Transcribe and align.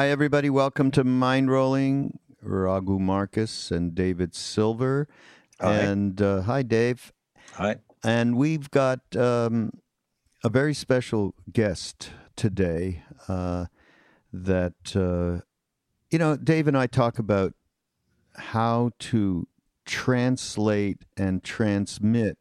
Hi, 0.00 0.08
everybody. 0.08 0.48
Welcome 0.48 0.90
to 0.92 1.04
Mind 1.04 1.50
Rolling. 1.50 2.20
Raghu 2.40 2.98
Marcus 2.98 3.70
and 3.70 3.94
David 3.94 4.34
Silver. 4.34 5.06
Hi. 5.60 5.74
And 5.74 6.22
uh, 6.22 6.40
hi, 6.40 6.62
Dave. 6.62 7.12
Hi. 7.56 7.76
And 8.02 8.38
we've 8.38 8.70
got 8.70 9.00
um, 9.14 9.72
a 10.42 10.48
very 10.48 10.72
special 10.72 11.34
guest 11.52 12.12
today 12.34 13.02
uh, 13.28 13.66
that, 14.32 14.96
uh, 14.96 15.44
you 16.10 16.18
know, 16.18 16.34
Dave 16.34 16.66
and 16.66 16.78
I 16.78 16.86
talk 16.86 17.18
about 17.18 17.52
how 18.36 18.92
to 19.00 19.46
translate 19.84 21.04
and 21.18 21.44
transmit 21.44 22.38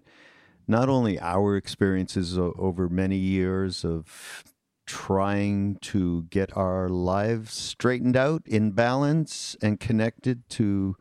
not 0.65 0.87
only 0.87 1.19
our 1.19 1.57
experiences 1.57 2.37
over 2.37 2.87
many 2.87 3.17
years 3.17 3.83
of 3.83 4.45
trying 4.89 5.75
to 5.75 6.23
get 6.31 6.57
our 6.57 6.89
lives 6.89 7.53
straightened 7.53 8.17
out 8.17 8.41
in 8.47 8.71
balance 8.71 9.55
and 9.61 9.79
connected 9.79 10.49
to 10.49 10.97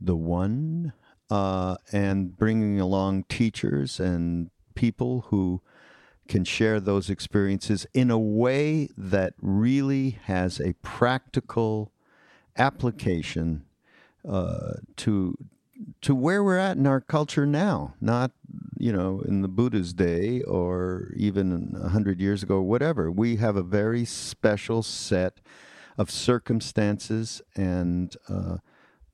the 0.00 0.14
one 0.14 0.92
uh, 1.28 1.76
and 1.90 2.38
bringing 2.38 2.78
along 2.78 3.24
teachers 3.24 3.98
and 3.98 4.50
people 4.76 5.22
who 5.30 5.60
can 6.28 6.44
share 6.44 6.78
those 6.78 7.10
experiences 7.10 7.88
in 7.92 8.08
a 8.08 8.18
way 8.18 8.88
that 8.96 9.34
really 9.42 10.10
has 10.26 10.60
a 10.60 10.72
practical 10.74 11.90
application 12.56 13.64
uh, 14.28 14.74
to 14.94 15.36
to 16.02 16.14
where 16.14 16.42
we're 16.42 16.58
at 16.58 16.76
in 16.76 16.86
our 16.86 17.00
culture 17.00 17.46
now, 17.46 17.94
not 18.00 18.32
you 18.78 18.92
know 18.92 19.22
in 19.26 19.42
the 19.42 19.48
Buddha's 19.48 19.92
day 19.92 20.42
or 20.42 21.12
even 21.16 21.76
a 21.82 21.88
hundred 21.88 22.20
years 22.20 22.42
ago, 22.42 22.60
whatever. 22.60 23.10
We 23.10 23.36
have 23.36 23.56
a 23.56 23.62
very 23.62 24.04
special 24.04 24.82
set 24.82 25.40
of 25.98 26.10
circumstances 26.10 27.42
and 27.54 28.16
uh, 28.28 28.58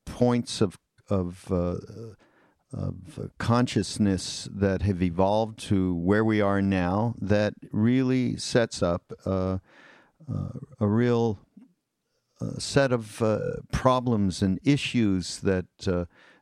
points 0.05 0.61
of 0.61 0.79
of 1.09 1.51
uh, 1.51 1.77
of 2.73 3.31
consciousness 3.39 4.49
that 4.53 4.83
have 4.83 5.03
evolved 5.03 5.59
to 5.59 5.95
where 5.95 6.25
we 6.25 6.41
are 6.41 6.61
now 6.61 7.15
that 7.21 7.55
really 7.73 8.37
sets 8.37 8.83
up 8.83 9.13
uh, 9.25 9.59
uh, 10.31 10.49
a 10.79 10.87
real 10.87 11.39
uh, 12.41 12.59
set 12.59 12.93
of 12.93 13.23
uh, 13.23 13.39
problems 13.73 14.43
and 14.43 14.61
issues 14.63 15.41
that 15.41 15.67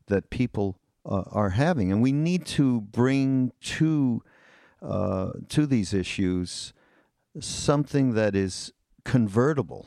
that 0.07 0.31
people 0.31 0.79
uh, 1.05 1.23
are 1.31 1.51
having, 1.51 1.93
and 1.93 2.03
we 2.03 2.13
need 2.13 2.47
to 2.47 2.81
bring 2.81 3.53
to 3.61 4.23
uh, 4.83 5.33
to 5.49 5.67
these 5.67 5.95
issues 5.95 6.73
something 7.41 8.15
that 8.15 8.35
is 8.35 8.73
convertible 9.05 9.87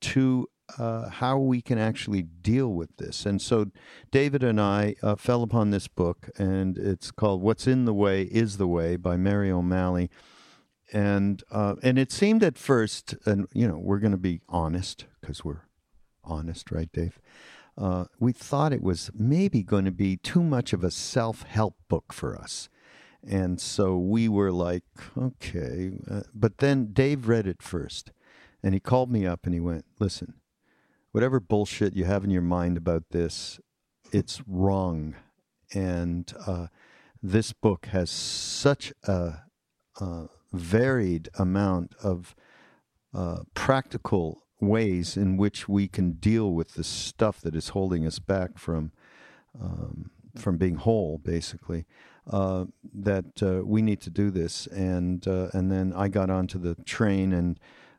to 0.00 0.48
uh, 0.78 1.08
how 1.08 1.38
we 1.38 1.60
can 1.60 1.78
actually 1.78 2.22
deal 2.22 2.68
with 2.68 2.96
this. 2.96 3.26
And 3.26 3.40
so, 3.40 3.70
David 4.10 4.42
and 4.42 4.60
I 4.60 4.96
uh, 5.02 5.16
fell 5.16 5.42
upon 5.42 5.70
this 5.70 5.88
book, 5.88 6.30
and 6.36 6.78
it's 6.78 7.10
called 7.10 7.42
"What's 7.42 7.66
in 7.66 7.84
the 7.84 7.94
Way 7.94 8.22
Is 8.22 8.56
the 8.56 8.68
Way" 8.68 8.96
by 8.96 9.16
Mary 9.16 9.50
O'Malley. 9.50 10.10
And 10.92 11.42
uh, 11.50 11.76
and 11.82 11.98
it 11.98 12.12
seemed 12.12 12.42
at 12.42 12.58
first, 12.58 13.14
and 13.24 13.46
you 13.54 13.66
know, 13.66 13.78
we're 13.78 13.98
going 13.98 14.12
to 14.12 14.18
be 14.18 14.40
honest 14.48 15.06
because 15.20 15.44
we're 15.44 15.62
honest, 16.24 16.70
right, 16.70 16.90
Dave? 16.92 17.18
Uh, 17.76 18.04
we 18.18 18.32
thought 18.32 18.72
it 18.72 18.82
was 18.82 19.10
maybe 19.14 19.62
going 19.62 19.84
to 19.84 19.92
be 19.92 20.16
too 20.16 20.42
much 20.42 20.72
of 20.72 20.84
a 20.84 20.90
self 20.90 21.42
help 21.42 21.76
book 21.88 22.12
for 22.12 22.36
us. 22.36 22.68
And 23.26 23.60
so 23.60 23.96
we 23.96 24.28
were 24.28 24.52
like, 24.52 24.84
okay. 25.16 25.92
Uh, 26.10 26.22
but 26.34 26.58
then 26.58 26.92
Dave 26.92 27.28
read 27.28 27.46
it 27.46 27.62
first. 27.62 28.12
And 28.62 28.74
he 28.74 28.80
called 28.80 29.10
me 29.10 29.26
up 29.26 29.44
and 29.44 29.54
he 29.54 29.60
went, 29.60 29.84
listen, 29.98 30.34
whatever 31.12 31.40
bullshit 31.40 31.94
you 31.94 32.04
have 32.04 32.24
in 32.24 32.30
your 32.30 32.42
mind 32.42 32.76
about 32.76 33.10
this, 33.10 33.58
it's 34.12 34.42
wrong. 34.46 35.14
And 35.74 36.32
uh, 36.46 36.66
this 37.22 37.52
book 37.52 37.86
has 37.86 38.10
such 38.10 38.92
a, 39.04 39.40
a 40.00 40.26
varied 40.52 41.28
amount 41.38 41.94
of 42.02 42.34
uh, 43.14 43.40
practical 43.54 44.42
ways 44.62 45.16
in 45.16 45.36
which 45.36 45.68
we 45.68 45.88
can 45.88 46.12
deal 46.12 46.52
with 46.52 46.74
the 46.74 46.84
stuff 46.84 47.40
that 47.40 47.54
is 47.54 47.70
holding 47.70 48.06
us 48.06 48.18
back 48.18 48.58
from 48.58 48.92
um, 49.60 50.10
from 50.36 50.56
being 50.56 50.76
whole, 50.76 51.18
basically. 51.18 51.84
Uh, 52.30 52.66
that 52.94 53.42
uh, 53.42 53.64
we 53.64 53.82
need 53.82 54.00
to 54.00 54.08
do 54.08 54.30
this, 54.30 54.68
and 54.68 55.26
uh, 55.26 55.48
and 55.52 55.72
then 55.72 55.92
I 55.92 56.06
got 56.06 56.30
onto 56.30 56.58
the 56.58 56.76
train, 56.84 57.32
and 57.32 57.58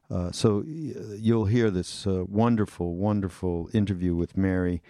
uh, 0.10 0.32
so 0.32 0.64
you'll 0.66 1.46
hear 1.46 1.70
this 1.70 2.08
uh, 2.08 2.24
wonderful, 2.26 2.96
wonderful 2.96 3.70
interview 3.74 4.16
with 4.16 4.38
Mary. 4.38 4.82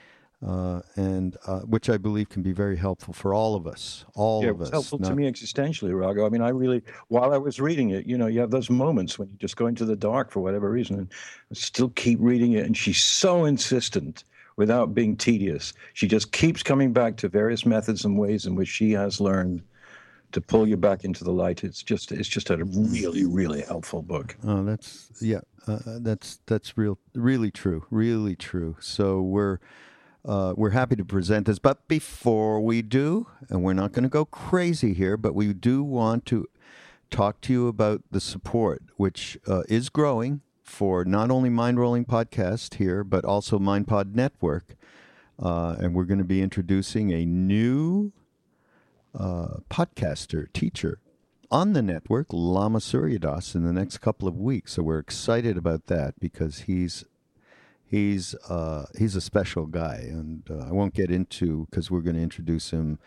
Uh, 0.46 0.82
and 0.98 1.38
which 1.68 1.90
I 1.90 1.98
believe 1.98 2.28
can 2.28 2.42
be 2.42 2.52
very 2.52 2.76
helpful 2.76 3.14
for 3.14 3.34
all 3.34 3.56
of 3.56 3.66
us, 3.66 4.04
all 4.14 4.44
yeah, 4.44 4.50
of 4.50 4.56
it 4.56 4.60
was 4.60 4.70
us. 4.70 4.74
helpful 4.74 5.00
not- 5.00 5.10
to 5.10 5.16
me 5.16 5.32
existentially, 5.32 5.98
Raghu. 5.98 6.26
I 6.26 6.30
mean, 6.30 6.42
I 6.42 6.50
really, 6.50 6.82
while 7.08 7.34
I 7.34 7.38
was 7.38 7.62
reading 7.62 7.92
it, 7.92 8.06
you 8.06 8.18
know, 8.18 8.28
you 8.28 8.42
have 8.42 8.52
those 8.52 8.70
moments 8.70 9.18
when 9.18 9.30
you 9.30 9.38
just 9.38 9.56
go 9.56 9.68
into 9.68 9.86
the 9.86 9.96
dark 9.96 10.32
for 10.32 10.42
whatever 10.42 10.70
reason 10.70 10.98
and 10.98 11.10
still 11.58 11.90
keep 11.90 12.20
reading 12.22 12.54
it. 12.54 12.66
And 12.66 12.76
she's 12.76 13.02
so 13.02 13.46
insistent 13.46 14.26
without 14.58 14.94
being 14.94 15.16
tedious. 15.16 15.72
She 15.94 16.08
just 16.10 16.34
keeps 16.34 16.62
coming 16.62 16.92
back 16.92 17.16
to 17.18 17.30
various 17.30 17.66
methods 17.66 18.04
and 18.04 18.18
ways 18.18 18.46
in 18.46 18.56
which 18.56 18.68
she 18.68 18.92
has 18.92 19.22
learned 19.22 19.62
to 20.34 20.42
pull 20.42 20.68
you 20.68 20.76
back 20.76 21.06
into 21.06 21.24
the 21.24 21.32
light. 21.32 21.64
It's 21.64 21.82
just, 21.82 22.12
it's 22.12 22.28
just 22.28 22.50
a 22.50 22.58
really, 22.66 23.26
really 23.26 23.62
helpful 23.62 24.02
book. 24.02 24.36
Oh, 24.44 24.64
that's 24.64 25.08
yeah, 25.22 25.40
uh, 25.68 25.80
that's 26.02 26.40
that's 26.48 26.78
real, 26.78 26.98
really 27.16 27.52
true, 27.52 27.86
really 27.92 28.36
true. 28.36 28.76
So 28.82 29.22
we're 29.22 29.60
uh, 30.26 30.54
we're 30.56 30.70
happy 30.70 30.96
to 30.96 31.06
present 31.06 31.48
this, 31.48 31.60
but 31.60 31.88
before 31.88 32.62
we 32.62 32.82
do, 32.82 33.28
and 33.50 33.64
we're 33.64 33.74
not 33.74 33.92
going 33.92 34.04
to 34.04 34.10
go 34.10 34.26
crazy 34.26 34.94
here, 34.94 35.18
but 35.18 35.36
we 35.36 35.54
do 35.54 35.84
want 35.84 36.26
to 36.28 36.48
talk 37.10 37.42
to 37.42 37.54
you 37.54 37.68
about 37.68 38.02
the 38.12 38.22
support, 38.22 38.82
which 38.96 39.38
uh, 39.48 39.64
is 39.68 39.90
growing 39.90 40.42
for 40.64 41.04
not 41.04 41.30
only 41.30 41.50
Mind 41.50 41.80
Rolling 41.80 42.06
Podcast 42.06 42.76
here, 42.76 43.04
but 43.04 43.26
also 43.26 43.60
MindPod 43.60 44.16
Network, 44.16 44.76
uh, 45.42 45.76
and 45.80 45.94
we're 45.94 46.06
going 46.06 46.20
to 46.20 46.24
be 46.24 46.42
introducing 46.42 47.12
a 47.12 47.26
new 47.26 48.14
uh, 49.18 49.58
podcaster 49.70 50.52
teacher 50.54 51.00
on 51.52 51.74
the 51.74 51.84
network, 51.84 52.28
Lama 52.32 52.82
Surya 52.82 53.20
Das, 53.20 53.54
in 53.54 53.64
the 53.64 53.74
next 53.74 54.00
couple 54.00 54.28
of 54.28 54.38
weeks. 54.38 54.74
So 54.74 54.84
we're 54.84 55.00
excited 55.00 55.56
about 55.58 55.86
that 55.88 56.20
because 56.20 56.62
he's 56.62 57.04
he's 57.86 58.36
uh, 58.50 58.86
he's 58.98 59.16
a 59.16 59.22
special 59.22 59.66
guy, 59.66 60.00
and 60.02 60.44
uh, 60.50 60.68
I 60.68 60.72
won't 60.72 60.94
get 60.94 61.12
into 61.12 61.68
because 61.70 61.92
we're 61.92 62.02
going 62.02 62.16
to 62.16 62.22
introduce 62.22 62.72
him 62.72 63.00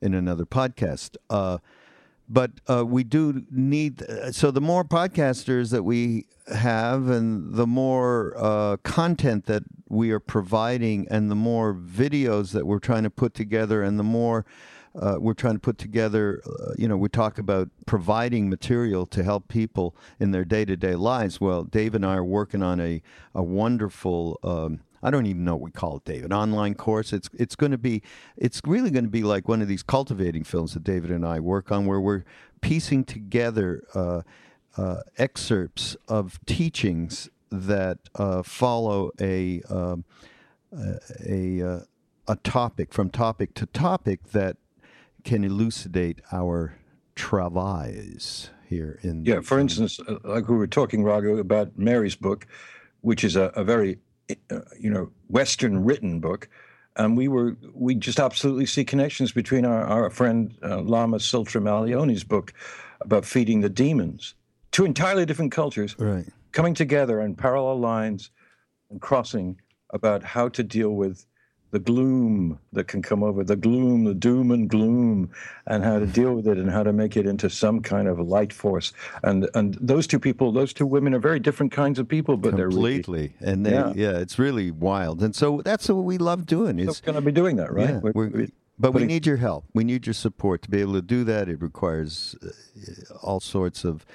in 0.00 0.14
another 0.14 0.44
podcast. 0.44 1.16
Uh, 1.28 1.58
but 2.28 2.52
uh, 2.68 2.86
we 2.86 3.02
do 3.02 3.44
need 3.50 4.04
so 4.30 4.50
the 4.50 4.60
more 4.60 4.84
podcasters 4.84 5.70
that 5.72 5.82
we 5.82 6.26
have, 6.54 7.08
and 7.08 7.54
the 7.54 7.66
more 7.66 8.34
uh, 8.36 8.76
content 8.78 9.46
that 9.46 9.64
we 9.88 10.12
are 10.12 10.20
providing, 10.20 11.08
and 11.10 11.30
the 11.30 11.34
more 11.34 11.74
videos 11.74 12.52
that 12.52 12.66
we're 12.66 12.78
trying 12.78 13.02
to 13.02 13.10
put 13.10 13.34
together, 13.34 13.82
and 13.82 13.98
the 13.98 14.04
more 14.04 14.46
uh, 14.94 15.16
we're 15.20 15.34
trying 15.34 15.54
to 15.54 15.60
put 15.60 15.78
together. 15.78 16.42
Uh, 16.46 16.72
you 16.76 16.88
know, 16.88 16.96
we 16.96 17.08
talk 17.08 17.38
about 17.38 17.68
providing 17.86 18.48
material 18.48 19.06
to 19.06 19.22
help 19.22 19.48
people 19.48 19.94
in 20.18 20.32
their 20.32 20.44
day 20.44 20.64
to 20.64 20.76
day 20.76 20.94
lives. 20.94 21.40
Well, 21.40 21.64
Dave 21.64 21.94
and 21.94 22.04
I 22.04 22.16
are 22.16 22.24
working 22.24 22.62
on 22.62 22.80
a 22.80 23.02
a 23.34 23.42
wonderful. 23.42 24.38
Um, 24.42 24.80
I 25.02 25.10
don't 25.10 25.24
even 25.26 25.44
know 25.44 25.54
what 25.54 25.62
we 25.62 25.70
call 25.70 25.96
it, 25.96 26.04
David. 26.04 26.32
Online 26.32 26.74
course. 26.74 27.12
It's 27.12 27.30
it's 27.38 27.56
going 27.56 27.72
to 27.72 27.78
be. 27.78 28.02
It's 28.36 28.60
really 28.66 28.90
going 28.90 29.04
to 29.04 29.10
be 29.10 29.22
like 29.22 29.48
one 29.48 29.62
of 29.62 29.68
these 29.68 29.82
cultivating 29.82 30.44
films 30.44 30.74
that 30.74 30.84
David 30.84 31.10
and 31.10 31.24
I 31.24 31.40
work 31.40 31.70
on, 31.70 31.86
where 31.86 32.00
we're 32.00 32.24
piecing 32.60 33.04
together 33.04 33.82
uh, 33.94 34.22
uh, 34.76 35.02
excerpts 35.18 35.96
of 36.08 36.38
teachings 36.46 37.30
that 37.50 37.98
uh, 38.16 38.42
follow 38.42 39.12
a 39.20 39.62
um, 39.70 40.04
a 41.26 41.62
uh, 41.62 41.80
a 42.28 42.36
topic 42.36 42.92
from 42.92 43.10
topic 43.10 43.54
to 43.54 43.66
topic 43.66 44.30
that 44.30 44.56
can 45.24 45.44
elucidate 45.44 46.20
our 46.32 46.76
travails 47.14 48.50
here 48.66 48.98
in 49.02 49.24
yeah. 49.24 49.40
For 49.40 49.58
instance, 49.58 50.00
uh, 50.00 50.18
like 50.24 50.48
we 50.48 50.56
were 50.56 50.66
talking, 50.66 51.02
Raghu, 51.02 51.38
about 51.38 51.78
Mary's 51.78 52.16
book, 52.16 52.46
which 53.00 53.24
is 53.24 53.36
a, 53.36 53.44
a 53.56 53.64
very 53.64 53.98
uh, 54.50 54.60
you 54.78 54.90
know 54.90 55.10
Western 55.28 55.84
written 55.84 56.20
book. 56.20 56.48
And 56.96 57.16
we 57.16 57.28
were 57.28 57.56
we 57.72 57.94
just 57.94 58.18
absolutely 58.18 58.66
see 58.66 58.84
connections 58.84 59.32
between 59.32 59.64
our, 59.64 59.82
our 59.82 60.10
friend 60.10 60.56
uh, 60.62 60.80
Lama 60.80 61.18
Allione's 61.18 62.24
book 62.24 62.52
about 63.00 63.24
feeding 63.24 63.60
the 63.60 63.68
demons, 63.68 64.34
two 64.72 64.84
entirely 64.84 65.24
different 65.24 65.52
cultures, 65.52 65.96
right. 65.98 66.26
coming 66.52 66.74
together 66.74 67.20
on 67.22 67.34
parallel 67.34 67.78
lines 67.78 68.30
and 68.90 69.00
crossing 69.00 69.60
about 69.90 70.22
how 70.22 70.48
to 70.48 70.62
deal 70.62 70.90
with 70.90 71.26
the 71.70 71.78
gloom 71.78 72.58
that 72.72 72.88
can 72.88 73.02
come 73.02 73.22
over, 73.22 73.44
the 73.44 73.56
gloom, 73.56 74.04
the 74.04 74.14
doom 74.14 74.50
and 74.50 74.68
gloom, 74.68 75.30
and 75.66 75.84
how 75.84 75.98
to 75.98 76.06
deal 76.06 76.34
with 76.34 76.48
it 76.48 76.58
and 76.58 76.70
how 76.70 76.82
to 76.82 76.92
make 76.92 77.16
it 77.16 77.26
into 77.26 77.48
some 77.48 77.80
kind 77.80 78.08
of 78.08 78.18
light 78.18 78.52
force. 78.52 78.92
And 79.22 79.48
and 79.54 79.74
those 79.80 80.06
two 80.06 80.18
people, 80.18 80.52
those 80.52 80.72
two 80.72 80.86
women 80.86 81.14
are 81.14 81.20
very 81.20 81.40
different 81.40 81.72
kinds 81.72 81.98
of 81.98 82.08
people, 82.08 82.36
but 82.36 82.50
completely. 82.50 83.28
they're 83.28 83.48
really, 83.48 83.52
and 83.52 83.66
they, 83.66 83.72
yeah. 83.72 83.92
yeah. 83.94 84.18
it's 84.18 84.38
really 84.38 84.70
wild. 84.70 85.22
And 85.22 85.34
so 85.34 85.62
that's 85.62 85.88
what 85.88 86.04
we 86.04 86.18
love 86.18 86.46
doing. 86.46 86.78
Is 86.78 86.98
so 86.98 87.04
going 87.04 87.14
to 87.16 87.20
be 87.20 87.32
doing 87.32 87.56
that, 87.56 87.72
right? 87.72 87.90
Yeah, 87.90 88.00
we're, 88.02 88.28
we're, 88.28 88.48
but 88.78 88.92
we 88.92 89.04
need 89.04 89.26
your 89.26 89.36
help. 89.36 89.66
We 89.74 89.84
need 89.84 90.06
your 90.06 90.14
support 90.14 90.62
to 90.62 90.70
be 90.70 90.80
able 90.80 90.94
to 90.94 91.02
do 91.02 91.22
that. 91.24 91.48
It 91.48 91.60
requires 91.60 92.34
uh, 92.42 93.14
all 93.22 93.40
sorts 93.40 93.84
of 93.84 94.06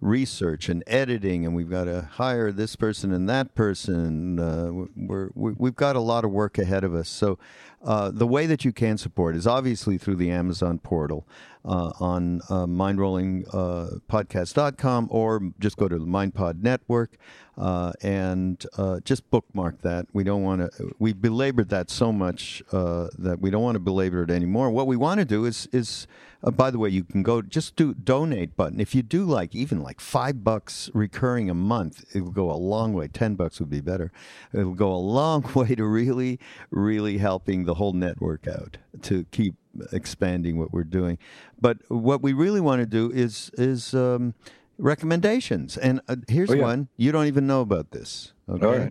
research 0.00 0.68
and 0.68 0.82
editing, 0.86 1.44
and 1.44 1.54
we've 1.54 1.70
got 1.70 1.84
to 1.84 2.08
hire 2.12 2.50
this 2.52 2.76
person 2.76 3.12
and 3.12 3.28
that 3.28 3.54
person. 3.54 4.38
Uh, 4.38 4.70
we're, 4.96 5.30
we've 5.34 5.76
got 5.76 5.96
a 5.96 6.00
lot 6.00 6.24
of 6.24 6.30
work 6.30 6.56
ahead 6.58 6.84
of 6.84 6.94
us. 6.94 7.08
So, 7.08 7.38
uh, 7.82 8.10
the 8.10 8.26
way 8.26 8.46
that 8.46 8.64
you 8.64 8.72
can 8.72 8.96
support 8.96 9.36
is 9.36 9.46
obviously 9.46 9.98
through 9.98 10.16
the 10.16 10.30
Amazon 10.30 10.78
portal 10.78 11.28
uh, 11.64 11.92
on 12.00 12.40
uh, 12.48 12.64
mindrollingpodcast.com 12.66 15.08
or 15.10 15.52
just 15.58 15.76
go 15.76 15.88
to 15.88 15.98
the 15.98 16.06
MindPod 16.06 16.62
Network 16.62 17.18
uh, 17.56 17.92
and 18.02 18.64
uh, 18.76 19.00
just 19.00 19.28
bookmark 19.30 19.82
that. 19.82 20.06
We 20.12 20.24
don't 20.24 20.42
want 20.42 20.60
to. 20.60 20.94
We 20.98 21.12
belabored 21.12 21.68
that 21.70 21.90
so 21.90 22.12
much 22.12 22.62
uh, 22.72 23.08
that 23.18 23.40
we 23.40 23.50
don't 23.50 23.62
want 23.62 23.76
to 23.76 23.80
belabor 23.80 24.22
it 24.22 24.30
anymore. 24.30 24.70
What 24.70 24.86
we 24.86 24.96
want 24.96 25.20
to 25.20 25.24
do 25.24 25.44
is 25.44 25.68
is. 25.72 26.06
Uh, 26.42 26.50
by 26.50 26.70
the 26.70 26.78
way, 26.78 26.90
you 26.90 27.02
can 27.02 27.22
go 27.22 27.40
just 27.40 27.74
do 27.74 27.94
donate 27.94 28.54
button. 28.54 28.78
If 28.78 28.94
you 28.94 29.02
do 29.02 29.24
like 29.24 29.54
even 29.54 29.82
like 29.82 29.98
five 29.98 30.44
bucks 30.44 30.90
recurring 30.92 31.48
a 31.48 31.54
month, 31.54 32.04
it 32.14 32.20
will 32.20 32.32
go 32.32 32.50
a 32.50 32.52
long 32.52 32.92
way. 32.92 33.08
Ten 33.08 33.34
bucks 33.34 33.60
would 33.60 33.70
be 33.70 33.80
better. 33.80 34.12
It 34.52 34.64
will 34.64 34.74
go 34.74 34.92
a 34.92 34.96
long 34.96 35.42
way 35.54 35.74
to 35.74 35.86
really, 35.86 36.38
really 36.70 37.16
helping 37.16 37.64
the 37.64 37.74
whole 37.74 37.94
network 37.94 38.46
out 38.46 38.76
to 39.02 39.24
keep 39.30 39.54
expanding 39.92 40.58
what 40.58 40.72
we're 40.72 40.84
doing. 40.84 41.18
But 41.60 41.78
what 41.88 42.22
we 42.22 42.32
really 42.32 42.60
want 42.60 42.80
to 42.80 42.86
do 42.86 43.10
is 43.10 43.50
is 43.56 43.94
um, 43.94 44.34
recommendations. 44.78 45.76
And 45.76 46.00
uh, 46.08 46.16
here's 46.28 46.50
oh, 46.50 46.54
yeah. 46.54 46.62
one 46.62 46.88
you 46.96 47.12
don't 47.12 47.26
even 47.26 47.46
know 47.46 47.60
about 47.60 47.90
this. 47.90 48.32
Okay, 48.48 48.90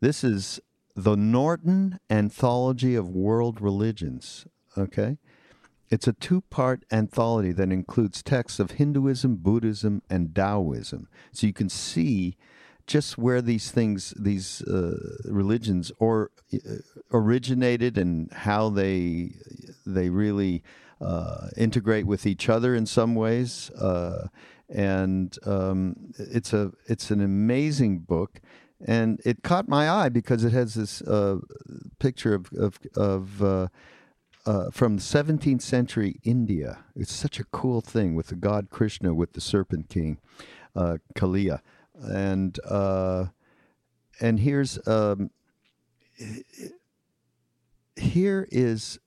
this 0.00 0.24
is 0.24 0.60
the 0.94 1.16
Norton 1.16 2.00
Anthology 2.10 2.94
of 2.94 3.08
World 3.08 3.60
Religions. 3.60 4.46
Okay. 4.76 5.18
It's 5.90 6.06
a 6.06 6.12
two 6.12 6.42
part 6.42 6.84
anthology 6.92 7.52
that 7.52 7.72
includes 7.72 8.22
texts 8.22 8.58
of 8.58 8.72
Hinduism, 8.72 9.36
Buddhism, 9.36 10.02
and 10.10 10.34
Taoism. 10.34 11.08
So 11.32 11.46
you 11.46 11.52
can 11.52 11.70
see 11.70 12.36
just 12.86 13.16
where 13.16 13.40
these 13.40 13.70
things, 13.70 14.12
these 14.18 14.62
uh, 14.62 14.96
religions, 15.24 15.92
or 15.98 16.30
uh, 16.52 16.58
originated 17.12 17.96
and 17.96 18.32
how 18.32 18.68
they 18.68 19.32
they 19.86 20.10
really 20.10 20.62
uh, 21.00 21.48
integrate 21.56 22.06
with 22.06 22.26
each 22.26 22.48
other 22.48 22.74
in 22.74 22.86
some 22.86 23.14
ways. 23.14 23.70
And 24.68 25.36
um, 25.46 26.12
it's 26.18 26.52
a 26.52 26.72
it's 26.86 27.10
an 27.10 27.22
amazing 27.22 28.00
book, 28.00 28.40
and 28.84 29.20
it 29.24 29.42
caught 29.42 29.66
my 29.66 29.88
eye 29.88 30.10
because 30.10 30.44
it 30.44 30.52
has 30.52 30.74
this 30.74 31.00
uh, 31.02 31.38
picture 31.98 32.34
of 32.34 32.52
of, 32.52 32.78
of 32.94 33.42
uh, 33.42 33.68
uh, 34.44 34.70
from 34.70 34.98
17th 34.98 35.62
century 35.62 36.20
India. 36.22 36.84
It's 36.94 37.12
such 37.12 37.38
a 37.40 37.44
cool 37.44 37.80
thing 37.80 38.14
with 38.14 38.28
the 38.28 38.36
god 38.36 38.68
Krishna 38.70 39.14
with 39.14 39.32
the 39.32 39.40
Serpent 39.40 39.88
King, 39.88 40.18
uh, 40.76 40.98
Kalia, 41.14 41.60
and 41.94 42.58
uh, 42.68 43.26
and 44.20 44.40
here's 44.40 44.78
um, 44.86 45.30
here 47.96 48.48
is 48.50 48.98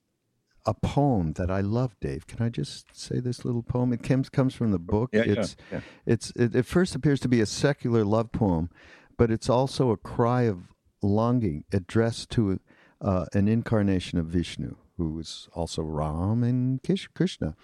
a 0.66 0.74
poem 0.74 1.34
that 1.34 1.50
I 1.50 1.62
love, 1.62 1.96
Dave. 2.00 2.28
Can 2.28 2.42
I 2.42 2.50
just 2.50 2.96
say 2.96 3.20
this 3.20 3.44
little 3.44 3.64
poem? 3.64 3.94
It 3.94 4.04
comes 4.04 4.30
comes 4.30 4.54
from 4.54 4.72
the 4.72 4.80
book. 4.80 5.10
Yeah, 5.14 5.24
it's 5.26 5.56
yeah, 5.72 5.78
yeah. 5.78 5.82
it's 6.06 6.32
it, 6.36 6.56
it 6.56 6.66
first 6.66 6.96
appears 6.96 7.20
to 7.22 7.28
be 7.28 7.42
a 7.42 7.46
secular 7.46 8.04
love 8.04 8.32
poem, 8.32 8.70
but 9.18 9.32
it's 9.32 9.50
also 9.50 9.90
a 9.90 9.98
cry 9.98 10.44
of 10.44 10.74
longing 11.02 11.66
addressed 11.72 12.30
to 12.32 12.60
uh, 13.02 13.26
an 13.34 13.48
incarnation 13.48 14.20
of 14.20 14.28
Vishnu, 14.28 14.76
who 14.98 15.20
is 15.20 15.50
also 15.54 15.82
Ram 15.82 16.44
and 16.44 16.80
Krishna. 17.14 17.56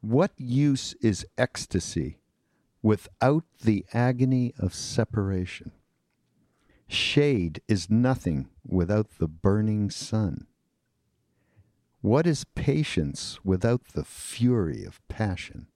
What 0.00 0.32
use 0.36 0.94
is 1.02 1.26
ecstasy 1.36 2.18
without 2.82 3.44
the 3.62 3.84
agony 3.92 4.54
of 4.58 4.74
separation? 4.74 5.72
Shade 6.88 7.60
is 7.66 7.90
nothing 7.90 8.48
without 8.64 9.18
the 9.18 9.26
burning 9.26 9.90
sun. 9.90 10.46
What 12.06 12.24
is 12.24 12.44
patience 12.54 13.40
without 13.42 13.80
the 13.94 14.04
fury 14.04 14.84
of 14.84 15.00
passion? 15.08 15.66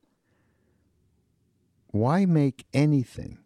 Why 1.88 2.24
make 2.24 2.66
anything, 2.72 3.38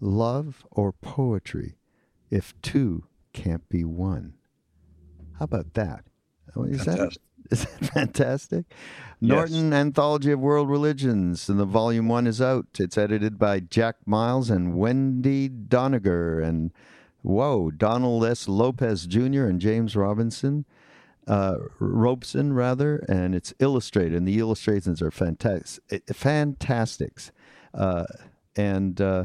love 0.00 0.66
or 0.72 0.90
poetry, 0.90 1.76
if 2.28 2.60
two 2.60 3.04
can't 3.32 3.68
be 3.68 3.84
one? 3.84 4.34
How 5.38 5.44
about 5.44 5.74
that? 5.74 6.06
Oh, 6.56 6.64
is 6.64 6.82
fantastic. 6.82 7.22
that 7.48 7.50
is 7.52 7.64
that 7.66 7.84
fantastic? 7.94 8.64
Yes. 9.20 9.28
Norton 9.30 9.72
Anthology 9.72 10.32
of 10.32 10.40
World 10.40 10.68
Religions, 10.68 11.48
and 11.48 11.60
the 11.60 11.64
volume 11.64 12.08
one 12.08 12.26
is 12.26 12.42
out. 12.42 12.66
It's 12.80 12.98
edited 12.98 13.38
by 13.38 13.60
Jack 13.60 13.94
Miles 14.06 14.50
and 14.50 14.74
Wendy 14.74 15.48
Doniger, 15.48 16.42
and 16.42 16.72
whoa, 17.22 17.70
Donald 17.70 18.24
S. 18.24 18.48
Lopez 18.48 19.06
Jr. 19.06 19.44
and 19.44 19.60
James 19.60 19.94
Robinson 19.94 20.64
uh, 21.26 21.56
Robeson 21.78 22.52
rather, 22.52 22.96
and 23.08 23.34
it's 23.34 23.54
illustrated, 23.58 24.14
and 24.14 24.26
the 24.26 24.38
illustrations 24.38 25.00
are 25.00 25.10
fantastic, 25.10 26.02
fantastics. 26.14 27.32
Uh, 27.74 28.04
and 28.56 29.00
uh, 29.00 29.24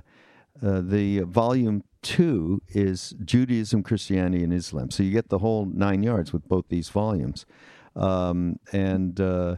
uh, 0.63 0.81
the 0.81 1.21
volume 1.21 1.83
two 2.01 2.61
is 2.69 3.15
Judaism, 3.23 3.83
Christianity, 3.83 4.43
and 4.43 4.53
Islam. 4.53 4.91
So 4.91 5.03
you 5.03 5.11
get 5.11 5.29
the 5.29 5.39
whole 5.39 5.65
nine 5.65 6.03
yards 6.03 6.31
with 6.31 6.47
both 6.47 6.65
these 6.69 6.89
volumes. 6.89 7.45
Um, 7.95 8.59
and 8.71 9.19
uh, 9.19 9.57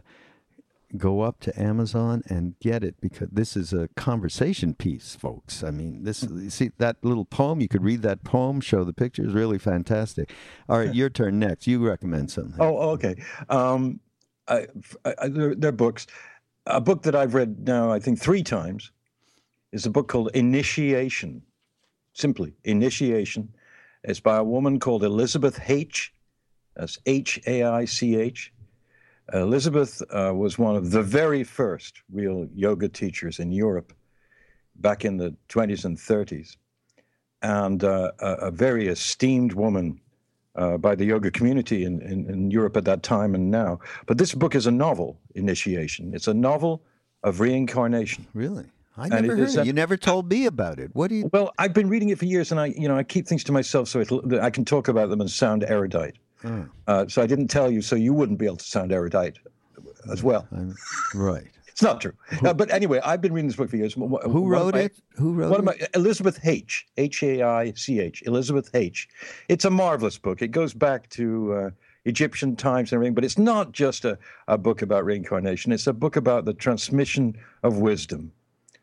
go 0.96 1.20
up 1.20 1.40
to 1.40 1.60
Amazon 1.60 2.22
and 2.26 2.58
get 2.60 2.82
it 2.82 2.96
because 3.00 3.28
this 3.30 3.56
is 3.56 3.72
a 3.72 3.88
conversation 3.96 4.74
piece, 4.74 5.16
folks. 5.16 5.62
I 5.62 5.70
mean, 5.70 6.04
this 6.04 6.22
you 6.22 6.50
see 6.50 6.70
that 6.78 6.96
little 7.02 7.24
poem. 7.24 7.60
You 7.60 7.68
could 7.68 7.84
read 7.84 8.02
that 8.02 8.24
poem, 8.24 8.60
show 8.60 8.84
the 8.84 8.92
pictures. 8.92 9.32
Really 9.32 9.58
fantastic. 9.58 10.32
All 10.68 10.78
right, 10.78 10.94
your 10.94 11.10
turn 11.10 11.38
next. 11.38 11.66
You 11.66 11.86
recommend 11.86 12.30
something. 12.30 12.56
Oh, 12.58 12.90
okay. 12.90 13.16
Um, 13.48 14.00
I, 14.48 14.66
I, 15.04 15.28
they're, 15.28 15.54
they're 15.54 15.72
books. 15.72 16.06
A 16.66 16.80
book 16.80 17.02
that 17.02 17.14
I've 17.14 17.34
read 17.34 17.66
now, 17.66 17.90
I 17.90 17.98
think 17.98 18.20
three 18.20 18.42
times, 18.42 18.92
is 19.72 19.86
a 19.86 19.90
book 19.90 20.08
called 20.08 20.30
Initiation. 20.34 21.42
Simply 22.12 22.54
Initiation. 22.64 23.54
It's 24.02 24.20
by 24.20 24.36
a 24.36 24.44
woman 24.44 24.80
called 24.80 25.04
Elizabeth 25.04 25.58
Haich. 25.58 26.10
That's 26.76 26.98
H 27.06 27.40
A 27.46 27.62
I 27.64 27.84
C 27.84 28.16
H. 28.16 28.52
Elizabeth 29.32 30.02
uh, 30.10 30.32
was 30.34 30.58
one 30.58 30.76
of 30.76 30.90
the 30.90 31.02
very 31.02 31.44
first 31.44 32.02
real 32.12 32.48
yoga 32.54 32.88
teachers 32.88 33.38
in 33.38 33.52
Europe 33.52 33.92
back 34.76 35.04
in 35.04 35.16
the 35.16 35.34
20s 35.48 35.84
and 35.84 35.96
30s, 35.96 36.56
and 37.42 37.84
uh, 37.84 38.12
a, 38.20 38.32
a, 38.32 38.50
very 38.50 38.88
esteemed 38.88 39.52
woman 39.52 40.00
uh, 40.56 40.76
by 40.76 40.94
the 40.94 41.04
yoga 41.04 41.30
community 41.30 41.84
in, 41.84 42.00
in, 42.02 42.28
in, 42.28 42.50
Europe 42.50 42.76
at 42.76 42.84
that 42.84 43.02
time 43.02 43.34
and 43.34 43.50
now. 43.50 43.78
But 44.06 44.18
this 44.18 44.34
book 44.34 44.54
is 44.54 44.66
a 44.66 44.70
novel 44.70 45.18
initiation. 45.34 46.12
It's 46.14 46.28
a 46.28 46.34
novel 46.34 46.82
of 47.22 47.40
reincarnation. 47.40 48.26
Really? 48.34 48.66
I 48.96 49.08
never 49.08 49.36
heard 49.36 49.48
it. 49.48 49.66
You 49.66 49.72
never 49.72 49.96
told 49.96 50.28
me 50.28 50.46
about 50.46 50.78
it. 50.78 50.90
What 50.92 51.08
do 51.08 51.14
you? 51.14 51.30
Well, 51.32 51.52
I've 51.58 51.72
been 51.72 51.88
reading 51.88 52.10
it 52.10 52.18
for 52.18 52.26
years, 52.26 52.50
and 52.50 52.60
I, 52.60 52.66
you 52.66 52.88
know, 52.88 52.96
I 52.96 53.02
keep 53.02 53.26
things 53.26 53.44
to 53.44 53.52
myself 53.52 53.88
so 53.88 54.02
I 54.42 54.50
can 54.50 54.64
talk 54.64 54.88
about 54.88 55.08
them 55.08 55.20
and 55.20 55.30
sound 55.30 55.64
erudite. 55.64 56.16
Oh. 56.44 56.66
Uh, 56.86 57.06
so 57.08 57.22
I 57.22 57.26
didn't 57.26 57.48
tell 57.48 57.70
you, 57.70 57.82
so 57.82 57.96
you 57.96 58.12
wouldn't 58.12 58.38
be 58.38 58.46
able 58.46 58.56
to 58.56 58.64
sound 58.64 58.92
erudite 58.92 59.38
as 60.10 60.22
well. 60.22 60.46
I'm, 60.52 60.74
right. 61.14 61.44
It's 61.80 61.82
not 61.86 62.02
true. 62.02 62.12
Uh, 62.44 62.52
but 62.52 62.70
anyway, 62.70 63.00
I've 63.02 63.22
been 63.22 63.32
reading 63.32 63.48
this 63.48 63.56
book 63.56 63.70
for 63.70 63.76
years. 63.76 63.94
Who 63.94 64.46
wrote 64.46 64.74
my, 64.74 64.80
it? 64.80 65.00
Who 65.16 65.32
wrote 65.32 65.50
one 65.50 65.60
it? 65.66 65.80
Of 65.80 65.80
my, 65.80 65.88
Elizabeth 65.94 66.38
Haich. 66.42 66.82
H 66.98 67.22
A 67.22 67.42
I 67.42 67.72
C 67.72 68.00
H. 68.00 68.22
Elizabeth 68.26 68.70
Haich. 68.72 69.06
It's 69.48 69.64
a 69.64 69.70
marvelous 69.70 70.18
book. 70.18 70.42
It 70.42 70.48
goes 70.48 70.74
back 70.74 71.08
to 71.10 71.54
uh, 71.54 71.70
Egyptian 72.04 72.54
times 72.54 72.92
and 72.92 72.98
everything, 72.98 73.14
but 73.14 73.24
it's 73.24 73.38
not 73.38 73.72
just 73.72 74.04
a, 74.04 74.18
a 74.46 74.58
book 74.58 74.82
about 74.82 75.06
reincarnation. 75.06 75.72
It's 75.72 75.86
a 75.86 75.94
book 75.94 76.16
about 76.16 76.44
the 76.44 76.52
transmission 76.52 77.34
of 77.62 77.78
wisdom 77.78 78.30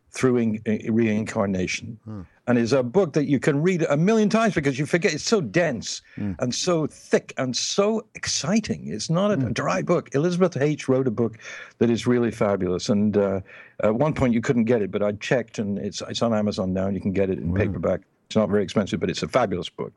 through 0.10 0.38
in, 0.38 0.56
in 0.66 0.96
reincarnation. 0.96 2.00
Hmm. 2.04 2.22
And 2.48 2.58
it's 2.58 2.72
a 2.72 2.82
book 2.82 3.12
that 3.14 3.26
you 3.26 3.40
can 3.40 3.62
read 3.62 3.86
a 3.90 3.98
million 3.98 4.30
times 4.30 4.56
because 4.56 4.80
you 4.80 4.86
forget 4.86 5.14
it's 5.14 5.24
so 5.24 5.42
dense 5.42 6.02
mm. 6.16 6.34
and 6.40 6.56
so 6.56 6.88
thick 6.88 7.34
and 7.38 7.56
so 7.56 8.08
exciting. 8.16 8.88
It's 8.88 9.10
not 9.10 9.32
a, 9.32 9.38
mm. 9.38 9.54
dry 9.54 9.82
book. 9.82 10.10
Elizabeth 10.16 10.54
Haich. 10.54 10.88
wrote 10.88 11.08
a 11.08 11.12
book 11.12 11.38
that 11.80 11.90
is 11.90 12.08
really 12.08 12.32
fabulous. 12.32 12.88
And 12.88 13.18
uh, 13.18 13.42
at 13.84 13.96
one 13.96 14.14
point 14.14 14.34
you 14.34 14.42
couldn't 14.42 14.64
get 14.64 14.82
it, 14.82 14.92
but 14.92 15.04
I 15.04 15.12
checked 15.12 15.60
and 15.60 15.78
it's, 15.78 16.02
it's 16.08 16.22
on 16.22 16.34
Amazon 16.34 16.72
now 16.74 16.88
and 16.88 16.96
you 16.96 17.02
can 17.02 17.12
get 17.12 17.30
it 17.30 17.38
in 17.38 17.52
wow. 17.52 17.60
paperback. 17.60 18.02
It's 18.28 18.36
not 18.36 18.50
very 18.50 18.64
expensive, 18.64 19.00
but 19.00 19.10
it's 19.10 19.24
a 19.24 19.28
fabulous 19.28 19.70
book. 19.70 19.94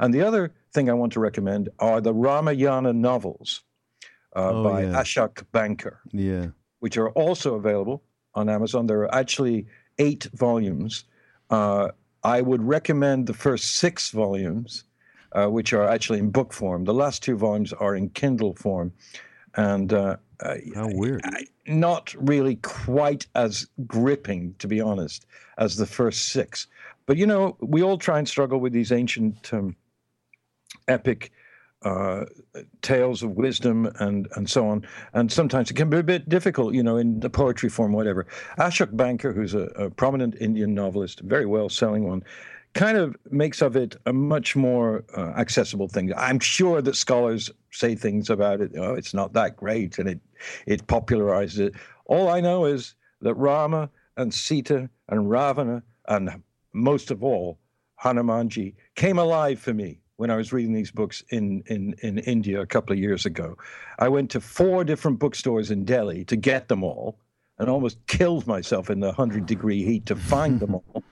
And 0.00 0.14
the 0.14 0.22
other 0.22 0.52
thing 0.72 0.90
I 0.90 0.94
want 0.94 1.12
to 1.14 1.20
recommend 1.20 1.68
are 1.80 2.00
the 2.00 2.14
Ramayana 2.14 2.92
novels 2.92 3.62
uh, 4.36 4.50
oh, 4.50 4.62
by 4.62 4.82
yeah. 4.82 5.02
Ashok 5.02 5.44
Banker, 5.52 6.00
yeah. 6.12 6.46
which 6.80 6.96
are 6.96 7.10
also 7.10 7.54
available 7.54 8.02
on 8.34 8.48
Amazon. 8.48 8.86
There 8.86 9.00
are 9.00 9.14
actually 9.14 9.66
eight 9.98 10.24
volumes. 10.34 11.04
Uh, 11.50 11.88
I 12.24 12.40
would 12.40 12.62
recommend 12.62 13.26
the 13.26 13.34
first 13.34 13.76
six 13.76 14.10
volumes, 14.10 14.84
uh, 15.32 15.46
which 15.46 15.72
are 15.72 15.86
actually 15.88 16.18
in 16.18 16.30
book 16.30 16.52
form. 16.52 16.84
The 16.84 16.94
last 16.94 17.22
two 17.22 17.36
volumes 17.36 17.72
are 17.72 17.94
in 17.94 18.10
Kindle 18.10 18.54
form, 18.54 18.92
and 19.54 19.92
uh, 19.92 20.16
how 20.74 20.88
weird. 20.92 21.22
not 21.66 22.14
really 22.18 22.56
quite 22.56 23.26
as 23.34 23.66
gripping, 23.86 24.54
to 24.58 24.66
be 24.68 24.80
honest, 24.80 25.26
as 25.58 25.76
the 25.76 25.86
first 25.86 26.28
six. 26.28 26.66
But 27.06 27.16
you 27.16 27.26
know, 27.26 27.56
we 27.60 27.82
all 27.82 27.98
try 27.98 28.18
and 28.18 28.28
struggle 28.28 28.60
with 28.60 28.72
these 28.72 28.92
ancient 28.92 29.52
um, 29.52 29.76
epic 30.86 31.32
uh, 31.82 32.24
tales 32.82 33.22
of 33.22 33.30
wisdom 33.32 33.86
and 34.00 34.28
and 34.36 34.50
so 34.50 34.68
on. 34.68 34.86
And 35.12 35.30
sometimes 35.30 35.70
it 35.70 35.74
can 35.74 35.90
be 35.90 35.98
a 35.98 36.02
bit 36.02 36.28
difficult, 36.28 36.74
you 36.74 36.82
know, 36.82 36.96
in 36.96 37.20
the 37.20 37.30
poetry 37.30 37.68
form, 37.68 37.92
whatever. 37.92 38.26
Ashok 38.58 38.96
Banker, 38.96 39.32
who's 39.32 39.54
a, 39.54 39.66
a 39.76 39.90
prominent 39.90 40.34
Indian 40.40 40.74
novelist, 40.74 41.20
very 41.20 41.46
well 41.46 41.68
selling 41.68 42.04
one, 42.04 42.24
kind 42.74 42.98
of 42.98 43.16
makes 43.30 43.62
of 43.62 43.76
it 43.76 43.96
a 44.06 44.12
much 44.12 44.56
more 44.56 45.04
uh, 45.16 45.32
accessible 45.36 45.88
thing. 45.88 46.12
I'm 46.16 46.40
sure 46.40 46.82
that 46.82 46.96
scholars 46.96 47.50
say 47.70 47.94
things 47.94 48.30
about 48.30 48.60
it. 48.60 48.72
Oh, 48.76 48.94
it's 48.94 49.14
not 49.14 49.32
that 49.34 49.56
great, 49.56 49.98
and 49.98 50.08
it 50.08 50.20
it 50.66 50.86
popularizes 50.86 51.58
it. 51.60 51.74
All 52.06 52.28
I 52.28 52.40
know 52.40 52.64
is 52.64 52.94
that 53.20 53.34
Rama 53.34 53.90
and 54.16 54.32
Sita 54.32 54.90
and 55.08 55.30
Ravana 55.30 55.82
and 56.08 56.42
most 56.72 57.10
of 57.10 57.22
all 57.22 57.58
Hanumanji 58.02 58.74
came 58.94 59.18
alive 59.18 59.58
for 59.58 59.74
me 59.74 60.00
when 60.18 60.30
I 60.30 60.36
was 60.36 60.52
reading 60.52 60.72
these 60.72 60.90
books 60.90 61.22
in, 61.30 61.62
in, 61.66 61.94
in 62.02 62.18
India 62.18 62.60
a 62.60 62.66
couple 62.66 62.92
of 62.92 62.98
years 62.98 63.24
ago. 63.24 63.56
I 64.00 64.08
went 64.08 64.30
to 64.32 64.40
four 64.40 64.82
different 64.82 65.20
bookstores 65.20 65.70
in 65.70 65.84
Delhi 65.84 66.24
to 66.24 66.34
get 66.34 66.66
them 66.66 66.82
all 66.82 67.16
and 67.58 67.70
almost 67.70 68.04
killed 68.08 68.44
myself 68.44 68.90
in 68.90 68.98
the 68.98 69.06
100 69.06 69.46
degree 69.46 69.84
heat 69.84 70.06
to 70.06 70.16
find 70.16 70.58
them 70.58 70.74
all. 70.94 71.04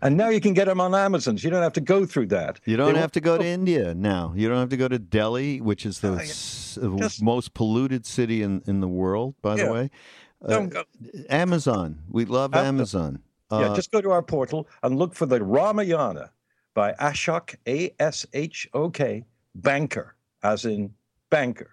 and 0.00 0.16
now 0.16 0.28
you 0.28 0.40
can 0.40 0.54
get 0.54 0.66
them 0.66 0.80
on 0.80 0.94
Amazon. 0.94 1.36
So 1.36 1.44
you 1.44 1.50
don't 1.50 1.62
have 1.62 1.72
to 1.72 1.80
go 1.80 2.06
through 2.06 2.28
that. 2.28 2.60
You 2.64 2.76
don't 2.76 2.94
they 2.94 3.00
have 3.00 3.10
to 3.12 3.20
go 3.20 3.36
to 3.36 3.44
India 3.44 3.94
now. 3.94 4.32
You 4.36 4.48
don't 4.48 4.58
have 4.58 4.70
to 4.70 4.76
go 4.76 4.86
to 4.86 4.98
Delhi, 4.98 5.60
which 5.60 5.84
is 5.84 5.98
the 5.98 6.12
uh, 6.12 6.98
Just, 6.98 7.20
most 7.20 7.54
polluted 7.54 8.06
city 8.06 8.44
in, 8.44 8.62
in 8.68 8.80
the 8.80 8.88
world, 8.88 9.34
by 9.42 9.56
yeah. 9.56 9.64
the 9.64 9.72
way. 9.72 9.90
Uh, 10.46 10.84
Amazon. 11.28 11.98
We 12.08 12.26
love 12.26 12.54
Amazon. 12.54 13.22
Uh, 13.50 13.66
yeah, 13.66 13.74
just 13.74 13.90
go 13.90 14.00
to 14.00 14.12
our 14.12 14.22
portal 14.22 14.68
and 14.84 14.96
look 14.96 15.14
for 15.14 15.26
the 15.26 15.42
Ramayana 15.42 16.30
by 16.74 16.92
Ashok, 16.94 17.54
A 17.66 17.94
S 17.98 18.26
H 18.32 18.68
O 18.74 18.90
K, 18.90 19.24
Banker, 19.54 20.14
as 20.42 20.64
in 20.64 20.92
banker. 21.30 21.70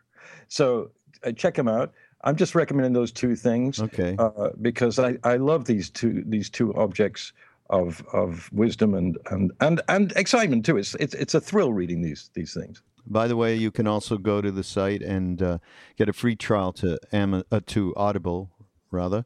So 0.48 0.91
uh, 1.24 1.32
check 1.32 1.58
him 1.58 1.68
out. 1.68 1.94
I'm 2.24 2.36
just 2.36 2.56
recommending 2.56 2.94
those 2.94 3.12
two 3.12 3.36
things. 3.36 3.82
Okay. 3.82 4.15
Uh, 4.20 4.50
because 4.62 5.00
I, 5.00 5.18
I 5.24 5.38
love 5.38 5.65
these 5.65 5.89
two 5.89 6.24
these 6.25 6.50
two 6.50 6.74
objects 6.75 7.34
of 7.70 8.03
of 8.12 8.51
wisdom 8.51 8.94
and 8.94 9.18
and 9.32 9.51
and 9.62 9.82
and 9.88 10.12
excitement 10.15 10.65
too. 10.65 10.77
It's 10.77 10.96
it's 10.96 11.13
it's 11.13 11.34
a 11.34 11.41
thrill 11.41 11.72
reading 11.72 12.01
these 12.01 12.29
these 12.34 12.53
things. 12.53 12.82
By 13.08 13.27
the 13.27 13.36
way, 13.36 13.56
you 13.56 13.72
can 13.72 13.88
also 13.88 14.18
go 14.18 14.41
to 14.41 14.51
the 14.51 14.63
site 14.63 15.01
and 15.01 15.41
uh, 15.41 15.58
get 15.98 16.10
a 16.10 16.13
free 16.13 16.36
trial 16.36 16.74
to 16.74 17.00
Am- 17.12 17.44
uh, 17.51 17.60
to 17.68 17.94
Audible, 17.96 18.51
rather, 18.91 19.25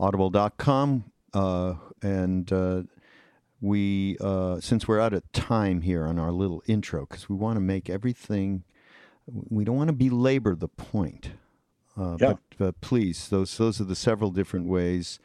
audible.com, 0.00 1.04
uh, 1.32 1.74
and 2.02 2.52
uh, 2.52 2.82
we 3.60 4.16
uh, 4.20 4.60
since 4.60 4.88
we're 4.88 5.00
out 5.00 5.12
of 5.12 5.30
time 5.32 5.82
here 5.82 6.06
on 6.06 6.18
our 6.18 6.32
little 6.32 6.62
intro 6.66 7.06
because 7.06 7.28
we 7.28 7.36
want 7.36 7.56
to 7.56 7.60
make 7.60 7.90
everything 7.90 8.64
we 9.26 9.64
don't 9.64 9.76
want 9.76 9.88
to 9.88 9.94
belabor 9.94 10.54
the 10.54 10.68
point 10.68 11.30
uh, 11.98 12.16
yeah. 12.18 12.34
but, 12.58 12.80
please 12.80 13.28
those 13.28 13.56
those 13.58 13.80
are 13.80 13.84
the 13.84 13.96
several 13.96 14.30
different 14.30 14.66
ways 14.66 15.18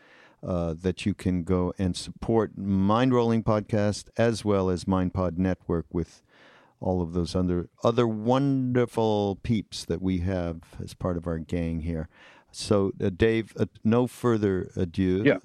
uh, 0.44 0.76
that 0.80 1.06
you 1.06 1.14
can 1.14 1.44
go 1.44 1.74
and 1.78 1.96
support 1.96 2.58
mind 2.58 3.14
rolling 3.14 3.44
podcast 3.44 4.10
as 4.18 4.44
well 4.44 4.70
as 4.70 4.86
mindpod 4.86 5.38
network 5.38 5.86
with 5.92 6.22
all 6.82 7.02
of 7.02 7.14
those 7.14 7.36
other 7.36 7.70
other 7.84 8.06
wonderful 8.06 9.40
peeps 9.44 9.86
that 9.86 10.02
we 10.02 10.20
have 10.20 10.62
as 10.84 10.94
part 10.94 11.18
of 11.18 11.26
our 11.26 11.40
gang 11.40 11.80
here. 11.80 12.10
So 12.52 12.92
uh, 13.02 13.10
dave 13.10 13.54
uh, 13.58 13.66
no 13.84 14.08
further 14.08 14.70
ado. 14.76 15.24
Yeah 15.26 15.38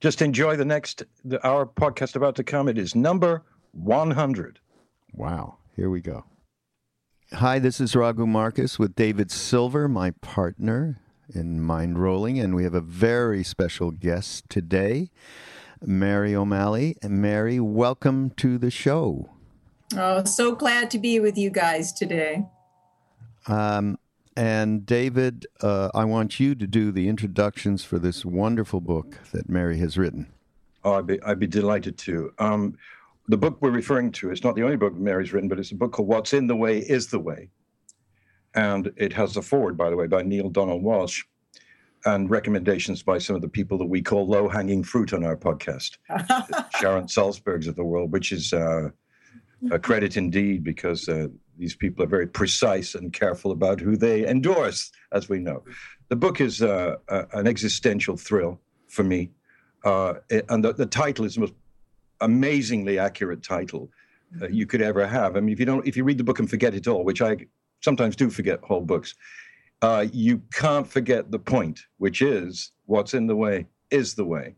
just 0.00 0.22
enjoy 0.22 0.56
the 0.56 0.64
next 0.64 1.02
the, 1.24 1.42
our 1.46 1.66
podcast 1.66 2.16
about 2.16 2.36
to 2.36 2.44
come. 2.44 2.68
It 2.68 2.78
is 2.78 2.94
number 2.94 3.42
100. 3.72 4.60
Wow. 5.12 5.58
Here 5.74 5.90
we 5.90 6.00
go. 6.00 6.24
Hi, 7.32 7.58
this 7.58 7.80
is 7.80 7.96
Raghu 7.96 8.26
Marcus 8.26 8.78
with 8.78 8.94
David 8.94 9.30
Silver, 9.30 9.88
my 9.88 10.12
partner 10.12 11.00
in 11.34 11.60
Mind 11.60 11.98
Rolling, 11.98 12.38
and 12.38 12.54
we 12.54 12.62
have 12.62 12.74
a 12.74 12.80
very 12.80 13.42
special 13.42 13.90
guest 13.90 14.48
today, 14.48 15.10
Mary 15.82 16.34
O'Malley. 16.34 16.96
Mary, 17.02 17.58
welcome 17.58 18.30
to 18.36 18.58
the 18.58 18.70
show. 18.70 19.28
Oh, 19.96 20.24
so 20.24 20.54
glad 20.54 20.90
to 20.92 20.98
be 20.98 21.18
with 21.18 21.36
you 21.36 21.50
guys 21.50 21.92
today. 21.92 22.46
Um, 23.48 23.98
and 24.36 24.84
David, 24.84 25.46
uh, 25.62 25.90
I 25.94 26.04
want 26.04 26.38
you 26.38 26.54
to 26.54 26.66
do 26.66 26.92
the 26.92 27.08
introductions 27.08 27.84
for 27.84 27.98
this 27.98 28.24
wonderful 28.24 28.80
book 28.80 29.18
that 29.32 29.48
Mary 29.48 29.78
has 29.78 29.96
written. 29.96 30.26
Oh, 30.84 30.94
I'd 30.94 31.06
be, 31.06 31.22
I'd 31.22 31.38
be 31.38 31.46
delighted 31.46 31.98
to. 31.98 32.32
Um, 32.38 32.76
the 33.28 33.36
book 33.36 33.58
we're 33.60 33.70
referring 33.70 34.12
to 34.12 34.30
is 34.30 34.44
not 34.44 34.54
the 34.54 34.62
only 34.62 34.76
book 34.76 34.94
Mary's 34.94 35.32
written, 35.32 35.48
but 35.48 35.58
it's 35.58 35.72
a 35.72 35.74
book 35.74 35.92
called 35.92 36.08
What's 36.08 36.32
in 36.32 36.46
the 36.46 36.54
Way 36.54 36.78
is 36.78 37.08
the 37.08 37.18
Way. 37.18 37.48
And 38.54 38.92
it 38.96 39.12
has 39.14 39.36
a 39.36 39.42
foreword, 39.42 39.76
by 39.76 39.90
the 39.90 39.96
way, 39.96 40.06
by 40.06 40.22
Neale 40.22 40.50
Donald 40.50 40.82
Walsch 40.82 41.24
and 42.04 42.30
recommendations 42.30 43.02
by 43.02 43.18
some 43.18 43.34
of 43.34 43.42
the 43.42 43.48
people 43.48 43.76
that 43.78 43.86
we 43.86 44.00
call 44.00 44.26
low 44.26 44.48
hanging 44.48 44.84
fruit 44.84 45.12
on 45.12 45.24
our 45.24 45.36
podcast, 45.36 45.96
Sharon 46.78 47.06
Salzbergs 47.06 47.66
of 47.66 47.74
the 47.74 47.84
world, 47.84 48.12
which 48.12 48.32
is 48.32 48.52
uh, 48.52 48.90
a 49.70 49.78
credit 49.78 50.16
indeed 50.16 50.62
because 50.62 51.08
uh, 51.08 51.26
these 51.58 51.74
people 51.74 52.04
are 52.04 52.08
very 52.08 52.26
precise 52.26 52.94
and 52.94 53.12
careful 53.12 53.50
about 53.50 53.80
who 53.80 53.96
they 53.96 54.26
endorse, 54.26 54.90
as 55.12 55.28
we 55.28 55.38
know. 55.38 55.62
The 56.08 56.16
book 56.16 56.40
is 56.40 56.62
uh, 56.62 56.96
an 57.08 57.46
existential 57.46 58.16
thrill 58.16 58.60
for 58.88 59.02
me, 59.02 59.30
uh, 59.84 60.14
and 60.48 60.64
the, 60.64 60.72
the, 60.72 60.86
title 60.86 61.24
is 61.24 61.34
the 61.34 61.40
most 61.40 61.54
amazingly 62.20 62.98
accurate 62.98 63.42
title 63.42 63.90
uh, 64.40 64.48
you 64.48 64.66
could 64.66 64.82
ever 64.82 65.06
have. 65.06 65.36
I 65.36 65.40
mean, 65.40 65.52
if 65.52 65.60
you 65.60 65.66
don't, 65.66 65.86
if 65.86 65.96
you 65.96 66.04
read 66.04 66.18
the 66.18 66.24
book 66.24 66.38
and 66.38 66.48
forget 66.48 66.74
it 66.74 66.86
all, 66.86 67.04
which 67.04 67.22
I 67.22 67.36
sometimes 67.80 68.16
do 68.16 68.30
forget 68.30 68.60
whole 68.62 68.80
books, 68.80 69.14
uh, 69.82 70.06
you 70.12 70.40
can't 70.52 70.86
forget 70.86 71.30
the 71.30 71.38
point, 71.38 71.80
which 71.98 72.22
is 72.22 72.72
what's 72.86 73.14
in 73.14 73.26
the 73.26 73.36
way 73.36 73.66
is 73.90 74.14
the 74.14 74.24
way. 74.24 74.54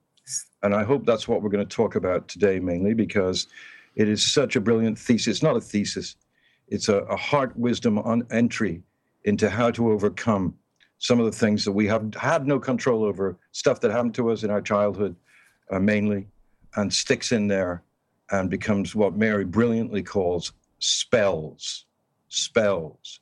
And 0.63 0.75
I 0.75 0.85
hope 0.85 1.07
that's 1.07 1.29
what 1.29 1.43
we're 1.43 1.51
going 1.51 1.67
to 1.67 1.77
talk 1.77 1.95
about 1.95 2.29
today, 2.29 2.59
mainly 2.61 2.95
because 2.95 3.47
it 3.95 4.09
is 4.09 4.33
such 4.33 4.57
a 4.57 4.61
brilliant 4.61 4.99
thesis. 4.99 5.43
Not 5.43 5.57
a 5.57 5.61
thesis, 5.61 6.17
it's 6.69 6.89
a, 6.89 6.99
a 6.99 7.17
heart 7.17 7.57
wisdom 7.57 7.99
on 7.99 8.27
entry 8.31 8.83
into 9.25 9.51
how 9.51 9.71
to 9.71 9.91
overcome 9.91 10.55
some 10.99 11.21
of 11.21 11.27
the 11.27 11.33
things 11.33 11.65
that 11.65 11.73
we 11.73 11.87
have 11.87 12.15
had 12.15 12.47
no 12.47 12.59
control 12.59 13.05
over, 13.05 13.39
stuff 13.53 13.81
that 13.81 13.91
happened 13.91 14.15
to 14.15 14.31
us 14.31 14.43
in 14.43 14.51
our 14.51 14.61
childhood, 14.61 15.15
uh, 15.71 15.79
mainly, 15.79 16.27
and 16.77 16.93
sticks 16.93 17.33
in 17.33 17.47
there 17.47 17.83
and 18.31 18.51
becomes 18.51 18.95
what 18.95 19.17
Mary 19.17 19.45
brilliantly 19.45 20.03
calls 20.03 20.53
spells. 20.81 21.87
spells. 22.29 23.21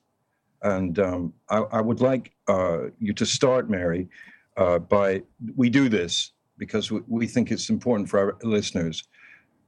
And 0.62 0.98
um, 0.98 1.32
I, 1.48 1.58
I, 1.58 1.80
would 1.80 2.00
like 2.00 2.32
uh, 2.48 2.86
you 2.98 3.12
to 3.12 3.26
start, 3.26 3.70
Mary, 3.70 4.08
uh, 4.56 4.78
by 4.78 5.22
we 5.54 5.70
do 5.70 5.88
this 5.88 6.32
because 6.58 6.90
we, 6.90 7.00
we, 7.06 7.26
think 7.26 7.52
it's 7.52 7.68
important 7.68 8.08
for 8.08 8.18
our 8.18 8.36
listeners 8.42 9.04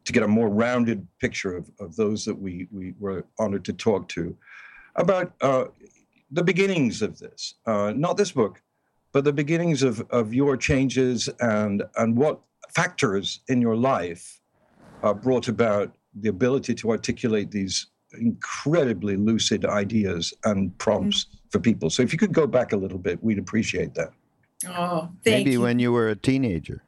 to 0.08 0.12
get 0.12 0.22
a 0.22 0.28
more 0.28 0.48
rounded 0.48 1.06
picture 1.20 1.54
of, 1.54 1.70
of 1.78 1.94
those 1.94 2.24
that 2.24 2.34
we, 2.34 2.66
we 2.72 2.94
were 2.98 3.26
honored 3.38 3.62
to 3.62 3.74
talk 3.74 4.08
to 4.08 4.34
about 4.96 5.34
uh, 5.42 5.66
the 6.30 6.42
beginnings 6.42 7.02
of 7.02 7.18
this. 7.18 7.56
Uh, 7.66 7.92
not 7.94 8.16
this 8.16 8.32
book, 8.32 8.62
but 9.12 9.24
the 9.24 9.32
beginnings 9.34 9.82
of, 9.82 10.00
of 10.08 10.32
your 10.32 10.56
changes 10.56 11.28
and, 11.40 11.82
and 11.98 12.16
what 12.16 12.40
factors 12.70 13.40
in 13.48 13.60
your 13.60 13.76
life 13.76 14.40
uh, 15.02 15.12
brought 15.12 15.48
about 15.48 15.94
the 16.14 16.30
ability 16.30 16.74
to 16.74 16.90
articulate 16.90 17.50
these 17.50 17.88
incredibly 18.18 19.16
lucid 19.16 19.66
ideas 19.66 20.32
and 20.44 20.76
prompts 20.78 21.26
mm-hmm. 21.26 21.48
for 21.50 21.60
people. 21.60 21.90
So 21.90 22.02
if 22.02 22.14
you 22.14 22.18
could 22.18 22.32
go 22.32 22.46
back 22.46 22.72
a 22.72 22.78
little 22.78 22.98
bit, 22.98 23.22
we'd 23.22 23.38
appreciate 23.38 23.92
that. 23.92 24.12
Oh, 24.66 25.10
thank 25.22 25.24
you. 25.24 25.32
Maybe 25.32 25.50
you. 25.50 25.60
when 25.60 25.78
you 25.78 25.92
were 25.92 26.08
a 26.08 26.16
teenager. 26.16 26.82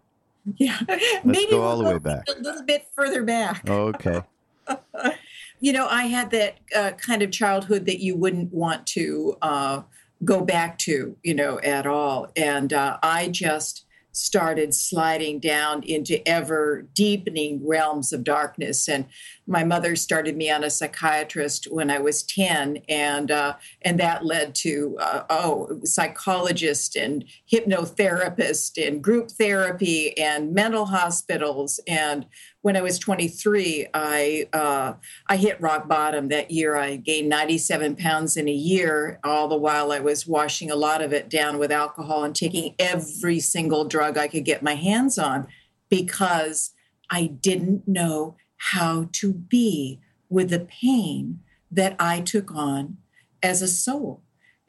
Yeah. 0.56 0.78
Let's 0.88 1.24
Maybe 1.24 1.50
go 1.50 1.58
we'll 1.58 1.68
all 1.68 1.78
the 1.78 1.84
way 1.84 1.98
back. 1.98 2.24
A 2.28 2.40
little 2.40 2.62
bit 2.62 2.86
further 2.94 3.22
back. 3.22 3.68
Okay. 3.68 4.22
you 5.60 5.72
know, 5.72 5.86
I 5.88 6.04
had 6.04 6.30
that 6.30 6.58
uh, 6.74 6.92
kind 6.92 7.22
of 7.22 7.30
childhood 7.30 7.86
that 7.86 8.00
you 8.00 8.16
wouldn't 8.16 8.52
want 8.52 8.86
to 8.88 9.36
uh, 9.42 9.82
go 10.24 10.44
back 10.44 10.78
to, 10.78 11.16
you 11.22 11.34
know, 11.34 11.60
at 11.60 11.86
all. 11.86 12.30
And 12.36 12.72
uh, 12.72 12.98
I 13.02 13.28
just 13.28 13.84
started 14.12 14.74
sliding 14.74 15.38
down 15.38 15.82
into 15.84 16.26
ever 16.28 16.86
deepening 16.94 17.66
realms 17.66 18.12
of 18.12 18.24
darkness. 18.24 18.88
And 18.88 19.06
my 19.50 19.64
mother 19.64 19.96
started 19.96 20.36
me 20.36 20.50
on 20.50 20.64
a 20.64 20.70
psychiatrist 20.70 21.66
when 21.70 21.90
I 21.90 21.98
was 21.98 22.22
10, 22.22 22.78
and 22.88 23.30
uh, 23.30 23.56
and 23.82 23.98
that 24.00 24.24
led 24.24 24.54
to 24.56 24.96
uh, 25.00 25.24
oh, 25.28 25.80
psychologist 25.84 26.96
and 26.96 27.24
hypnotherapist 27.50 28.84
and 28.86 29.02
group 29.02 29.30
therapy 29.30 30.16
and 30.16 30.54
mental 30.54 30.86
hospitals 30.86 31.80
and 31.86 32.26
when 32.62 32.76
I 32.76 32.82
was 32.82 32.98
23, 32.98 33.86
I 33.94 34.46
uh, 34.52 34.94
I 35.26 35.36
hit 35.36 35.60
rock 35.60 35.88
bottom 35.88 36.28
that 36.28 36.50
year. 36.50 36.76
I 36.76 36.96
gained 36.96 37.28
97 37.28 37.96
pounds 37.96 38.36
in 38.36 38.48
a 38.48 38.52
year, 38.52 39.18
all 39.24 39.48
the 39.48 39.56
while 39.56 39.92
I 39.92 40.00
was 40.00 40.26
washing 40.26 40.70
a 40.70 40.76
lot 40.76 41.00
of 41.00 41.12
it 41.12 41.30
down 41.30 41.58
with 41.58 41.72
alcohol 41.72 42.22
and 42.24 42.36
taking 42.36 42.74
every 42.78 43.40
single 43.40 43.86
drug 43.86 44.18
I 44.18 44.28
could 44.28 44.44
get 44.44 44.62
my 44.62 44.74
hands 44.74 45.18
on 45.18 45.46
because 45.88 46.72
I 47.08 47.26
didn't 47.26 47.88
know 47.88 48.36
how 48.60 49.08
to 49.12 49.32
be 49.32 50.00
with 50.28 50.50
the 50.50 50.60
pain 50.60 51.40
that 51.70 51.96
I 51.98 52.20
took 52.20 52.54
on 52.54 52.98
as 53.42 53.62
a 53.62 53.68
soul. 53.68 54.22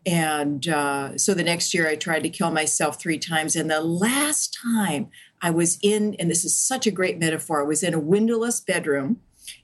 And 0.06 0.68
uh, 0.68 1.18
so 1.18 1.34
the 1.34 1.44
next 1.44 1.74
year, 1.74 1.88
I 1.88 1.96
tried 1.96 2.24
to 2.24 2.30
kill 2.30 2.52
myself 2.52 3.00
three 3.00 3.20
times. 3.20 3.56
And 3.56 3.70
the 3.70 3.82
last 3.82 4.58
time 4.64 5.10
I 5.42 5.52
was 5.52 5.78
in, 5.84 6.16
and 6.20 6.30
this 6.30 6.46
is 6.46 6.58
such 6.58 6.88
a 6.88 6.92
great 6.92 7.20
metaphor, 7.20 7.62
I 7.62 7.68
was 7.68 7.84
in 7.84 7.94
a 7.94 8.00
windowless 8.00 8.62
bedroom 8.62 9.20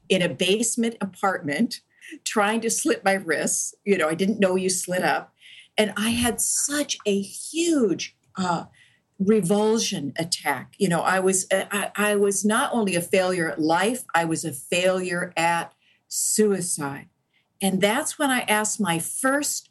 in 0.10 0.22
a 0.22 0.30
basement 0.30 0.96
apartment 1.02 1.82
trying 2.24 2.62
to 2.62 2.70
slit 2.70 3.04
my 3.04 3.14
wrists. 3.14 3.74
You 3.86 3.98
know, 3.98 4.10
I 4.10 4.14
didn't 4.14 4.40
know 4.40 4.56
you 4.56 4.70
slit 4.70 5.04
up. 5.04 5.34
And 5.78 5.94
I 5.96 6.10
had 6.10 6.42
such 6.42 6.98
a 7.06 7.22
huge 7.22 8.16
uh, 8.38 8.66
revulsion 9.20 10.14
attack. 10.18 10.74
You 10.78 10.90
know, 10.90 11.02
I 11.02 11.20
was 11.20 11.48
uh, 11.52 11.66
I, 11.72 11.92
I 11.96 12.16
was 12.16 12.46
not 12.46 12.74
only 12.74 12.96
a 12.96 13.02
failure 13.02 13.50
at 13.50 13.60
life, 13.60 14.06
I 14.14 14.26
was 14.26 14.46
a 14.46 14.52
failure 14.52 15.34
at 15.36 15.74
suicide. 16.08 17.08
And 17.62 17.82
that's 17.82 18.20
when 18.20 18.30
I 18.30 18.42
asked 18.42 18.80
my 18.80 19.00
first 19.00 19.70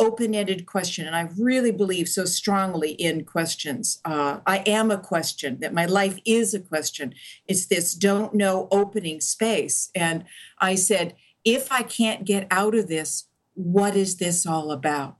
open 0.00 0.34
ended 0.34 0.64
question. 0.64 1.06
And 1.06 1.16
I 1.16 1.28
really 1.36 1.72
believe 1.72 2.08
so 2.08 2.24
strongly 2.24 2.92
in 2.92 3.24
questions. 3.24 4.00
Uh, 4.04 4.38
I 4.46 4.58
am 4.58 4.90
a 4.90 4.98
question, 4.98 5.58
that 5.60 5.74
my 5.74 5.86
life 5.86 6.18
is 6.24 6.54
a 6.54 6.60
question. 6.60 7.14
It's 7.46 7.66
this 7.66 7.94
don't 7.94 8.34
know 8.34 8.68
opening 8.70 9.20
space. 9.20 9.90
And 9.94 10.24
I 10.60 10.76
said, 10.76 11.16
if 11.44 11.72
I 11.72 11.82
can't 11.82 12.24
get 12.24 12.46
out 12.50 12.76
of 12.76 12.86
this, 12.86 13.26
what 13.54 13.96
is 13.96 14.18
this 14.18 14.46
all 14.46 14.70
about? 14.70 15.16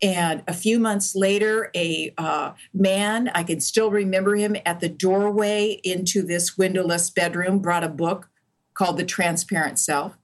And 0.00 0.42
a 0.46 0.54
few 0.54 0.78
months 0.78 1.16
later, 1.16 1.70
a 1.74 2.14
uh, 2.18 2.52
man, 2.72 3.30
I 3.34 3.42
can 3.42 3.60
still 3.60 3.90
remember 3.90 4.36
him 4.36 4.56
at 4.64 4.80
the 4.80 4.88
doorway 4.88 5.80
into 5.82 6.22
this 6.22 6.56
windowless 6.56 7.10
bedroom, 7.10 7.58
brought 7.58 7.82
a 7.82 7.88
book 7.88 8.30
called 8.74 8.96
The 8.96 9.04
Transparent 9.04 9.78
Self. 9.78 10.16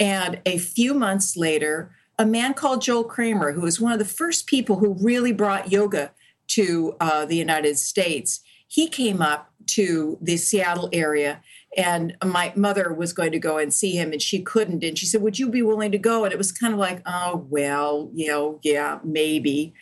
And 0.00 0.40
a 0.44 0.58
few 0.58 0.94
months 0.94 1.36
later, 1.36 1.92
a 2.18 2.26
man 2.26 2.54
called 2.54 2.82
Joel 2.82 3.04
Kramer, 3.04 3.52
who 3.52 3.60
was 3.60 3.80
one 3.80 3.92
of 3.92 3.98
the 3.98 4.04
first 4.04 4.46
people 4.46 4.78
who 4.78 4.96
really 5.00 5.32
brought 5.32 5.70
yoga 5.70 6.12
to 6.48 6.96
uh, 7.00 7.24
the 7.24 7.36
United 7.36 7.78
States. 7.78 8.40
He 8.66 8.88
came 8.88 9.22
up 9.22 9.50
to 9.66 10.18
the 10.20 10.36
Seattle 10.36 10.88
area, 10.92 11.40
and 11.76 12.16
my 12.24 12.52
mother 12.56 12.92
was 12.92 13.12
going 13.12 13.32
to 13.32 13.38
go 13.38 13.58
and 13.58 13.72
see 13.72 13.92
him, 13.92 14.12
and 14.12 14.22
she 14.22 14.40
couldn't. 14.40 14.82
And 14.82 14.98
she 14.98 15.06
said, 15.06 15.22
Would 15.22 15.38
you 15.38 15.50
be 15.50 15.62
willing 15.62 15.92
to 15.92 15.98
go? 15.98 16.24
And 16.24 16.32
it 16.32 16.38
was 16.38 16.52
kind 16.52 16.72
of 16.72 16.80
like, 16.80 17.02
Oh, 17.06 17.46
well, 17.50 18.10
you 18.14 18.28
know, 18.28 18.58
yeah, 18.62 18.98
maybe. 19.04 19.74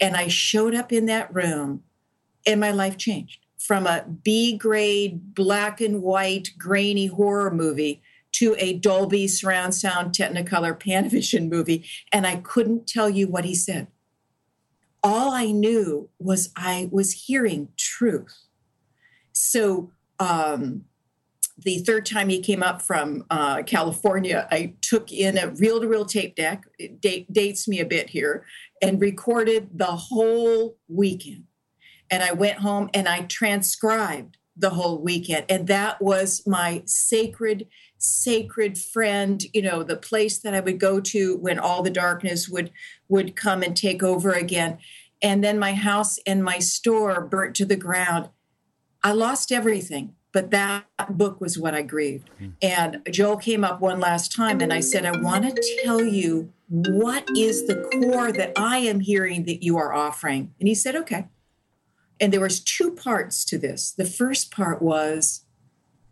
And 0.00 0.16
I 0.16 0.28
showed 0.28 0.74
up 0.74 0.92
in 0.92 1.06
that 1.06 1.32
room, 1.32 1.82
and 2.46 2.58
my 2.58 2.70
life 2.70 2.96
changed 2.96 3.38
from 3.58 3.86
a 3.86 4.04
B 4.24 4.56
grade, 4.56 5.34
black 5.34 5.80
and 5.80 6.02
white, 6.02 6.50
grainy 6.58 7.06
horror 7.06 7.50
movie 7.50 8.02
to 8.32 8.56
a 8.58 8.72
Dolby 8.72 9.28
surround 9.28 9.74
sound 9.74 10.12
Technicolor 10.12 10.78
Panavision 10.78 11.50
movie, 11.50 11.84
and 12.10 12.26
I 12.26 12.36
couldn't 12.36 12.86
tell 12.88 13.10
you 13.10 13.28
what 13.28 13.44
he 13.44 13.54
said. 13.54 13.88
All 15.02 15.32
I 15.32 15.50
knew 15.50 16.08
was 16.18 16.50
I 16.56 16.88
was 16.90 17.26
hearing 17.26 17.68
truth. 17.76 18.46
So 19.32 19.90
um, 20.18 20.84
the 21.62 21.78
third 21.78 22.06
time 22.06 22.28
he 22.28 22.40
came 22.40 22.62
up 22.62 22.82
from 22.82 23.24
uh, 23.30 23.62
California, 23.62 24.46
I 24.50 24.74
took 24.80 25.12
in 25.12 25.38
a 25.38 25.48
reel 25.48 25.80
to 25.80 25.88
reel 25.88 26.04
tape 26.04 26.36
deck, 26.36 26.64
it 26.78 27.00
dates 27.32 27.66
me 27.66 27.80
a 27.80 27.86
bit 27.86 28.10
here, 28.10 28.44
and 28.80 29.00
recorded 29.00 29.70
the 29.74 29.86
whole 29.86 30.76
weekend. 30.88 31.44
And 32.10 32.22
I 32.22 32.32
went 32.32 32.58
home 32.58 32.90
and 32.92 33.08
I 33.08 33.22
transcribed 33.22 34.36
the 34.56 34.70
whole 34.70 35.00
weekend. 35.00 35.46
And 35.48 35.66
that 35.68 36.02
was 36.02 36.42
my 36.46 36.82
sacred 36.84 37.66
sacred 38.02 38.76
friend 38.76 39.44
you 39.52 39.62
know 39.62 39.84
the 39.84 39.96
place 39.96 40.38
that 40.38 40.54
i 40.54 40.58
would 40.58 40.80
go 40.80 40.98
to 40.98 41.36
when 41.36 41.56
all 41.56 41.82
the 41.82 41.90
darkness 41.90 42.48
would 42.48 42.72
would 43.08 43.36
come 43.36 43.62
and 43.62 43.76
take 43.76 44.02
over 44.02 44.32
again 44.32 44.76
and 45.22 45.44
then 45.44 45.56
my 45.56 45.72
house 45.72 46.18
and 46.26 46.42
my 46.42 46.58
store 46.58 47.24
burnt 47.24 47.54
to 47.54 47.64
the 47.64 47.76
ground 47.76 48.28
i 49.04 49.12
lost 49.12 49.52
everything 49.52 50.16
but 50.32 50.50
that 50.50 50.84
book 51.10 51.40
was 51.40 51.58
what 51.58 51.74
i 51.74 51.82
grieved 51.82 52.30
mm. 52.40 52.52
and 52.62 53.00
joel 53.10 53.36
came 53.36 53.64
up 53.64 53.80
one 53.80 54.00
last 54.00 54.34
time 54.34 54.60
and 54.60 54.72
i 54.72 54.80
said 54.80 55.04
i 55.04 55.16
want 55.20 55.44
to 55.44 55.80
tell 55.84 56.02
you 56.02 56.52
what 56.68 57.28
is 57.36 57.66
the 57.66 57.76
core 57.92 58.32
that 58.32 58.52
i 58.56 58.78
am 58.78 59.00
hearing 59.00 59.44
that 59.44 59.62
you 59.62 59.76
are 59.76 59.92
offering 59.92 60.54
and 60.58 60.68
he 60.68 60.74
said 60.74 60.96
okay 60.96 61.26
and 62.20 62.32
there 62.32 62.40
was 62.40 62.60
two 62.60 62.92
parts 62.92 63.44
to 63.44 63.58
this 63.58 63.92
the 63.92 64.04
first 64.04 64.50
part 64.50 64.80
was 64.80 65.44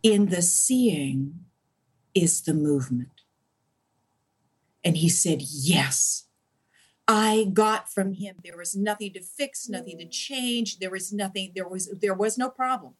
in 0.03 0.27
the 0.27 0.41
seeing 0.41 1.45
is 2.13 2.41
the 2.41 2.53
movement. 2.53 3.21
And 4.83 4.97
he 4.97 5.09
said, 5.09 5.41
Yes. 5.41 6.25
I 7.07 7.47
got 7.51 7.91
from 7.91 8.13
him 8.13 8.37
there 8.43 8.55
was 8.55 8.75
nothing 8.75 9.11
to 9.13 9.21
fix, 9.21 9.67
nothing 9.67 9.97
to 9.97 10.07
change. 10.07 10.79
There 10.79 10.91
was 10.91 11.11
nothing, 11.11 11.51
there 11.55 11.67
was 11.67 11.89
there 11.99 12.13
was 12.13 12.37
no 12.37 12.49
problem. 12.49 12.93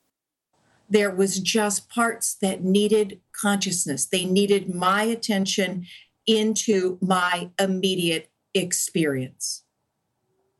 There 0.92 1.10
was 1.10 1.40
just 1.40 1.90
parts 1.90 2.36
that 2.42 2.64
needed 2.64 3.22
consciousness. 3.32 4.06
They 4.06 4.26
needed 4.26 4.76
my 4.76 5.04
attention 5.04 5.88
into 6.28 6.98
my 7.02 7.50
immediate 7.58 8.30
experience. 8.54 9.64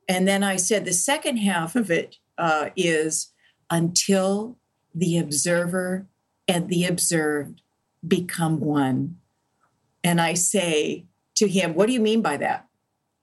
And 0.08 0.28
then 0.28 0.42
I 0.42 0.56
said 0.56 0.86
the 0.86 0.94
second 0.94 1.38
half 1.38 1.76
of 1.76 1.92
it 1.92 2.16
uh, 2.38 2.70
is 2.76 3.34
until 3.70 4.58
the 4.96 5.18
observer 5.18 6.08
and 6.48 6.70
the 6.70 6.86
observed 6.86 7.62
become 8.08 8.62
one. 8.62 9.18
And 10.04 10.20
I 10.20 10.34
say 10.34 11.08
to 11.36 11.48
him, 11.48 11.74
What 11.74 11.88
do 11.88 11.94
you 11.94 12.00
mean 12.00 12.22
by 12.22 12.38
that? 12.38 12.68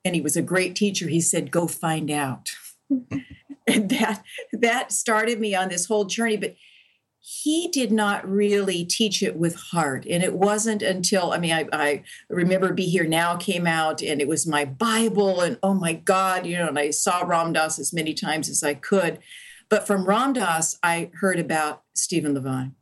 And 0.04 0.14
he 0.14 0.20
was 0.20 0.36
a 0.36 0.42
great 0.42 0.76
teacher. 0.76 1.08
He 1.08 1.20
said, 1.20 1.50
Go 1.50 1.66
find 1.66 2.10
out. 2.10 2.50
and 2.90 3.88
that 3.90 4.22
that 4.52 4.92
started 4.92 5.40
me 5.40 5.54
on 5.54 5.68
this 5.68 5.86
whole 5.86 6.04
journey. 6.04 6.36
But 6.36 6.56
he 7.20 7.68
did 7.68 7.92
not 7.92 8.28
really 8.28 8.84
teach 8.84 9.22
it 9.22 9.36
with 9.36 9.54
heart. 9.54 10.06
And 10.08 10.22
it 10.22 10.34
wasn't 10.34 10.82
until, 10.82 11.32
I 11.32 11.38
mean, 11.38 11.52
I, 11.52 11.68
I, 11.72 12.04
remember 12.30 12.72
Be 12.72 12.86
Here 12.86 13.06
Now 13.06 13.36
came 13.36 13.66
out 13.66 14.02
and 14.02 14.20
it 14.20 14.28
was 14.28 14.46
my 14.46 14.64
Bible. 14.64 15.40
And 15.40 15.58
oh 15.62 15.74
my 15.74 15.92
God, 15.92 16.46
you 16.46 16.56
know, 16.56 16.68
and 16.68 16.78
I 16.78 16.90
saw 16.90 17.20
Ram 17.20 17.52
Dass 17.52 17.78
as 17.78 17.92
many 17.92 18.14
times 18.14 18.48
as 18.48 18.62
I 18.62 18.74
could. 18.74 19.18
But 19.68 19.86
from 19.86 20.06
Ram 20.06 20.32
Dass, 20.32 20.78
I 20.82 21.10
heard 21.20 21.38
about 21.38 21.82
Stephen 21.94 22.34
Levine 22.34 22.74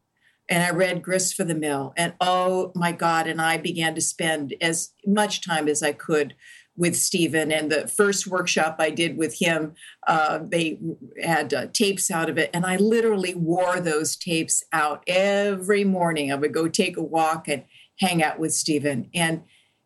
and 0.48 0.62
I 0.62 0.70
read 0.70 1.02
Grist 1.02 1.34
for 1.34 1.44
the 1.44 1.54
Mill. 1.54 1.92
And 1.96 2.14
oh 2.20 2.72
my 2.74 2.92
God, 2.92 3.26
and 3.26 3.40
I 3.40 3.56
began 3.56 3.94
to 3.94 4.00
spend 4.00 4.54
as 4.60 4.92
much 5.06 5.44
time 5.44 5.66
as 5.66 5.82
I 5.82 5.92
could 5.92 6.34
with 6.76 6.96
Stephen. 6.96 7.50
And 7.50 7.70
the 7.70 7.88
first 7.88 8.26
workshop 8.26 8.76
I 8.78 8.90
did 8.90 9.16
with 9.16 9.38
him, 9.38 9.74
uh, 10.06 10.40
they 10.42 10.78
had 11.22 11.54
uh, 11.54 11.66
tapes 11.72 12.10
out 12.10 12.28
of 12.28 12.38
it. 12.38 12.50
And 12.52 12.66
I 12.66 12.76
literally 12.76 13.34
wore 13.34 13.80
those 13.80 14.16
tapes 14.16 14.62
out 14.72 15.02
every 15.06 15.84
morning. 15.84 16.30
I 16.30 16.36
would 16.36 16.52
go 16.52 16.68
take 16.68 16.96
a 16.96 17.02
walk 17.02 17.48
and 17.48 17.64
hang 17.98 18.22
out 18.22 18.38
with 18.38 18.52
Stephen. 18.52 19.08
And 19.14 19.42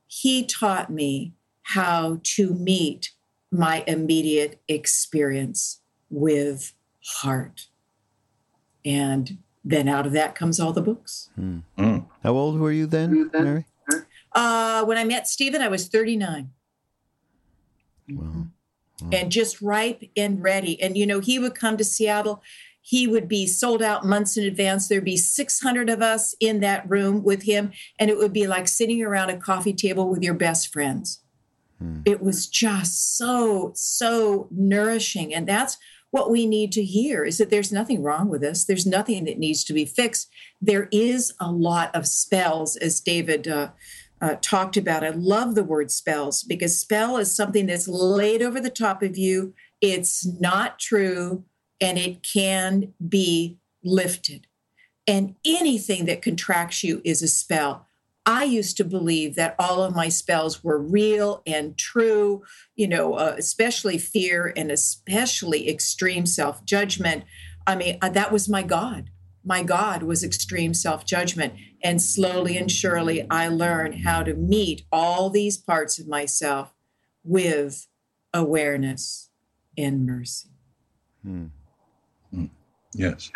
he 0.06 0.44
taught 0.44 0.90
me 0.90 1.34
how 1.62 2.20
to 2.22 2.52
meet 2.54 3.12
my 3.52 3.84
immediate 3.86 4.60
experience 4.68 5.80
with 6.08 6.72
heart. 7.04 7.68
And 8.84 9.38
then 9.64 9.88
out 9.88 10.06
of 10.06 10.12
that 10.12 10.34
comes 10.34 10.58
all 10.58 10.72
the 10.72 10.82
books. 10.82 11.30
Hmm. 11.36 11.58
Mm. 11.78 12.06
How 12.22 12.32
old 12.32 12.58
were 12.58 12.72
you 12.72 12.86
then, 12.86 13.30
Mary? 13.32 13.66
Uh, 14.32 14.84
when 14.84 14.96
I 14.96 15.04
met 15.04 15.26
Stephen, 15.26 15.60
I 15.60 15.68
was 15.68 15.88
39. 15.88 16.50
Wow. 18.12 18.46
wow. 19.02 19.08
And 19.12 19.32
just 19.32 19.60
ripe 19.60 20.02
and 20.16 20.42
ready. 20.42 20.80
And, 20.80 20.96
you 20.96 21.06
know, 21.06 21.20
he 21.20 21.38
would 21.38 21.54
come 21.54 21.76
to 21.76 21.84
Seattle. 21.84 22.42
He 22.80 23.06
would 23.06 23.28
be 23.28 23.46
sold 23.46 23.82
out 23.82 24.04
months 24.04 24.36
in 24.36 24.44
advance. 24.44 24.88
There'd 24.88 25.04
be 25.04 25.16
600 25.16 25.90
of 25.90 26.02
us 26.02 26.34
in 26.40 26.60
that 26.60 26.88
room 26.88 27.22
with 27.22 27.42
him. 27.42 27.72
And 27.98 28.10
it 28.10 28.18
would 28.18 28.32
be 28.32 28.46
like 28.46 28.68
sitting 28.68 29.02
around 29.02 29.30
a 29.30 29.36
coffee 29.36 29.74
table 29.74 30.08
with 30.08 30.22
your 30.22 30.34
best 30.34 30.72
friends. 30.72 31.20
Hmm. 31.78 32.00
It 32.04 32.22
was 32.22 32.46
just 32.46 33.16
so, 33.16 33.72
so 33.74 34.48
nourishing. 34.50 35.34
And 35.34 35.46
that's 35.46 35.78
what 36.10 36.30
we 36.30 36.46
need 36.46 36.72
to 36.72 36.84
hear 36.84 37.24
is 37.24 37.38
that 37.38 37.50
there's 37.50 37.72
nothing 37.72 38.02
wrong 38.02 38.28
with 38.28 38.42
us. 38.42 38.64
There's 38.64 38.86
nothing 38.86 39.24
that 39.24 39.38
needs 39.38 39.64
to 39.64 39.72
be 39.72 39.84
fixed. 39.84 40.28
There 40.60 40.88
is 40.90 41.32
a 41.40 41.50
lot 41.50 41.94
of 41.94 42.06
spells, 42.06 42.76
as 42.76 43.00
David 43.00 43.46
uh, 43.46 43.70
uh, 44.20 44.36
talked 44.40 44.76
about. 44.76 45.04
I 45.04 45.10
love 45.10 45.54
the 45.54 45.64
word 45.64 45.90
spells 45.90 46.42
because 46.42 46.78
spell 46.78 47.16
is 47.16 47.34
something 47.34 47.66
that's 47.66 47.88
laid 47.88 48.42
over 48.42 48.60
the 48.60 48.70
top 48.70 49.02
of 49.02 49.16
you. 49.16 49.54
It's 49.80 50.26
not 50.26 50.78
true 50.78 51.44
and 51.80 51.98
it 51.98 52.22
can 52.22 52.92
be 53.06 53.58
lifted. 53.82 54.46
And 55.06 55.36
anything 55.44 56.04
that 56.04 56.22
contracts 56.22 56.84
you 56.84 57.00
is 57.04 57.22
a 57.22 57.28
spell. 57.28 57.86
I 58.26 58.44
used 58.44 58.76
to 58.76 58.84
believe 58.84 59.34
that 59.36 59.56
all 59.58 59.82
of 59.82 59.96
my 59.96 60.08
spells 60.08 60.62
were 60.62 60.78
real 60.78 61.42
and 61.46 61.76
true, 61.76 62.44
you 62.76 62.86
know, 62.86 63.14
uh, 63.14 63.34
especially 63.38 63.96
fear 63.96 64.52
and 64.56 64.70
especially 64.70 65.68
extreme 65.68 66.26
self 66.26 66.64
judgment. 66.64 67.24
I 67.66 67.76
mean, 67.76 67.98
uh, 68.02 68.10
that 68.10 68.30
was 68.30 68.48
my 68.48 68.62
God. 68.62 69.09
My 69.44 69.62
God 69.62 70.02
was 70.02 70.22
extreme 70.22 70.74
self 70.74 71.04
judgment. 71.04 71.54
And 71.82 72.02
slowly 72.02 72.56
and 72.58 72.70
surely, 72.70 73.26
I 73.30 73.48
learned 73.48 74.04
how 74.04 74.22
to 74.22 74.34
meet 74.34 74.82
all 74.92 75.30
these 75.30 75.56
parts 75.56 75.98
of 75.98 76.06
myself 76.06 76.74
with 77.24 77.86
awareness 78.34 79.30
and 79.76 80.06
mercy. 80.06 80.50
Hmm. 81.22 81.46
Hmm. 82.32 82.46
Yes. 82.94 83.30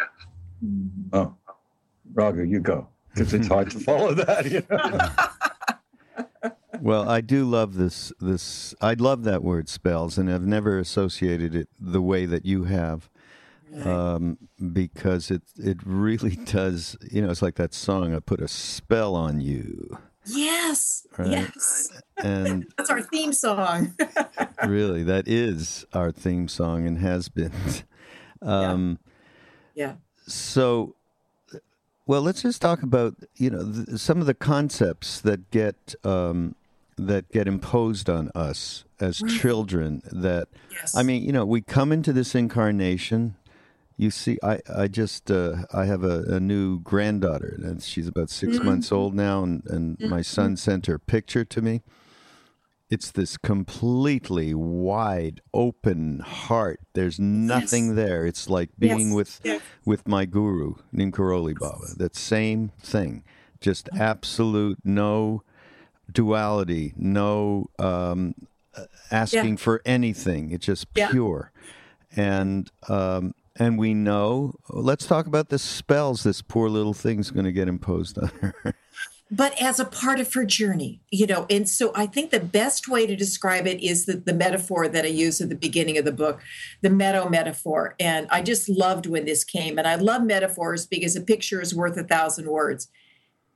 Mm-hmm. 0.64 1.14
Oh, 1.14 1.34
Raghu, 2.12 2.42
you 2.44 2.60
go 2.60 2.88
because 3.14 3.32
it's 3.34 3.48
hard 3.48 3.70
to 3.70 3.80
follow 3.80 4.14
that. 4.14 4.50
You 4.50 4.62
know? 4.70 6.50
well, 6.80 7.08
I 7.08 7.20
do 7.20 7.44
love 7.44 7.74
this. 7.74 8.12
This 8.20 8.74
I 8.80 8.94
love 8.94 9.24
that 9.24 9.42
word 9.42 9.68
spells, 9.68 10.18
and 10.18 10.30
I've 10.30 10.46
never 10.46 10.78
associated 10.78 11.54
it 11.54 11.68
the 11.78 12.02
way 12.02 12.26
that 12.26 12.44
you 12.44 12.64
have, 12.64 13.10
um, 13.82 14.38
because 14.72 15.30
it 15.30 15.42
it 15.56 15.78
really 15.84 16.36
does. 16.44 16.96
You 17.10 17.22
know, 17.22 17.30
it's 17.30 17.42
like 17.42 17.56
that 17.56 17.74
song. 17.74 18.14
I 18.14 18.20
put 18.20 18.40
a 18.40 18.48
spell 18.48 19.14
on 19.14 19.40
you. 19.40 19.98
Yes. 20.26 21.06
Right? 21.18 21.28
Yes. 21.28 21.90
And 22.16 22.66
that's 22.78 22.90
our 22.90 23.02
theme 23.02 23.32
song. 23.32 23.94
really, 24.66 25.02
that 25.02 25.28
is 25.28 25.84
our 25.92 26.10
theme 26.10 26.48
song 26.48 26.86
and 26.86 26.98
has 26.98 27.28
been. 27.28 27.52
Um, 28.40 28.98
yeah. 29.74 29.86
yeah. 29.86 29.94
So 30.26 30.94
well, 32.06 32.20
let's 32.22 32.42
just 32.42 32.60
talk 32.60 32.82
about 32.82 33.14
you 33.36 33.50
know 33.50 33.70
th- 33.70 33.98
some 33.98 34.20
of 34.20 34.26
the 34.26 34.34
concepts 34.34 35.20
that 35.22 35.50
get 35.50 35.94
um, 36.04 36.54
that 36.96 37.30
get 37.32 37.48
imposed 37.48 38.10
on 38.10 38.30
us 38.34 38.84
as 39.00 39.22
right. 39.22 39.32
children. 39.32 40.02
That 40.12 40.48
yes. 40.70 40.96
I 40.96 41.02
mean, 41.02 41.22
you 41.22 41.32
know, 41.32 41.44
we 41.44 41.62
come 41.62 41.92
into 41.92 42.12
this 42.12 42.34
incarnation. 42.34 43.36
You 43.96 44.10
see, 44.10 44.38
I 44.42 44.60
I 44.74 44.88
just 44.88 45.30
uh, 45.30 45.66
I 45.72 45.84
have 45.84 46.02
a, 46.02 46.22
a, 46.22 46.40
new 46.40 46.80
granddaughter, 46.80 47.60
and 47.62 47.80
she's 47.80 48.08
about 48.08 48.28
6 48.28 48.56
mm-hmm. 48.56 48.66
months 48.66 48.90
old 48.90 49.14
now, 49.14 49.42
and 49.44 49.62
and 49.66 49.98
mm-hmm. 49.98 50.10
my 50.10 50.22
son 50.22 50.56
sent 50.56 50.86
her 50.86 50.98
picture 50.98 51.44
to 51.44 51.62
me 51.62 51.82
it's 52.90 53.10
this 53.10 53.36
completely 53.36 54.54
wide 54.54 55.40
open 55.52 56.20
heart 56.20 56.80
there's 56.92 57.18
nothing 57.18 57.88
yes. 57.88 57.96
there 57.96 58.26
it's 58.26 58.48
like 58.48 58.70
being 58.78 59.08
yes. 59.08 59.14
with 59.14 59.40
yes. 59.42 59.62
with 59.84 60.06
my 60.06 60.24
guru 60.24 60.74
Neem 60.92 61.10
Karoli 61.10 61.58
Baba 61.58 61.86
that 61.96 62.14
same 62.14 62.72
thing 62.78 63.24
just 63.60 63.86
mm-hmm. 63.86 64.02
absolute 64.02 64.78
no 64.84 65.42
duality 66.12 66.92
no 66.96 67.66
um, 67.78 68.34
asking 69.10 69.50
yeah. 69.50 69.56
for 69.56 69.82
anything 69.86 70.50
it's 70.50 70.66
just 70.66 70.92
pure 70.94 71.52
yeah. 72.16 72.24
and 72.24 72.70
um, 72.88 73.34
and 73.56 73.78
we 73.78 73.94
know 73.94 74.54
let's 74.68 75.06
talk 75.06 75.26
about 75.26 75.48
the 75.48 75.58
spells 75.58 76.22
this 76.22 76.42
poor 76.42 76.68
little 76.68 76.94
thing's 76.94 77.30
going 77.30 77.44
to 77.44 77.52
get 77.52 77.68
imposed 77.68 78.18
on 78.18 78.28
her 78.40 78.74
but 79.30 79.60
as 79.60 79.80
a 79.80 79.84
part 79.84 80.20
of 80.20 80.32
her 80.34 80.44
journey, 80.44 81.00
you 81.10 81.26
know. 81.26 81.46
And 81.48 81.68
so 81.68 81.92
I 81.94 82.06
think 82.06 82.30
the 82.30 82.40
best 82.40 82.88
way 82.88 83.06
to 83.06 83.16
describe 83.16 83.66
it 83.66 83.82
is 83.82 84.06
the, 84.06 84.16
the 84.16 84.34
metaphor 84.34 84.86
that 84.86 85.04
I 85.04 85.08
use 85.08 85.40
at 85.40 85.48
the 85.48 85.56
beginning 85.56 85.98
of 85.98 86.04
the 86.04 86.12
book, 86.12 86.40
the 86.82 86.90
meadow 86.90 87.28
metaphor. 87.28 87.96
And 87.98 88.28
I 88.30 88.42
just 88.42 88.68
loved 88.68 89.06
when 89.06 89.24
this 89.24 89.42
came. 89.42 89.78
And 89.78 89.88
I 89.88 89.96
love 89.96 90.22
metaphors 90.22 90.86
because 90.86 91.16
a 91.16 91.20
picture 91.20 91.60
is 91.60 91.74
worth 91.74 91.96
a 91.96 92.04
thousand 92.04 92.48
words. 92.48 92.88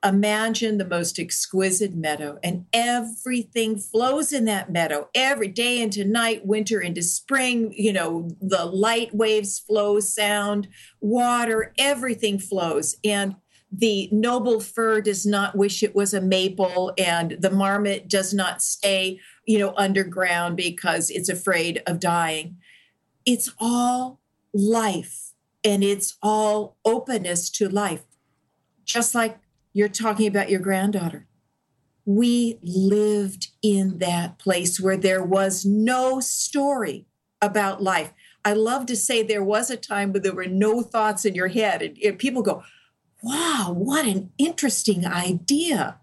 Imagine 0.05 0.79
the 0.79 0.87
most 0.87 1.19
exquisite 1.19 1.95
meadow, 1.95 2.39
and 2.43 2.67
everything 2.73 3.79
flows 3.79 4.33
in 4.33 4.45
that 4.45 4.71
meadow 4.71 5.09
every 5.15 5.49
day 5.49 5.83
into 5.83 6.05
night, 6.05 6.47
winter 6.47 6.81
into 6.81 7.03
spring. 7.03 7.75
You 7.77 7.93
know, 7.93 8.31
the 8.41 8.65
light 8.65 9.13
waves 9.13 9.59
flow, 9.59 9.99
sound, 9.99 10.69
water, 11.01 11.73
everything 11.79 12.39
flows. 12.39 12.97
And 13.05 13.37
the 13.71 14.09
noble 14.13 14.61
fir 14.61 15.01
does 15.01 15.27
not 15.27 15.57
wish 15.57 15.83
it 15.83 15.95
was 15.95 16.15
a 16.15 16.21
maple 16.21 16.93
and 16.97 17.37
the 17.41 17.51
marmot 17.51 18.09
does 18.09 18.33
not 18.33 18.63
stay 18.63 19.21
you 19.47 19.59
know 19.59 19.75
underground 19.77 20.57
because 20.57 21.11
it's 21.11 21.29
afraid 21.29 21.83
of 21.87 22.01
dying 22.01 22.57
it's 23.27 23.53
all 23.61 24.21
life 24.55 25.33
and 25.63 25.85
it's 25.85 26.17
all 26.23 26.79
openness 26.85 27.51
to 27.51 27.69
life 27.69 28.05
just 28.85 29.15
like 29.15 29.39
you're 29.79 29.89
talking 29.89 30.27
about 30.27 30.51
your 30.51 30.59
granddaughter. 30.59 31.29
We 32.05 32.59
lived 32.65 33.53
in 33.63 33.99
that 33.99 34.37
place 34.37 34.81
where 34.81 34.97
there 34.97 35.23
was 35.23 35.65
no 35.65 36.19
story 36.19 37.07
about 37.41 37.81
life. 37.81 38.13
I 38.45 38.55
love 38.55 38.87
to 38.87 38.97
say 38.97 39.23
there 39.23 39.45
was 39.45 39.71
a 39.71 39.77
time 39.77 40.13
where 40.13 40.21
there 40.21 40.35
were 40.35 40.47
no 40.47 40.83
thoughts 40.83 41.25
in 41.25 41.37
your 41.37 41.47
head 41.47 41.81
and, 41.81 41.97
and 41.99 42.19
people 42.19 42.43
go 42.43 42.65
wow, 43.23 43.73
what 43.73 44.05
an 44.05 44.31
interesting 44.37 45.07
idea 45.07 46.01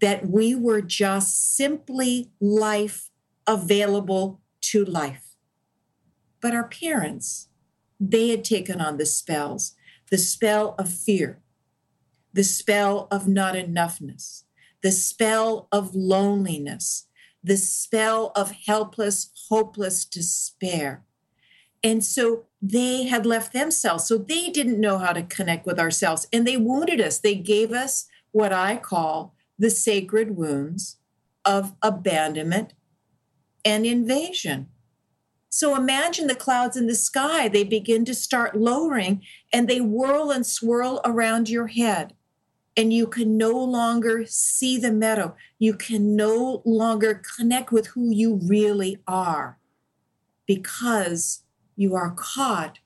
that 0.00 0.28
we 0.28 0.54
were 0.54 0.80
just 0.80 1.56
simply 1.56 2.30
life 2.40 3.10
available 3.44 4.40
to 4.60 4.84
life. 4.84 5.34
But 6.40 6.54
our 6.54 6.68
parents, 6.68 7.48
they 7.98 8.28
had 8.28 8.44
taken 8.44 8.80
on 8.80 8.98
the 8.98 9.06
spells 9.06 9.74
the 10.10 10.18
spell 10.18 10.76
of 10.78 10.88
fear, 10.88 11.40
the 12.36 12.44
spell 12.44 13.08
of 13.10 13.26
not 13.26 13.54
enoughness, 13.54 14.42
the 14.82 14.92
spell 14.92 15.68
of 15.72 15.94
loneliness, 15.94 17.06
the 17.42 17.56
spell 17.56 18.30
of 18.36 18.52
helpless, 18.66 19.30
hopeless 19.48 20.04
despair. 20.04 21.02
And 21.82 22.04
so 22.04 22.44
they 22.60 23.04
had 23.04 23.24
left 23.24 23.54
themselves. 23.54 24.04
So 24.04 24.18
they 24.18 24.50
didn't 24.50 24.78
know 24.78 24.98
how 24.98 25.14
to 25.14 25.22
connect 25.22 25.64
with 25.64 25.80
ourselves. 25.80 26.26
And 26.30 26.46
they 26.46 26.58
wounded 26.58 27.00
us. 27.00 27.18
They 27.18 27.36
gave 27.36 27.72
us 27.72 28.06
what 28.32 28.52
I 28.52 28.76
call 28.76 29.34
the 29.58 29.70
sacred 29.70 30.36
wounds 30.36 30.98
of 31.42 31.72
abandonment 31.80 32.74
and 33.64 33.86
invasion. 33.86 34.68
So 35.48 35.74
imagine 35.74 36.26
the 36.26 36.34
clouds 36.34 36.76
in 36.76 36.86
the 36.86 36.94
sky. 36.94 37.48
They 37.48 37.64
begin 37.64 38.04
to 38.04 38.14
start 38.14 38.54
lowering 38.54 39.22
and 39.54 39.68
they 39.68 39.80
whirl 39.80 40.30
and 40.30 40.44
swirl 40.44 41.00
around 41.02 41.48
your 41.48 41.68
head. 41.68 42.12
And 42.76 42.92
you 42.92 43.06
can 43.06 43.38
no 43.38 43.52
longer 43.52 44.26
see 44.26 44.76
the 44.76 44.92
meadow. 44.92 45.34
You 45.58 45.74
can 45.74 46.14
no 46.14 46.62
longer 46.64 47.22
connect 47.36 47.72
with 47.72 47.88
who 47.88 48.10
you 48.10 48.38
really 48.42 48.98
are 49.06 49.58
because 50.46 51.42
you 51.74 51.94
are 51.94 52.14
caught 52.16 52.78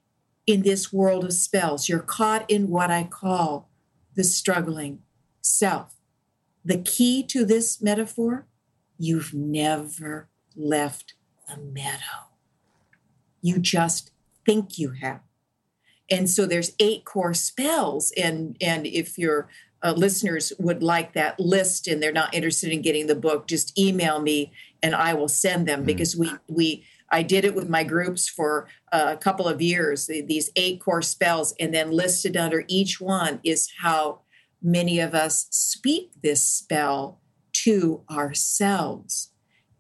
in 0.47 0.63
this 0.63 0.93
world 0.93 1.25
of 1.25 1.33
spells. 1.33 1.89
You're 1.89 1.99
caught 1.99 2.49
in 2.49 2.69
what 2.69 2.91
I 2.91 3.05
call 3.05 3.69
the 4.15 4.25
struggling 4.25 5.01
self. 5.41 5.97
The 6.65 6.79
key 6.79 7.23
to 7.25 7.45
this 7.45 7.83
metaphor 7.83 8.47
you've 9.01 9.33
never 9.33 10.29
left 10.55 11.15
the 11.49 11.57
meadow. 11.57 12.29
You 13.41 13.59
just 13.59 14.11
think 14.45 14.79
you 14.79 14.91
have. 15.01 15.21
And 16.11 16.29
so 16.29 16.45
there's 16.45 16.73
eight 16.79 17.05
core 17.05 17.33
spells. 17.33 18.13
And, 18.17 18.57
and 18.61 18.87
if 18.87 19.17
your 19.17 19.49
uh, 19.83 19.95
listeners 19.97 20.53
would 20.59 20.83
like 20.83 21.15
that 21.15 21.39
list 21.41 21.87
and 21.87 22.03
they're 22.03 22.13
not 22.13 22.35
interested 22.35 22.73
in 22.73 22.83
getting 22.83 23.07
the 23.07 23.15
book, 23.15 23.47
just 23.47 23.79
email 23.79 24.21
me 24.21 24.53
and 24.83 24.95
I 24.95 25.15
will 25.15 25.29
send 25.29 25.67
them 25.67 25.83
mm. 25.83 25.87
because 25.87 26.17
we, 26.17 26.31
we, 26.49 26.85
I 27.11 27.23
did 27.23 27.45
it 27.45 27.55
with 27.55 27.69
my 27.69 27.83
groups 27.83 28.29
for 28.29 28.69
a 28.93 29.17
couple 29.17 29.49
of 29.49 29.61
years, 29.61 30.07
these 30.07 30.51
eight 30.55 30.81
core 30.81 31.03
spells, 31.03 31.55
and 31.59 31.75
then 31.75 31.91
listed 31.91 32.37
under 32.37 32.65
each 32.69 33.01
one 33.01 33.41
is 33.43 33.69
how 33.81 34.21
many 34.63 35.01
of 35.01 35.15
us 35.15 35.47
speak 35.51 36.13
this 36.23 36.45
spell 36.45 37.21
to 37.53 38.03
ourselves. 38.11 39.31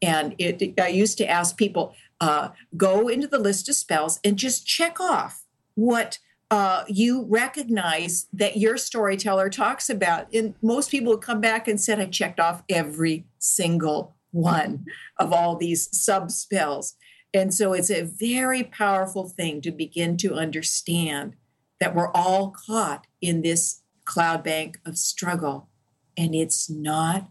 And 0.02 0.34
it, 0.38 0.80
I 0.80 0.88
used 0.88 1.18
to 1.18 1.28
ask 1.28 1.56
people, 1.56 1.94
uh, 2.20 2.48
go 2.76 3.08
into 3.08 3.26
the 3.26 3.38
list 3.38 3.68
of 3.68 3.76
spells 3.76 4.18
and 4.24 4.36
just 4.36 4.66
check 4.66 5.00
off 5.00 5.44
what 5.74 6.18
uh, 6.50 6.84
you 6.88 7.26
recognize 7.28 8.26
that 8.32 8.56
your 8.56 8.76
storyteller 8.76 9.48
talks 9.48 9.88
about. 9.88 10.32
And 10.34 10.54
most 10.62 10.90
people 10.90 11.12
would 11.12 11.22
come 11.22 11.40
back 11.40 11.68
and 11.68 11.80
said, 11.80 12.00
I 12.00 12.06
checked 12.06 12.40
off 12.40 12.62
every 12.68 13.26
single 13.38 14.16
one 14.32 14.86
of 15.18 15.32
all 15.32 15.56
these 15.56 15.88
sub 15.96 16.30
spells. 16.30 16.94
And 17.32 17.54
so 17.54 17.72
it's 17.72 17.90
a 17.90 18.02
very 18.02 18.64
powerful 18.64 19.28
thing 19.28 19.60
to 19.62 19.70
begin 19.70 20.16
to 20.18 20.34
understand 20.34 21.34
that 21.78 21.94
we're 21.94 22.10
all 22.12 22.54
caught 22.66 23.06
in 23.20 23.42
this 23.42 23.82
cloud 24.04 24.42
bank 24.42 24.78
of 24.84 24.98
struggle, 24.98 25.68
and 26.16 26.34
it's 26.34 26.68
not 26.68 27.30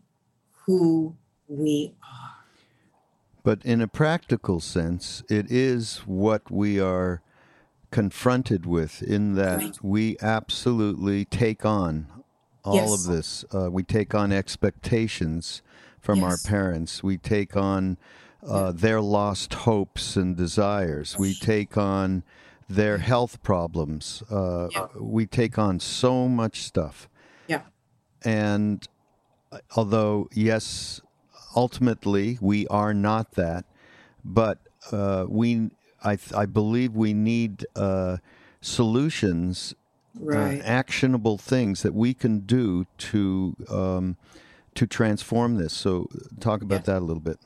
who 0.65 1.15
we 1.47 1.93
are. 2.01 2.45
But 3.43 3.63
in 3.65 3.81
a 3.81 3.87
practical 3.87 4.59
sense, 4.59 5.23
it 5.29 5.51
is 5.51 5.97
what 6.05 6.49
we 6.49 6.79
are 6.79 7.21
confronted 7.91 8.65
with 8.65 9.01
in 9.01 9.35
that 9.35 9.79
we 9.81 10.17
absolutely 10.21 11.25
take 11.25 11.65
on 11.65 12.07
all 12.63 12.75
yes. 12.75 12.93
of 12.93 13.11
this. 13.11 13.45
Uh, 13.53 13.71
we 13.71 13.83
take 13.83 14.13
on 14.13 14.31
expectations 14.31 15.61
from 15.99 16.19
yes. 16.19 16.25
our 16.31 16.49
parents. 16.49 17.03
We 17.03 17.17
take 17.17 17.55
on 17.55 17.97
uh, 18.47 18.71
their 18.71 19.01
lost 19.01 19.53
hopes 19.53 20.15
and 20.15 20.35
desires. 20.35 21.17
We 21.17 21.33
take 21.33 21.77
on 21.77 22.23
their 22.69 22.99
health 22.99 23.41
problems. 23.41 24.23
Uh, 24.29 24.69
yeah. 24.71 24.87
We 24.95 25.25
take 25.25 25.57
on 25.57 25.79
so 25.79 26.27
much 26.27 26.63
stuff. 26.63 27.09
Yeah. 27.47 27.61
And 28.23 28.87
uh, 29.51 29.59
although, 29.75 30.29
yes, 30.33 31.01
ultimately 31.55 32.37
we 32.39 32.67
are 32.67 32.93
not 32.93 33.31
that, 33.31 33.65
but 34.23 34.59
uh, 34.91 35.25
we, 35.27 35.71
I, 36.03 36.17
I 36.35 36.45
believe 36.45 36.95
we 36.95 37.13
need 37.13 37.65
uh, 37.75 38.17
solutions, 38.61 39.75
uh, 40.27 40.37
actionable 40.37 41.37
things 41.37 41.81
that 41.81 41.93
we 41.93 42.13
can 42.13 42.39
do 42.39 42.85
to 42.97 43.55
um, 43.69 44.17
to 44.75 44.87
transform 44.87 45.55
this. 45.55 45.73
So, 45.73 46.07
talk 46.39 46.61
about 46.61 46.87
yeah. 46.87 46.93
that 46.93 46.99
a 46.99 47.05
little 47.05 47.21
bit. 47.21 47.39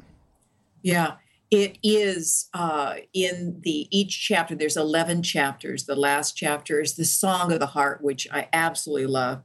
Yeah, 0.81 1.13
it 1.49 1.77
is 1.83 2.49
uh, 2.53 2.95
in 3.13 3.59
the 3.61 3.87
each 3.95 4.19
chapter. 4.19 4.55
There's 4.55 4.77
eleven 4.77 5.23
chapters. 5.23 5.85
The 5.85 5.95
last 5.95 6.35
chapter 6.35 6.81
is 6.81 6.95
the 6.95 7.05
Song 7.05 7.51
of 7.51 7.59
the 7.59 7.67
Heart, 7.67 8.03
which 8.03 8.27
I 8.31 8.49
absolutely 8.53 9.07
love. 9.07 9.43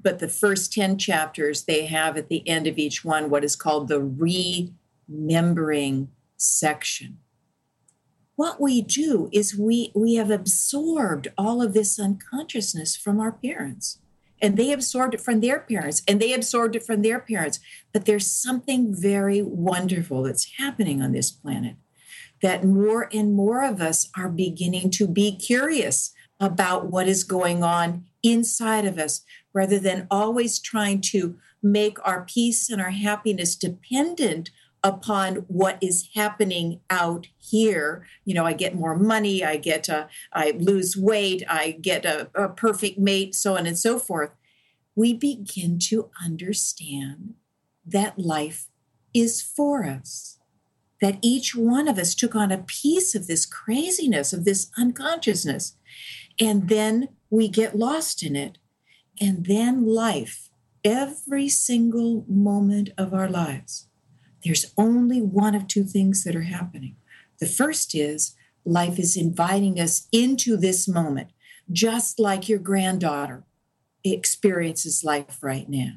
But 0.00 0.18
the 0.20 0.28
first 0.28 0.72
ten 0.72 0.98
chapters, 0.98 1.64
they 1.64 1.86
have 1.86 2.16
at 2.16 2.28
the 2.28 2.46
end 2.48 2.66
of 2.66 2.78
each 2.78 3.04
one 3.04 3.30
what 3.30 3.44
is 3.44 3.56
called 3.56 3.88
the 3.88 4.00
remembering 5.08 6.08
section. 6.36 7.18
What 8.38 8.60
we 8.60 8.82
do 8.82 9.28
is 9.32 9.58
we 9.58 9.90
we 9.96 10.14
have 10.14 10.30
absorbed 10.30 11.26
all 11.36 11.60
of 11.60 11.74
this 11.74 11.98
unconsciousness 11.98 12.94
from 12.94 13.18
our 13.18 13.32
parents. 13.32 13.98
And 14.40 14.56
they 14.56 14.70
absorbed 14.70 15.14
it 15.14 15.20
from 15.20 15.40
their 15.40 15.58
parents 15.58 16.02
and 16.06 16.20
they 16.20 16.32
absorbed 16.32 16.76
it 16.76 16.86
from 16.86 17.02
their 17.02 17.18
parents. 17.18 17.58
But 17.92 18.04
there's 18.04 18.30
something 18.30 18.94
very 18.96 19.42
wonderful 19.42 20.22
that's 20.22 20.52
happening 20.56 21.02
on 21.02 21.10
this 21.10 21.32
planet 21.32 21.74
that 22.40 22.62
more 22.62 23.08
and 23.12 23.34
more 23.34 23.64
of 23.64 23.80
us 23.80 24.08
are 24.16 24.28
beginning 24.28 24.92
to 24.92 25.08
be 25.08 25.34
curious 25.36 26.12
about 26.38 26.86
what 26.86 27.08
is 27.08 27.24
going 27.24 27.64
on 27.64 28.04
inside 28.22 28.84
of 28.84 28.98
us 28.98 29.24
rather 29.52 29.80
than 29.80 30.06
always 30.12 30.60
trying 30.60 31.00
to 31.00 31.36
make 31.60 31.98
our 32.06 32.24
peace 32.24 32.70
and 32.70 32.80
our 32.80 32.90
happiness 32.90 33.56
dependent 33.56 34.52
upon 34.82 35.36
what 35.48 35.78
is 35.80 36.10
happening 36.14 36.80
out 36.90 37.28
here. 37.38 38.06
You 38.24 38.34
know 38.34 38.44
i 38.44 38.52
get 38.52 38.74
more 38.74 38.96
money 38.96 39.44
i 39.44 39.56
get 39.56 39.88
a, 39.88 40.08
i 40.32 40.52
lose 40.52 40.96
weight 40.96 41.42
i 41.48 41.72
get 41.72 42.04
a, 42.04 42.30
a 42.34 42.48
perfect 42.48 42.98
mate 42.98 43.34
so 43.34 43.56
on 43.56 43.66
and 43.66 43.78
so 43.78 43.98
forth. 43.98 44.30
We 44.94 45.14
begin 45.14 45.78
to 45.90 46.10
understand 46.22 47.34
that 47.86 48.18
life 48.18 48.68
is 49.14 49.40
for 49.40 49.84
us 49.84 50.38
that 51.00 51.18
each 51.22 51.54
one 51.54 51.86
of 51.86 51.98
us 51.98 52.14
took 52.14 52.34
on 52.34 52.50
a 52.50 52.58
piece 52.58 53.14
of 53.14 53.26
this 53.26 53.46
craziness 53.46 54.32
of 54.32 54.44
this 54.44 54.70
unconsciousness 54.76 55.76
and 56.40 56.68
then 56.68 57.08
we 57.30 57.48
get 57.48 57.76
lost 57.76 58.22
in 58.22 58.36
it. 58.36 58.58
And 59.20 59.46
then 59.46 59.86
life 59.86 60.48
every 60.84 61.48
single 61.48 62.24
moment 62.28 62.90
of 62.96 63.12
our 63.12 63.28
lives 63.28 63.87
there's 64.44 64.72
only 64.76 65.20
one 65.20 65.54
of 65.54 65.66
two 65.66 65.84
things 65.84 66.24
that 66.24 66.36
are 66.36 66.42
happening. 66.42 66.96
The 67.40 67.46
first 67.46 67.94
is 67.94 68.34
life 68.64 68.98
is 68.98 69.16
inviting 69.16 69.80
us 69.80 70.08
into 70.12 70.56
this 70.56 70.86
moment, 70.86 71.30
just 71.70 72.18
like 72.18 72.48
your 72.48 72.58
granddaughter 72.58 73.44
experiences 74.04 75.02
life 75.04 75.38
right 75.42 75.68
now. 75.68 75.94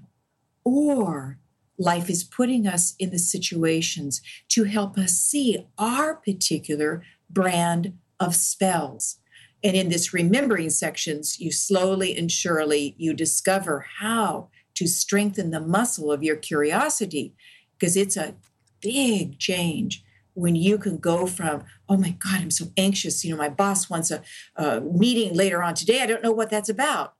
Or 0.63 1.39
life 1.77 2.09
is 2.09 2.23
putting 2.23 2.67
us 2.67 2.95
in 2.99 3.09
the 3.09 3.19
situations 3.19 4.21
to 4.49 4.65
help 4.65 4.97
us 4.97 5.13
see 5.13 5.67
our 5.77 6.15
particular 6.15 7.03
brand 7.29 7.97
of 8.19 8.35
spells. 8.35 9.17
And 9.63 9.75
in 9.75 9.89
this 9.89 10.13
remembering 10.13 10.69
sections, 10.69 11.39
you 11.39 11.51
slowly 11.51 12.17
and 12.17 12.31
surely 12.31 12.95
you 12.97 13.13
discover 13.13 13.85
how 13.99 14.49
to 14.75 14.87
strengthen 14.87 15.51
the 15.51 15.59
muscle 15.59 16.11
of 16.11 16.23
your 16.23 16.35
curiosity 16.35 17.33
because 17.81 17.97
it's 17.97 18.15
a 18.15 18.35
big 18.81 19.39
change 19.39 20.03
when 20.33 20.55
you 20.55 20.77
can 20.77 20.97
go 20.97 21.25
from 21.25 21.63
oh 21.89 21.97
my 21.97 22.11
god 22.11 22.39
i'm 22.41 22.51
so 22.51 22.67
anxious 22.77 23.25
you 23.25 23.31
know 23.31 23.37
my 23.37 23.49
boss 23.49 23.89
wants 23.89 24.11
a, 24.11 24.21
a 24.55 24.79
meeting 24.79 25.33
later 25.33 25.61
on 25.63 25.73
today 25.73 26.01
i 26.01 26.05
don't 26.05 26.23
know 26.23 26.31
what 26.31 26.49
that's 26.49 26.69
about 26.69 27.15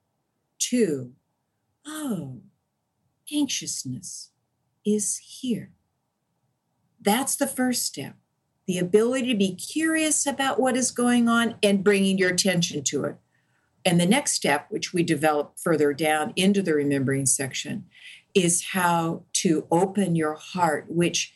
to 0.58 1.12
oh 1.86 2.40
anxiousness 3.32 4.30
is 4.84 5.18
here. 5.18 5.70
That's 7.00 7.36
the 7.36 7.46
first 7.46 7.84
step 7.84 8.16
the 8.68 8.78
ability 8.78 9.26
to 9.26 9.36
be 9.36 9.56
curious 9.56 10.24
about 10.24 10.60
what 10.60 10.76
is 10.76 10.92
going 10.92 11.28
on 11.28 11.56
and 11.64 11.82
bringing 11.82 12.16
your 12.16 12.30
attention 12.30 12.84
to 12.84 13.02
it. 13.02 13.16
And 13.84 14.00
the 14.00 14.06
next 14.06 14.34
step 14.34 14.66
which 14.70 14.92
we 14.92 15.02
develop 15.02 15.58
further 15.58 15.92
down 15.92 16.32
into 16.36 16.62
the 16.62 16.72
remembering 16.72 17.26
section 17.26 17.86
is 18.34 18.68
how 18.72 19.24
to 19.34 19.66
open 19.70 20.16
your 20.16 20.34
heart, 20.34 20.86
which 20.88 21.34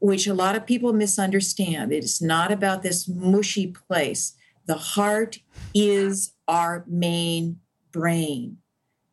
which 0.00 0.26
a 0.26 0.34
lot 0.34 0.56
of 0.56 0.66
people 0.66 0.94
misunderstand. 0.94 1.92
It's 1.92 2.22
not 2.22 2.50
about 2.50 2.82
this 2.82 3.06
mushy 3.06 3.66
place. 3.66 4.34
The 4.64 4.76
heart 4.76 5.40
is 5.74 6.32
our 6.48 6.84
main 6.86 7.60
brain. 7.92 8.58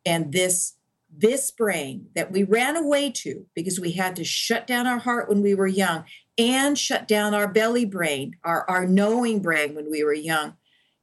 And 0.06 0.32
this 0.32 0.74
this 1.14 1.50
brain 1.50 2.06
that 2.14 2.30
we 2.30 2.44
ran 2.44 2.76
away 2.76 3.10
to 3.10 3.46
because 3.54 3.80
we 3.80 3.92
had 3.92 4.14
to 4.16 4.24
shut 4.24 4.66
down 4.66 4.86
our 4.86 4.98
heart 4.98 5.28
when 5.28 5.42
we 5.42 5.54
were 5.54 5.66
young 5.66 6.04
and 6.36 6.78
shut 6.78 7.08
down 7.08 7.34
our 7.34 7.48
belly 7.48 7.84
brain, 7.84 8.36
our, 8.44 8.68
our 8.70 8.86
knowing 8.86 9.40
brain 9.40 9.74
when 9.74 9.90
we 9.90 10.04
were 10.04 10.14
young. 10.14 10.54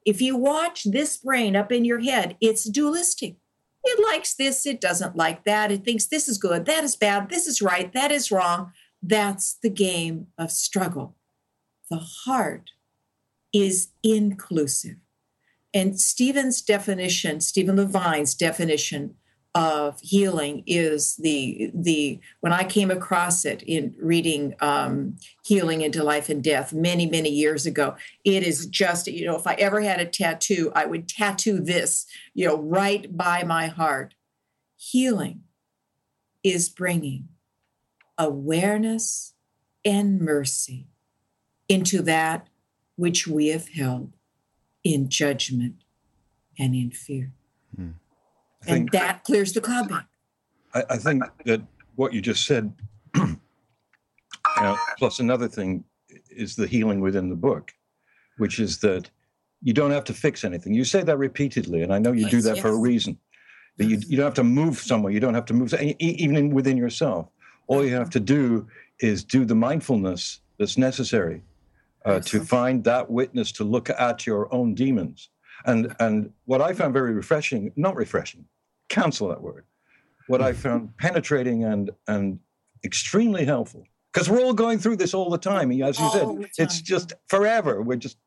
If 0.06 0.22
you 0.22 0.38
watch 0.38 0.84
this 0.86 1.18
brain 1.18 1.56
up 1.56 1.72
in 1.72 1.84
your 1.84 2.00
head, 2.00 2.38
it's 2.40 2.64
dualistic. 2.64 3.36
It 3.88 4.04
likes 4.12 4.34
this, 4.34 4.66
it 4.66 4.82
doesn't 4.82 5.16
like 5.16 5.44
that. 5.44 5.72
It 5.72 5.86
thinks 5.86 6.06
this 6.06 6.28
is 6.28 6.38
good, 6.38 6.66
that 6.66 6.84
is 6.84 6.96
bad, 6.96 7.30
this 7.30 7.46
is 7.48 7.62
right, 7.62 7.94
that 7.94 8.12
is 8.12 8.32
wrong. 8.32 8.72
That's 9.02 9.54
the 9.62 9.70
game 9.70 10.28
of 10.38 10.52
struggle. 10.52 11.16
The 11.92 12.00
heart 12.26 12.72
is 13.54 13.90
inclusive. 14.02 14.98
And 15.74 16.00
Stephen's 16.00 16.62
definition, 16.62 17.42
Stephen 17.42 17.76
Levine's 17.76 18.34
definition 18.34 19.16
of 19.56 19.98
healing 20.02 20.64
is 20.68 21.16
the 21.16 21.72
the 21.74 22.20
when 22.42 22.52
I 22.52 22.66
came 22.66 22.92
across 22.92 23.46
it 23.46 23.64
in 23.64 23.96
reading 24.00 24.54
um, 24.60 25.16
Healing 25.46 25.80
into 25.80 26.04
Life 26.04 26.28
and 26.28 26.44
Death 26.44 26.74
many 26.74 27.10
many 27.10 27.30
years 27.30 27.66
ago. 27.66 27.96
It 28.26 28.44
is 28.44 28.66
just 28.66 29.08
you 29.08 29.26
know 29.26 29.38
if 29.38 29.48
I 29.48 29.54
ever 29.54 29.80
had 29.80 30.02
a 30.02 30.06
tattoo, 30.06 30.74
I 30.76 30.86
would 30.86 31.08
tattoo 31.08 31.62
this 31.62 32.06
you 32.34 32.46
know 32.46 32.58
right 32.58 33.16
by 33.16 33.44
my 33.44 33.68
heart. 33.68 34.14
Healing 34.76 35.44
is 36.44 36.68
bringing 36.68 37.30
awareness 38.18 39.34
and 39.86 40.20
mercy 40.20 40.88
into 41.70 42.02
that 42.02 42.50
which 42.98 43.26
we 43.26 43.48
have 43.48 43.70
held 43.70 44.12
in 44.84 45.10
judgment 45.10 45.76
and 46.60 46.76
in 46.76 46.92
fear. 46.92 47.32
And 48.68 48.90
that 48.92 49.24
clears 49.24 49.54
the 49.54 49.62
cloud 49.62 49.90
bank. 49.90 50.06
I, 50.74 50.84
I, 50.92 50.98
think 50.98 51.24
that 51.46 51.62
what 51.96 52.14
you 52.14 52.22
just 52.22 52.46
said, 52.46 52.74
plus 54.98 55.20
another 55.20 55.48
thing, 55.48 55.84
is 56.30 56.56
the 56.56 56.68
healing 56.68 57.00
within 57.02 57.30
the 57.30 57.36
book, 57.36 57.74
which 58.38 58.60
is 58.60 58.80
that 58.80 59.10
you 59.62 59.74
don't 59.74 59.92
have 59.92 60.04
to 60.06 60.14
fix 60.14 60.44
anything. 60.44 60.74
You 60.74 60.84
say 60.84 61.02
that 61.04 61.18
repeatedly, 61.18 61.82
and 61.82 61.94
I 61.94 62.00
know 62.00 62.12
you 62.12 62.22
yes, 62.22 62.32
do 62.32 62.42
that 62.42 62.56
yes. 62.56 62.62
for 62.62 62.70
a 62.70 62.78
reason. 62.78 63.18
That 63.78 63.86
you, 63.86 64.00
you 64.08 64.16
don't 64.16 64.26
have 64.26 64.36
to 64.36 64.44
move 64.44 64.78
somewhere. 64.78 65.12
You 65.12 65.20
don't 65.20 65.34
have 65.34 65.46
to 65.46 65.54
move, 65.54 65.74
even 66.00 66.50
within 66.52 66.78
yourself. 66.78 67.28
All 67.68 67.84
you 67.84 67.94
have 67.94 68.10
to 68.12 68.20
do 68.20 68.68
is 69.00 69.24
do 69.24 69.44
the 69.44 69.56
mindfulness 69.56 70.40
that's 70.58 70.78
necessary 70.78 71.42
uh, 72.06 72.20
to 72.22 72.40
find 72.40 72.84
that 72.84 73.10
witness 73.10 73.52
to 73.54 73.64
look 73.64 73.90
at 73.90 74.26
your 74.26 74.54
own 74.54 74.76
demons. 74.76 75.30
And 75.66 75.96
and 76.00 76.32
what 76.46 76.62
I 76.62 76.74
found 76.74 76.94
very 76.94 77.14
refreshing, 77.14 77.72
not 77.76 77.96
refreshing, 77.96 78.46
cancel 78.90 79.30
that 79.30 79.42
word. 79.42 79.66
What 80.28 80.42
I 80.42 80.54
found 80.54 80.98
penetrating 80.98 81.64
and 81.64 81.92
and 82.08 82.40
extremely 82.84 83.46
helpful, 83.46 83.84
because 84.14 84.30
we're 84.30 84.42
all 84.42 84.54
going 84.54 84.80
through 84.80 84.98
this 84.98 85.14
all 85.14 85.30
the 85.30 85.38
time. 85.38 85.72
As 85.82 86.00
you 86.00 86.06
all 86.06 86.12
said, 86.12 86.50
it's 86.58 86.82
just 86.82 87.14
forever. 87.28 87.82
We're 87.82 87.98
just 87.98 88.18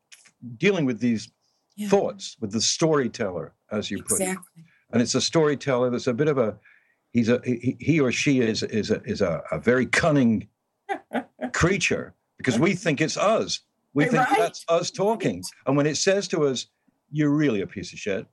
dealing 0.57 0.85
with 0.85 0.99
these 0.99 1.29
yeah. 1.75 1.89
thoughts, 1.89 2.37
with 2.39 2.51
the 2.51 2.61
storyteller, 2.61 3.53
as 3.71 3.91
you 3.91 3.97
exactly. 3.99 4.25
put 4.27 4.35
it. 4.57 4.65
And 4.91 5.01
it's 5.01 5.15
a 5.15 5.21
storyteller 5.21 5.89
that's 5.89 6.07
a 6.07 6.13
bit 6.13 6.27
of 6.27 6.37
a 6.37 6.57
he's 7.11 7.29
a 7.29 7.41
he, 7.45 7.75
he 7.79 7.99
or 7.99 8.11
she 8.11 8.41
is 8.41 8.63
is 8.63 8.91
a 8.91 9.01
is 9.03 9.21
a, 9.21 9.43
a 9.51 9.59
very 9.59 9.85
cunning 9.85 10.47
creature 11.53 12.13
because 12.37 12.57
we 12.57 12.73
think 12.73 13.01
it's 13.01 13.17
us 13.17 13.61
we 13.93 14.05
think 14.05 14.29
right? 14.29 14.37
that's 14.37 14.65
us 14.69 14.91
talking. 14.91 15.43
And 15.65 15.75
when 15.75 15.85
it 15.85 15.97
says 15.97 16.27
to 16.29 16.45
us, 16.45 16.67
you're 17.11 17.29
really 17.29 17.61
a 17.61 17.67
piece 17.67 17.91
of 17.91 17.99
shit. 17.99 18.27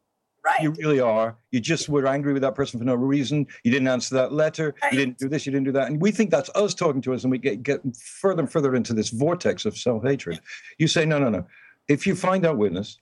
Right. 0.59 0.65
You 0.65 0.73
really 0.73 1.01
are. 1.01 1.37
You 1.51 1.61
just 1.61 1.89
were 1.89 2.07
angry 2.07 2.33
with 2.33 2.43
that 2.43 2.55
person 2.55 2.79
for 2.79 2.85
no 2.85 2.95
reason. 2.95 3.47
You 3.65 3.71
didn't 3.71 3.89
answer 3.89 4.15
that 4.17 4.33
letter. 4.33 4.75
Right. 4.83 4.93
You 4.93 4.99
didn't 4.99 5.19
do 5.19 5.29
this. 5.29 5.47
You 5.47 5.53
didn't 5.53 5.67
do 5.67 5.73
that. 5.73 5.89
And 5.89 6.01
we 6.01 6.11
think 6.11 6.31
that's 6.31 6.51
us 6.55 6.75
talking 6.75 7.03
to 7.03 7.15
us, 7.15 7.25
and 7.25 7.31
we 7.31 7.39
get, 7.39 7.63
get 7.63 7.81
further 7.97 8.41
and 8.41 8.51
further 8.51 8.75
into 8.75 8.95
this 8.95 9.11
vortex 9.11 9.65
of 9.65 9.77
self 9.77 10.03
hatred. 10.03 10.41
You 10.79 10.89
say, 10.89 11.05
no, 11.05 11.19
no, 11.19 11.29
no. 11.29 11.47
If 11.89 12.07
you 12.07 12.15
find 12.15 12.43
that 12.45 12.57
witness, 12.57 12.99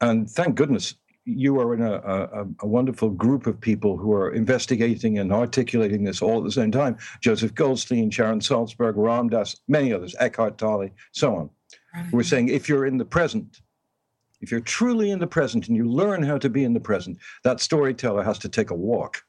and 0.00 0.28
thank 0.28 0.54
goodness 0.54 0.94
you 1.24 1.58
are 1.58 1.72
in 1.72 1.80
a, 1.80 1.94
a, 1.94 2.46
a, 2.60 2.66
wonderful 2.66 3.08
group 3.08 3.46
of 3.46 3.58
people 3.58 3.96
who 3.96 4.12
are 4.12 4.32
investigating 4.32 5.18
and 5.18 5.32
articulating 5.32 6.04
this 6.04 6.20
all 6.20 6.38
at 6.38 6.44
the 6.44 6.52
same 6.52 6.70
time. 6.70 6.98
Joseph 7.20 7.54
Goldstein, 7.54 8.10
Sharon 8.10 8.40
Salzberg, 8.40 8.92
Ram 8.96 9.30
Dass, 9.30 9.56
many 9.66 9.92
others, 9.92 10.14
Eckhart 10.20 10.58
Tolle, 10.58 10.90
so 11.12 11.34
on. 11.34 11.50
Right. 11.94 12.12
We're 12.12 12.24
saying 12.24 12.48
if 12.48 12.68
you're 12.68 12.84
in 12.84 12.98
the 12.98 13.06
present, 13.06 13.62
if 14.44 14.50
you're 14.50 14.60
truly 14.60 15.10
in 15.10 15.18
the 15.18 15.26
present 15.26 15.68
and 15.68 15.76
you 15.76 15.88
learn 15.88 16.22
how 16.22 16.36
to 16.36 16.50
be 16.50 16.64
in 16.64 16.74
the 16.74 16.80
present, 16.80 17.16
that 17.44 17.60
storyteller 17.60 18.22
has 18.22 18.38
to 18.40 18.48
take 18.48 18.70
a 18.70 18.74
walk. 18.74 19.24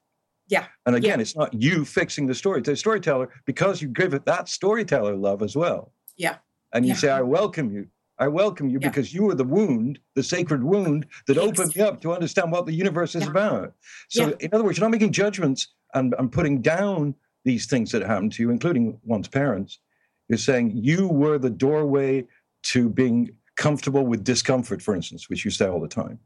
Yeah. 0.49 0.65
And 0.85 0.93
again, 0.93 1.19
yeah. 1.19 1.21
it's 1.21 1.37
not 1.37 1.53
you 1.53 1.85
fixing 1.85 2.27
the 2.27 2.35
story. 2.35 2.61
The 2.61 2.75
storyteller, 2.75 3.29
because 3.45 3.81
you 3.81 3.87
give 3.87 4.13
it 4.13 4.25
that 4.25 4.49
storyteller 4.49 5.15
love 5.15 5.41
as 5.41 5.55
well. 5.55 5.93
Yeah. 6.17 6.35
And 6.73 6.85
you 6.85 6.89
yeah. 6.89 6.97
say, 6.97 7.09
I 7.09 7.21
welcome 7.21 7.71
you. 7.71 7.87
I 8.19 8.27
welcome 8.27 8.67
you 8.67 8.77
yeah. 8.81 8.89
because 8.89 9.13
you 9.13 9.29
are 9.29 9.35
the 9.35 9.45
wound, 9.45 9.99
the 10.15 10.23
sacred 10.23 10.63
wound 10.63 11.05
that 11.27 11.37
yes. 11.37 11.45
opened 11.45 11.75
me 11.75 11.81
up 11.81 12.01
to 12.01 12.13
understand 12.13 12.51
what 12.51 12.65
the 12.65 12.73
universe 12.73 13.15
is 13.15 13.25
about. 13.25 13.73
So, 14.09 14.35
in 14.41 14.49
other 14.51 14.65
words, 14.65 14.77
you're 14.77 14.85
not 14.85 14.91
making 14.91 15.13
judgments 15.13 15.69
and, 15.93 16.13
and 16.19 16.29
putting 16.29 16.61
down 16.61 17.15
these 17.45 17.65
things 17.67 17.91
that 17.91 18.01
happened 18.01 18.33
to 18.33 18.43
you, 18.43 18.49
including 18.49 18.99
one's 19.05 19.29
parents. 19.29 19.79
You're 20.27 20.37
saying 20.37 20.71
you 20.75 21.07
were 21.07 21.37
the 21.37 21.49
doorway 21.49 22.25
to 22.63 22.89
being 22.89 23.31
comfortable 23.55 24.05
with 24.05 24.23
discomfort, 24.23 24.81
for 24.81 24.95
instance, 24.95 25.29
which 25.29 25.45
you 25.45 25.51
say 25.51 25.67
all 25.67 25.79
the 25.79 25.87
time. 25.87 26.19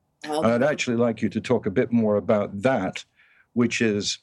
and 0.43 0.47
I'd 0.47 0.63
actually 0.63 0.97
like 0.97 1.21
you 1.21 1.29
to 1.29 1.41
talk 1.41 1.65
a 1.65 1.71
bit 1.71 1.91
more 1.91 2.17
about 2.17 2.61
that, 2.61 3.03
which 3.53 3.81
is 3.81 4.19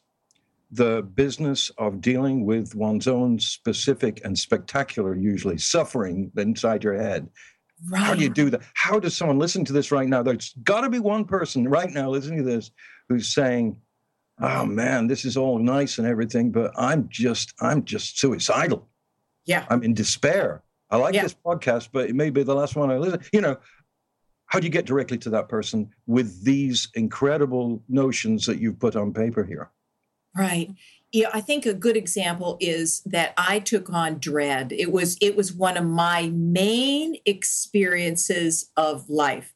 the 0.70 1.02
business 1.02 1.70
of 1.78 2.00
dealing 2.00 2.44
with 2.44 2.74
one's 2.74 3.06
own 3.06 3.38
specific 3.38 4.20
and 4.24 4.36
spectacular, 4.38 5.14
usually 5.14 5.58
suffering 5.58 6.32
inside 6.36 6.82
your 6.82 7.00
head 7.00 7.30
Right. 7.88 8.02
How 8.02 8.14
do 8.14 8.22
you 8.22 8.30
do 8.30 8.50
that? 8.50 8.62
How 8.74 8.98
does 8.98 9.16
someone 9.16 9.38
listen 9.38 9.64
to 9.66 9.72
this 9.72 9.92
right 9.92 10.08
now? 10.08 10.22
There's 10.22 10.54
got 10.62 10.80
to 10.82 10.90
be 10.90 10.98
one 10.98 11.24
person 11.24 11.68
right 11.68 11.90
now 11.90 12.08
listening 12.08 12.38
to 12.38 12.44
this 12.44 12.70
who's 13.08 13.32
saying, 13.34 13.76
"Oh 14.40 14.64
man, 14.64 15.08
this 15.08 15.24
is 15.24 15.36
all 15.36 15.58
nice 15.58 15.98
and 15.98 16.06
everything, 16.06 16.50
but 16.50 16.72
I'm 16.76 17.08
just 17.10 17.52
I'm 17.60 17.84
just 17.84 18.18
suicidal. 18.18 18.88
Yeah, 19.44 19.66
I'm 19.68 19.82
in 19.82 19.92
despair. 19.92 20.62
I 20.90 20.96
like 20.96 21.14
yeah. 21.14 21.22
this 21.22 21.34
podcast, 21.34 21.88
but 21.92 22.08
it 22.08 22.14
may 22.14 22.30
be 22.30 22.42
the 22.42 22.54
last 22.54 22.76
one 22.76 22.90
I 22.90 22.98
listen. 22.98 23.20
You 23.32 23.40
know, 23.40 23.56
how 24.46 24.60
do 24.60 24.66
you 24.66 24.72
get 24.72 24.86
directly 24.86 25.18
to 25.18 25.30
that 25.30 25.48
person 25.48 25.90
with 26.06 26.44
these 26.44 26.88
incredible 26.94 27.82
notions 27.88 28.46
that 28.46 28.60
you've 28.60 28.78
put 28.78 28.94
on 28.96 29.12
paper 29.12 29.44
here? 29.44 29.70
Right 30.36 30.70
yeah, 31.16 31.30
I 31.32 31.40
think 31.40 31.64
a 31.64 31.72
good 31.72 31.96
example 31.96 32.58
is 32.60 33.00
that 33.06 33.32
I 33.38 33.60
took 33.60 33.90
on 33.90 34.18
dread. 34.18 34.72
It 34.72 34.92
was 34.92 35.16
it 35.22 35.36
was 35.36 35.52
one 35.52 35.76
of 35.76 35.86
my 35.86 36.30
main 36.34 37.16
experiences 37.24 38.70
of 38.76 39.08
life. 39.08 39.54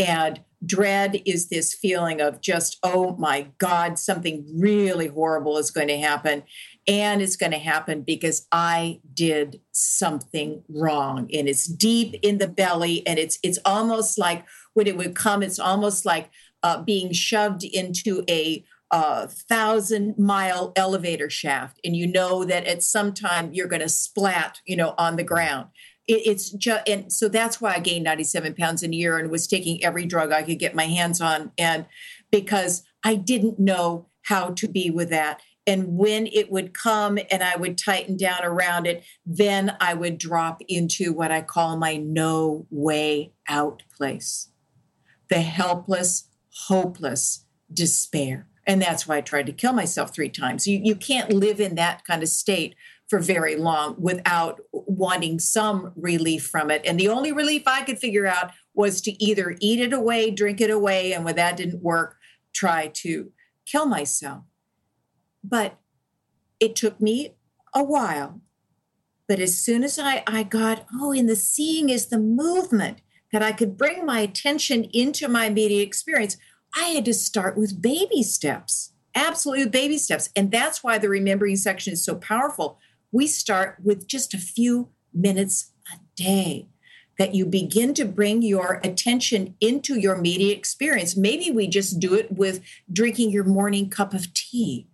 And 0.00 0.40
dread 0.64 1.20
is 1.26 1.48
this 1.48 1.74
feeling 1.74 2.22
of 2.22 2.40
just, 2.40 2.78
oh 2.82 3.16
my 3.16 3.48
God, 3.58 3.98
something 3.98 4.46
really 4.54 5.08
horrible 5.08 5.58
is 5.58 5.70
going 5.70 5.88
to 5.88 5.98
happen. 5.98 6.42
And 6.88 7.20
it's 7.20 7.36
going 7.36 7.52
to 7.52 7.58
happen 7.58 8.00
because 8.00 8.46
I 8.50 9.00
did 9.12 9.60
something 9.72 10.62
wrong. 10.70 11.28
And 11.32 11.48
it's 11.48 11.66
deep 11.66 12.14
in 12.22 12.38
the 12.38 12.48
belly. 12.48 13.06
And 13.06 13.18
it's 13.18 13.38
it's 13.42 13.58
almost 13.66 14.18
like 14.18 14.46
when 14.72 14.86
it 14.86 14.96
would 14.96 15.14
come, 15.14 15.42
it's 15.42 15.58
almost 15.58 16.06
like 16.06 16.30
uh, 16.62 16.82
being 16.82 17.12
shoved 17.12 17.62
into 17.62 18.24
a 18.28 18.64
a 18.90 19.28
thousand 19.28 20.18
mile 20.18 20.72
elevator 20.74 21.30
shaft 21.30 21.78
and 21.84 21.94
you 21.94 22.08
know 22.08 22.44
that 22.44 22.64
at 22.66 22.82
some 22.82 23.14
time 23.14 23.52
you're 23.52 23.68
going 23.68 23.80
to 23.80 23.88
splat 23.88 24.58
you 24.66 24.74
know 24.74 24.94
on 24.98 25.14
the 25.14 25.22
ground 25.22 25.68
it, 26.10 26.22
it's 26.26 26.50
just 26.50 26.88
and 26.88 27.12
so 27.12 27.28
that's 27.28 27.60
why 27.60 27.74
i 27.74 27.78
gained 27.78 28.04
97 28.04 28.54
pounds 28.54 28.82
in 28.82 28.92
a 28.92 28.96
year 28.96 29.18
and 29.18 29.30
was 29.30 29.46
taking 29.46 29.82
every 29.84 30.04
drug 30.04 30.32
i 30.32 30.42
could 30.42 30.58
get 30.58 30.74
my 30.74 30.86
hands 30.86 31.20
on 31.20 31.52
and 31.56 31.86
because 32.30 32.82
i 33.04 33.14
didn't 33.14 33.58
know 33.58 34.06
how 34.24 34.50
to 34.50 34.68
be 34.68 34.90
with 34.90 35.10
that. 35.10 35.40
And 35.66 35.96
when 35.96 36.26
it 36.26 36.50
would 36.50 36.74
come 36.74 37.18
and 37.30 37.42
i 37.42 37.56
would 37.56 37.78
tighten 37.78 38.16
down 38.16 38.44
around 38.44 38.86
it 38.86 39.04
then 39.24 39.76
i 39.80 39.94
would 39.94 40.18
drop 40.18 40.62
into 40.68 41.12
what 41.12 41.30
i 41.30 41.42
call 41.42 41.76
my 41.76 41.96
no 41.96 42.66
way 42.70 43.32
out 43.48 43.82
place. 43.96 44.48
The 45.28 45.40
helpless 45.40 46.28
hopeless 46.66 47.44
despair. 47.72 48.46
And 48.66 48.82
that's 48.82 49.06
why 49.06 49.16
I 49.16 49.20
tried 49.20 49.46
to 49.46 49.52
kill 49.52 49.72
myself 49.72 50.14
three 50.14 50.28
times. 50.28 50.66
You, 50.66 50.80
you 50.82 50.94
can't 50.94 51.32
live 51.32 51.60
in 51.60 51.76
that 51.76 52.04
kind 52.04 52.22
of 52.22 52.28
state 52.28 52.74
for 53.10 53.18
very 53.18 53.56
long 53.56 53.96
without 53.98 54.60
wanting 54.72 55.40
some 55.40 55.92
relief 55.96 56.46
from 56.46 56.70
it. 56.70 56.80
And 56.86 56.98
the 56.98 57.08
only 57.08 57.32
relief 57.32 57.64
I 57.66 57.82
could 57.82 57.98
figure 57.98 58.26
out 58.26 58.52
was 58.72 59.00
to 59.02 59.22
either 59.22 59.56
eat 59.60 59.80
it 59.80 59.92
away, 59.92 60.30
drink 60.30 60.60
it 60.60 60.70
away, 60.70 61.12
and 61.12 61.24
when 61.24 61.34
that 61.34 61.56
didn't 61.56 61.82
work, 61.82 62.16
try 62.54 62.86
to 62.86 63.32
kill 63.66 63.86
myself. 63.86 64.44
But 65.42 65.78
it 66.60 66.76
took 66.76 67.00
me 67.00 67.34
a 67.74 67.82
while. 67.82 68.40
But 69.26 69.40
as 69.40 69.58
soon 69.58 69.82
as 69.82 69.98
I, 69.98 70.22
I 70.26 70.44
got, 70.44 70.86
oh, 70.94 71.12
in 71.12 71.26
the 71.26 71.36
seeing 71.36 71.88
is 71.88 72.06
the 72.06 72.18
movement, 72.18 73.00
that 73.32 73.42
I 73.42 73.52
could 73.52 73.76
bring 73.76 74.04
my 74.04 74.20
attention 74.20 74.84
into 74.92 75.28
my 75.28 75.46
immediate 75.46 75.82
experience, 75.82 76.36
I 76.74 76.86
had 76.88 77.04
to 77.06 77.14
start 77.14 77.56
with 77.56 77.82
baby 77.82 78.22
steps, 78.22 78.92
absolutely 79.14 79.64
with 79.64 79.72
baby 79.72 79.98
steps. 79.98 80.30
And 80.36 80.50
that's 80.50 80.82
why 80.82 80.98
the 80.98 81.08
remembering 81.08 81.56
section 81.56 81.92
is 81.92 82.04
so 82.04 82.16
powerful. 82.16 82.78
We 83.12 83.26
start 83.26 83.78
with 83.82 84.06
just 84.06 84.34
a 84.34 84.38
few 84.38 84.90
minutes 85.12 85.72
a 85.92 85.98
day 86.14 86.68
that 87.18 87.34
you 87.34 87.44
begin 87.44 87.92
to 87.94 88.04
bring 88.04 88.40
your 88.40 88.80
attention 88.82 89.54
into 89.60 89.98
your 89.98 90.16
media 90.16 90.54
experience. 90.54 91.16
Maybe 91.16 91.50
we 91.50 91.66
just 91.66 92.00
do 92.00 92.14
it 92.14 92.32
with 92.32 92.62
drinking 92.90 93.30
your 93.30 93.44
morning 93.44 93.90
cup 93.90 94.14
of 94.14 94.32
tea, 94.32 94.86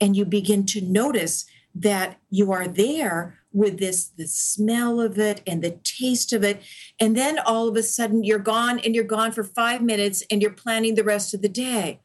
and 0.00 0.16
you 0.16 0.24
begin 0.24 0.66
to 0.66 0.80
notice 0.80 1.44
that 1.74 2.18
you 2.30 2.50
are 2.50 2.66
there 2.66 3.38
with 3.52 3.78
this 3.78 4.06
the 4.06 4.26
smell 4.26 5.00
of 5.00 5.18
it 5.18 5.40
and 5.46 5.62
the 5.62 5.78
taste 5.84 6.32
of 6.32 6.42
it. 6.42 6.62
And 6.98 7.16
then 7.16 7.38
all 7.38 7.68
of 7.68 7.76
a 7.76 7.82
sudden 7.82 8.24
you're 8.24 8.38
gone 8.38 8.78
and 8.80 8.94
you're 8.94 9.04
gone 9.04 9.32
for 9.32 9.44
5 9.44 9.82
minutes 9.82 10.22
and 10.30 10.42
you're 10.42 10.50
planning 10.50 10.94
the 10.94 11.04
rest 11.04 11.32
of 11.32 11.42
the 11.42 11.48
day. 11.48 12.00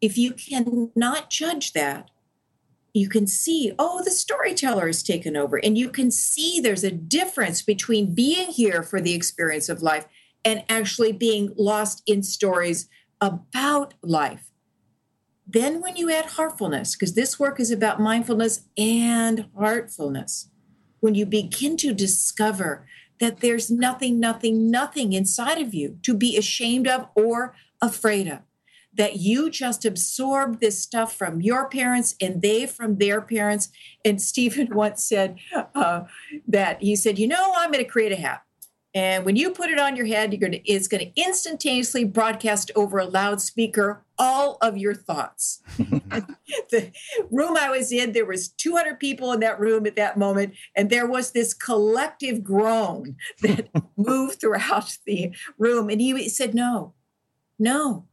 If 0.00 0.16
you 0.16 0.32
cannot 0.32 1.30
judge 1.30 1.72
that, 1.72 2.10
you 2.96 3.08
can 3.08 3.26
see, 3.26 3.72
oh, 3.78 4.02
the 4.02 4.10
storyteller 4.10 4.88
is 4.88 5.02
taken 5.02 5.36
over. 5.36 5.58
And 5.58 5.76
you 5.76 5.90
can 5.90 6.10
see 6.10 6.60
there's 6.60 6.84
a 6.84 6.90
difference 6.90 7.60
between 7.60 8.14
being 8.14 8.48
here 8.48 8.82
for 8.82 9.00
the 9.00 9.14
experience 9.14 9.68
of 9.68 9.82
life 9.82 10.06
and 10.44 10.64
actually 10.68 11.12
being 11.12 11.52
lost 11.58 12.02
in 12.06 12.22
stories 12.22 12.88
about 13.20 13.94
life. 14.02 14.50
Then, 15.46 15.80
when 15.80 15.96
you 15.96 16.10
add 16.10 16.24
heartfulness, 16.24 16.96
because 16.96 17.14
this 17.14 17.38
work 17.38 17.60
is 17.60 17.70
about 17.70 18.00
mindfulness 18.00 18.66
and 18.76 19.48
heartfulness, 19.56 20.48
when 21.00 21.14
you 21.14 21.26
begin 21.26 21.76
to 21.78 21.92
discover 21.92 22.86
that 23.20 23.40
there's 23.40 23.70
nothing, 23.70 24.18
nothing, 24.18 24.70
nothing 24.70 25.12
inside 25.12 25.60
of 25.60 25.72
you 25.72 25.98
to 26.02 26.14
be 26.14 26.36
ashamed 26.36 26.88
of 26.88 27.08
or 27.14 27.54
afraid 27.80 28.26
of, 28.26 28.40
that 28.96 29.16
you 29.16 29.50
just 29.50 29.84
absorb 29.84 30.60
this 30.60 30.80
stuff 30.80 31.14
from 31.14 31.40
your 31.40 31.68
parents 31.68 32.14
and 32.20 32.42
they 32.42 32.66
from 32.66 32.96
their 32.96 33.20
parents. 33.20 33.68
And 34.04 34.20
Stephen 34.20 34.68
once 34.74 35.04
said 35.04 35.38
uh, 35.74 36.02
that 36.48 36.82
he 36.82 36.96
said, 36.96 37.18
You 37.18 37.28
know, 37.28 37.52
I'm 37.56 37.70
going 37.70 37.84
to 37.84 37.90
create 37.90 38.12
a 38.12 38.16
hat. 38.16 38.42
And 38.96 39.26
when 39.26 39.36
you 39.36 39.50
put 39.50 39.68
it 39.68 39.78
on 39.78 39.94
your 39.94 40.06
head, 40.06 40.32
you're 40.32 40.48
to, 40.48 40.66
it's 40.66 40.88
going 40.88 41.04
to 41.04 41.20
instantaneously 41.20 42.04
broadcast 42.04 42.70
over 42.74 42.96
a 42.96 43.04
loudspeaker 43.04 44.02
all 44.18 44.56
of 44.62 44.78
your 44.78 44.94
thoughts. 44.94 45.60
the 45.76 46.90
room 47.30 47.58
I 47.58 47.68
was 47.68 47.92
in, 47.92 48.12
there 48.12 48.24
was 48.24 48.48
200 48.48 48.98
people 48.98 49.32
in 49.32 49.40
that 49.40 49.60
room 49.60 49.84
at 49.84 49.96
that 49.96 50.16
moment, 50.16 50.54
and 50.74 50.88
there 50.88 51.06
was 51.06 51.32
this 51.32 51.52
collective 51.52 52.42
groan 52.42 53.16
that 53.42 53.68
moved 53.98 54.40
throughout 54.40 54.96
the 55.04 55.30
room. 55.58 55.90
And 55.90 56.00
he 56.00 56.30
said, 56.30 56.54
"No, 56.54 56.94
no." 57.58 58.06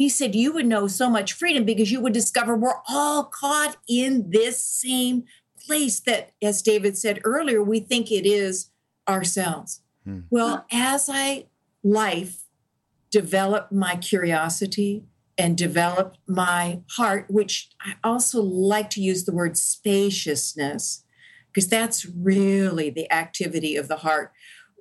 He 0.00 0.08
said, 0.08 0.34
"You 0.34 0.54
would 0.54 0.64
know 0.64 0.88
so 0.88 1.10
much 1.10 1.34
freedom 1.34 1.66
because 1.66 1.92
you 1.92 2.00
would 2.00 2.14
discover 2.14 2.56
we're 2.56 2.80
all 2.88 3.24
caught 3.24 3.76
in 3.86 4.30
this 4.30 4.64
same 4.64 5.24
place 5.66 6.00
that, 6.00 6.32
as 6.40 6.62
David 6.62 6.96
said 6.96 7.20
earlier, 7.22 7.62
we 7.62 7.80
think 7.80 8.10
it 8.10 8.24
is 8.24 8.70
ourselves." 9.06 9.82
Hmm. 10.06 10.20
Well, 10.30 10.64
as 10.72 11.10
I 11.12 11.48
life 11.84 12.44
developed 13.10 13.72
my 13.72 13.96
curiosity 13.96 15.04
and 15.36 15.58
developed 15.58 16.16
my 16.26 16.80
heart, 16.92 17.26
which 17.28 17.68
I 17.82 17.96
also 18.02 18.40
like 18.40 18.88
to 18.90 19.02
use 19.02 19.26
the 19.26 19.34
word 19.34 19.58
spaciousness, 19.58 21.04
because 21.52 21.68
that's 21.68 22.06
really 22.06 22.88
the 22.88 23.12
activity 23.12 23.76
of 23.76 23.88
the 23.88 23.96
heart. 23.96 24.32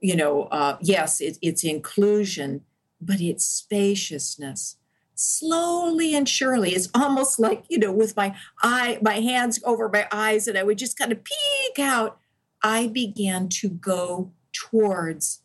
You 0.02 0.16
know, 0.16 0.44
uh, 0.44 0.78
yes, 0.80 1.20
it, 1.20 1.38
it's 1.42 1.66
inclusion, 1.66 2.62
but 3.02 3.20
it's 3.20 3.46
spaciousness. 3.46 4.78
Slowly 5.22 6.16
and 6.16 6.30
surely, 6.30 6.72
it's 6.72 6.88
almost 6.96 7.40
like 7.40 7.66
you 7.68 7.78
know, 7.78 7.92
with 7.92 8.16
my 8.16 8.34
eye, 8.64 9.00
my 9.02 9.16
hands 9.16 9.60
over 9.66 9.90
my 9.90 10.08
eyes, 10.14 10.48
and 10.48 10.58
I 10.58 10.64
would 10.64 10.78
just 10.78 10.98
kind 10.98 11.12
of 11.12 11.26
peek 11.26 11.78
out. 11.78 12.18
I 12.64 12.88
began 12.88 13.50
to 13.50 13.68
go 13.68 14.32
towards 14.54 15.42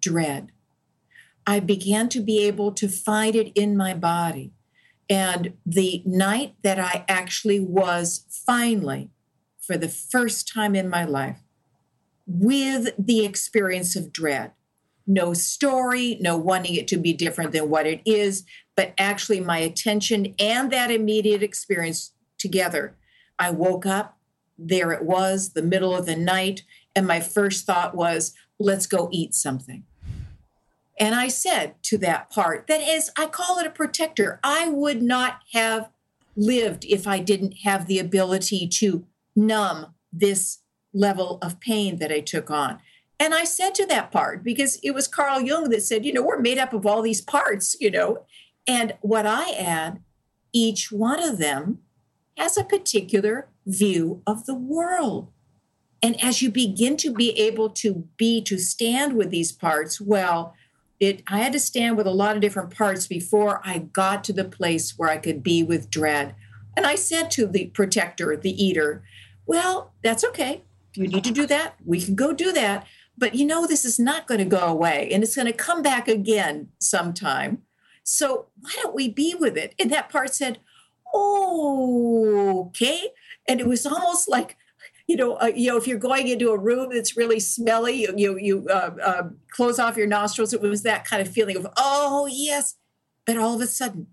dread. 0.00 0.52
I 1.46 1.60
began 1.60 2.08
to 2.08 2.20
be 2.20 2.42
able 2.46 2.72
to 2.72 2.88
find 2.88 3.36
it 3.36 3.52
in 3.54 3.76
my 3.76 3.92
body. 3.92 4.54
And 5.10 5.52
the 5.66 6.02
night 6.06 6.54
that 6.62 6.78
I 6.78 7.04
actually 7.06 7.60
was 7.60 8.24
finally, 8.46 9.10
for 9.60 9.76
the 9.76 9.90
first 9.90 10.50
time 10.50 10.74
in 10.74 10.88
my 10.88 11.04
life, 11.04 11.40
with 12.26 12.94
the 12.98 13.26
experience 13.26 13.94
of 13.94 14.10
dread, 14.10 14.52
no 15.08 15.32
story, 15.32 16.18
no 16.20 16.36
wanting 16.36 16.74
it 16.74 16.86
to 16.88 16.98
be 16.98 17.12
different 17.12 17.50
than 17.52 17.70
what 17.70 17.86
it 17.86 18.02
is, 18.04 18.44
but 18.76 18.92
actually 18.98 19.40
my 19.40 19.58
attention 19.58 20.34
and 20.38 20.70
that 20.70 20.90
immediate 20.90 21.42
experience 21.42 22.12
together. 22.38 22.94
I 23.38 23.50
woke 23.50 23.86
up, 23.86 24.18
there 24.58 24.92
it 24.92 25.02
was, 25.02 25.54
the 25.54 25.62
middle 25.62 25.96
of 25.96 26.06
the 26.06 26.14
night, 26.14 26.62
and 26.94 27.06
my 27.06 27.20
first 27.20 27.64
thought 27.64 27.94
was, 27.94 28.34
let's 28.58 28.86
go 28.86 29.08
eat 29.10 29.34
something. 29.34 29.84
And 31.00 31.14
I 31.14 31.28
said 31.28 31.74
to 31.84 31.98
that 31.98 32.28
part, 32.28 32.66
that 32.66 32.80
is, 32.80 33.10
I 33.16 33.26
call 33.26 33.58
it 33.58 33.66
a 33.66 33.70
protector. 33.70 34.40
I 34.42 34.68
would 34.68 35.00
not 35.00 35.40
have 35.52 35.90
lived 36.36 36.84
if 36.84 37.06
I 37.06 37.20
didn't 37.20 37.58
have 37.64 37.86
the 37.86 37.98
ability 37.98 38.68
to 38.74 39.06
numb 39.34 39.94
this 40.12 40.58
level 40.92 41.38
of 41.40 41.60
pain 41.60 41.98
that 41.98 42.12
I 42.12 42.20
took 42.20 42.50
on. 42.50 42.80
And 43.20 43.34
I 43.34 43.44
said 43.44 43.74
to 43.76 43.86
that 43.86 44.12
part, 44.12 44.44
because 44.44 44.78
it 44.82 44.92
was 44.92 45.08
Carl 45.08 45.40
Jung 45.40 45.70
that 45.70 45.82
said, 45.82 46.04
you 46.04 46.12
know, 46.12 46.22
we're 46.22 46.38
made 46.40 46.58
up 46.58 46.72
of 46.72 46.86
all 46.86 47.02
these 47.02 47.20
parts, 47.20 47.76
you 47.80 47.90
know. 47.90 48.24
And 48.66 48.94
what 49.00 49.26
I 49.26 49.50
add, 49.50 50.00
each 50.52 50.92
one 50.92 51.22
of 51.22 51.38
them 51.38 51.80
has 52.36 52.56
a 52.56 52.64
particular 52.64 53.48
view 53.66 54.22
of 54.26 54.46
the 54.46 54.54
world. 54.54 55.32
And 56.00 56.22
as 56.22 56.42
you 56.42 56.50
begin 56.50 56.96
to 56.98 57.12
be 57.12 57.30
able 57.38 57.70
to 57.70 58.06
be, 58.16 58.40
to 58.42 58.56
stand 58.56 59.14
with 59.14 59.30
these 59.30 59.50
parts, 59.50 60.00
well, 60.00 60.54
it, 61.00 61.22
I 61.26 61.38
had 61.38 61.52
to 61.52 61.60
stand 61.60 61.96
with 61.96 62.06
a 62.06 62.12
lot 62.12 62.36
of 62.36 62.42
different 62.42 62.70
parts 62.70 63.06
before 63.06 63.60
I 63.64 63.78
got 63.78 64.22
to 64.24 64.32
the 64.32 64.44
place 64.44 64.96
where 64.96 65.10
I 65.10 65.16
could 65.16 65.42
be 65.42 65.62
with 65.62 65.90
dread. 65.90 66.36
And 66.76 66.86
I 66.86 66.94
said 66.94 67.30
to 67.32 67.46
the 67.46 67.66
protector, 67.66 68.36
the 68.36 68.64
eater, 68.64 69.02
well, 69.46 69.92
that's 70.04 70.24
okay. 70.24 70.62
You 70.94 71.08
need 71.08 71.24
to 71.24 71.32
do 71.32 71.46
that, 71.46 71.74
we 71.84 72.00
can 72.00 72.14
go 72.14 72.32
do 72.32 72.52
that. 72.52 72.86
But 73.18 73.34
you 73.34 73.44
know, 73.44 73.66
this 73.66 73.84
is 73.84 73.98
not 73.98 74.26
going 74.26 74.38
to 74.38 74.44
go 74.44 74.60
away 74.60 75.10
and 75.12 75.22
it's 75.22 75.36
going 75.36 75.46
to 75.46 75.52
come 75.52 75.82
back 75.82 76.06
again 76.08 76.68
sometime. 76.78 77.62
So 78.04 78.46
why 78.60 78.72
don't 78.82 78.94
we 78.94 79.08
be 79.08 79.34
with 79.34 79.56
it? 79.56 79.74
And 79.78 79.90
that 79.90 80.08
part 80.08 80.32
said, 80.32 80.60
oh, 81.12 82.66
okay. 82.68 83.10
And 83.48 83.60
it 83.60 83.66
was 83.66 83.84
almost 83.84 84.28
like 84.28 84.56
you 85.08 85.16
know, 85.16 85.36
uh, 85.36 85.46
you 85.46 85.70
know, 85.70 85.78
if 85.78 85.86
you're 85.86 85.98
going 85.98 86.28
into 86.28 86.50
a 86.50 86.58
room 86.58 86.90
that's 86.92 87.16
really 87.16 87.40
smelly, 87.40 88.02
you 88.02 88.12
you, 88.14 88.38
you 88.38 88.66
uh, 88.68 88.90
uh, 89.02 89.22
close 89.50 89.78
off 89.78 89.96
your 89.96 90.06
nostrils. 90.06 90.52
It 90.52 90.60
was 90.60 90.82
that 90.82 91.06
kind 91.06 91.22
of 91.22 91.32
feeling 91.32 91.56
of, 91.56 91.66
oh 91.78 92.28
yes, 92.30 92.76
but 93.24 93.38
all 93.38 93.54
of 93.54 93.62
a 93.62 93.66
sudden, 93.66 94.08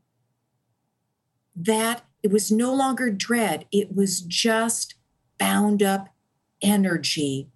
that 1.54 2.06
it 2.24 2.32
was 2.32 2.50
no 2.50 2.74
longer 2.74 3.12
dread. 3.12 3.66
It 3.74 3.94
was 3.94 4.22
just 4.22 4.96
bound 5.38 5.84
up 5.84 6.08
energy, 6.62 7.50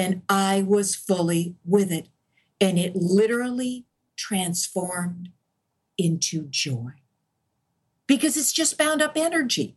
and 0.00 0.22
I 0.30 0.62
was 0.62 0.94
fully 0.94 1.56
with 1.62 1.92
it, 1.92 2.08
and 2.58 2.78
it 2.78 2.96
literally 2.96 3.84
transformed 4.16 5.28
into 5.98 6.46
joy 6.48 6.92
because 8.06 8.38
it's 8.38 8.54
just 8.54 8.78
bound 8.78 9.02
up 9.02 9.12
energy. 9.14 9.76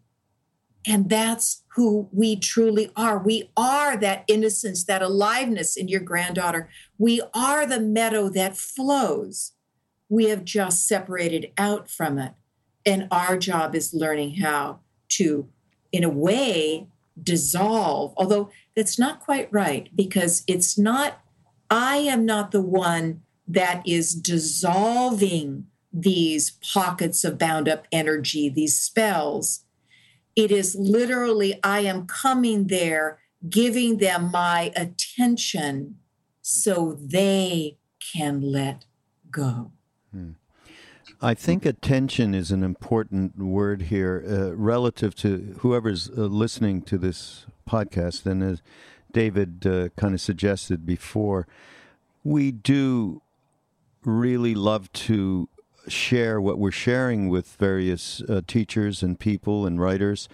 And 0.87 1.09
that's 1.09 1.63
who 1.75 2.07
we 2.13 2.37
truly 2.37 2.89
are. 2.95 3.17
We 3.17 3.51
are 3.57 3.97
that 3.97 4.23
innocence, 4.29 4.85
that 4.85 5.01
aliveness 5.01 5.75
in 5.75 5.89
your 5.89 5.99
granddaughter. 5.99 6.69
We 6.97 7.21
are 7.33 7.65
the 7.65 7.81
meadow 7.81 8.29
that 8.29 8.55
flows. 8.55 9.51
We 10.07 10.29
have 10.29 10.45
just 10.45 10.87
separated 10.87 11.51
out 11.57 11.89
from 11.89 12.17
it. 12.17 12.31
And 12.85 13.09
our 13.11 13.37
job 13.37 13.75
is 13.75 13.93
learning 13.93 14.35
how 14.35 14.79
to, 15.09 15.49
in 15.91 16.05
a 16.05 16.09
way, 16.09 16.87
dissolve, 17.21 18.13
although 18.17 18.49
that's 18.75 18.97
not 18.97 19.19
quite 19.19 19.51
right 19.51 19.89
because 19.95 20.43
it's 20.47 20.77
not, 20.77 21.21
I 21.69 21.97
am 21.97 22.25
not 22.25 22.51
the 22.51 22.61
one 22.61 23.21
that 23.47 23.81
is 23.85 24.13
dissolving 24.13 25.67
these 25.91 26.51
pockets 26.73 27.23
of 27.23 27.37
bound 27.37 27.69
up 27.69 27.87
energy, 27.91 28.49
these 28.49 28.79
spells 28.79 29.63
it 30.35 30.51
is 30.51 30.75
literally, 30.75 31.59
I 31.63 31.81
am 31.81 32.07
coming 32.07 32.67
there, 32.67 33.19
giving 33.49 33.97
them 33.97 34.31
my 34.31 34.71
attention 34.75 35.97
so 36.41 36.97
they 36.99 37.77
can 38.13 38.41
let 38.41 38.85
go. 39.29 39.71
I 41.23 41.35
think 41.35 41.65
attention 41.65 42.35
is 42.35 42.51
an 42.51 42.63
important 42.63 43.37
word 43.37 43.83
here 43.83 44.21
uh, 44.27 44.53
relative 44.57 45.15
to 45.15 45.55
whoever's 45.59 46.09
uh, 46.09 46.23
listening 46.23 46.81
to 46.81 46.97
this 46.97 47.45
podcast. 47.65 48.25
And 48.25 48.43
as 48.43 48.61
David 49.13 49.65
uh, 49.65 49.87
kind 49.95 50.13
of 50.13 50.19
suggested 50.19 50.85
before, 50.85 51.47
we 52.25 52.51
do 52.51 53.21
really 54.03 54.53
love 54.53 54.91
to 54.91 55.47
share 55.87 56.41
what 56.41 56.59
we're 56.59 56.71
sharing 56.71 57.29
with 57.29 57.55
various 57.55 58.21
uh, 58.27 58.41
teachers 58.45 59.01
and 59.01 59.17
people 59.17 59.65
and 59.65 59.79
writers. 59.79 60.27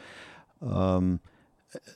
Um, 0.60 1.20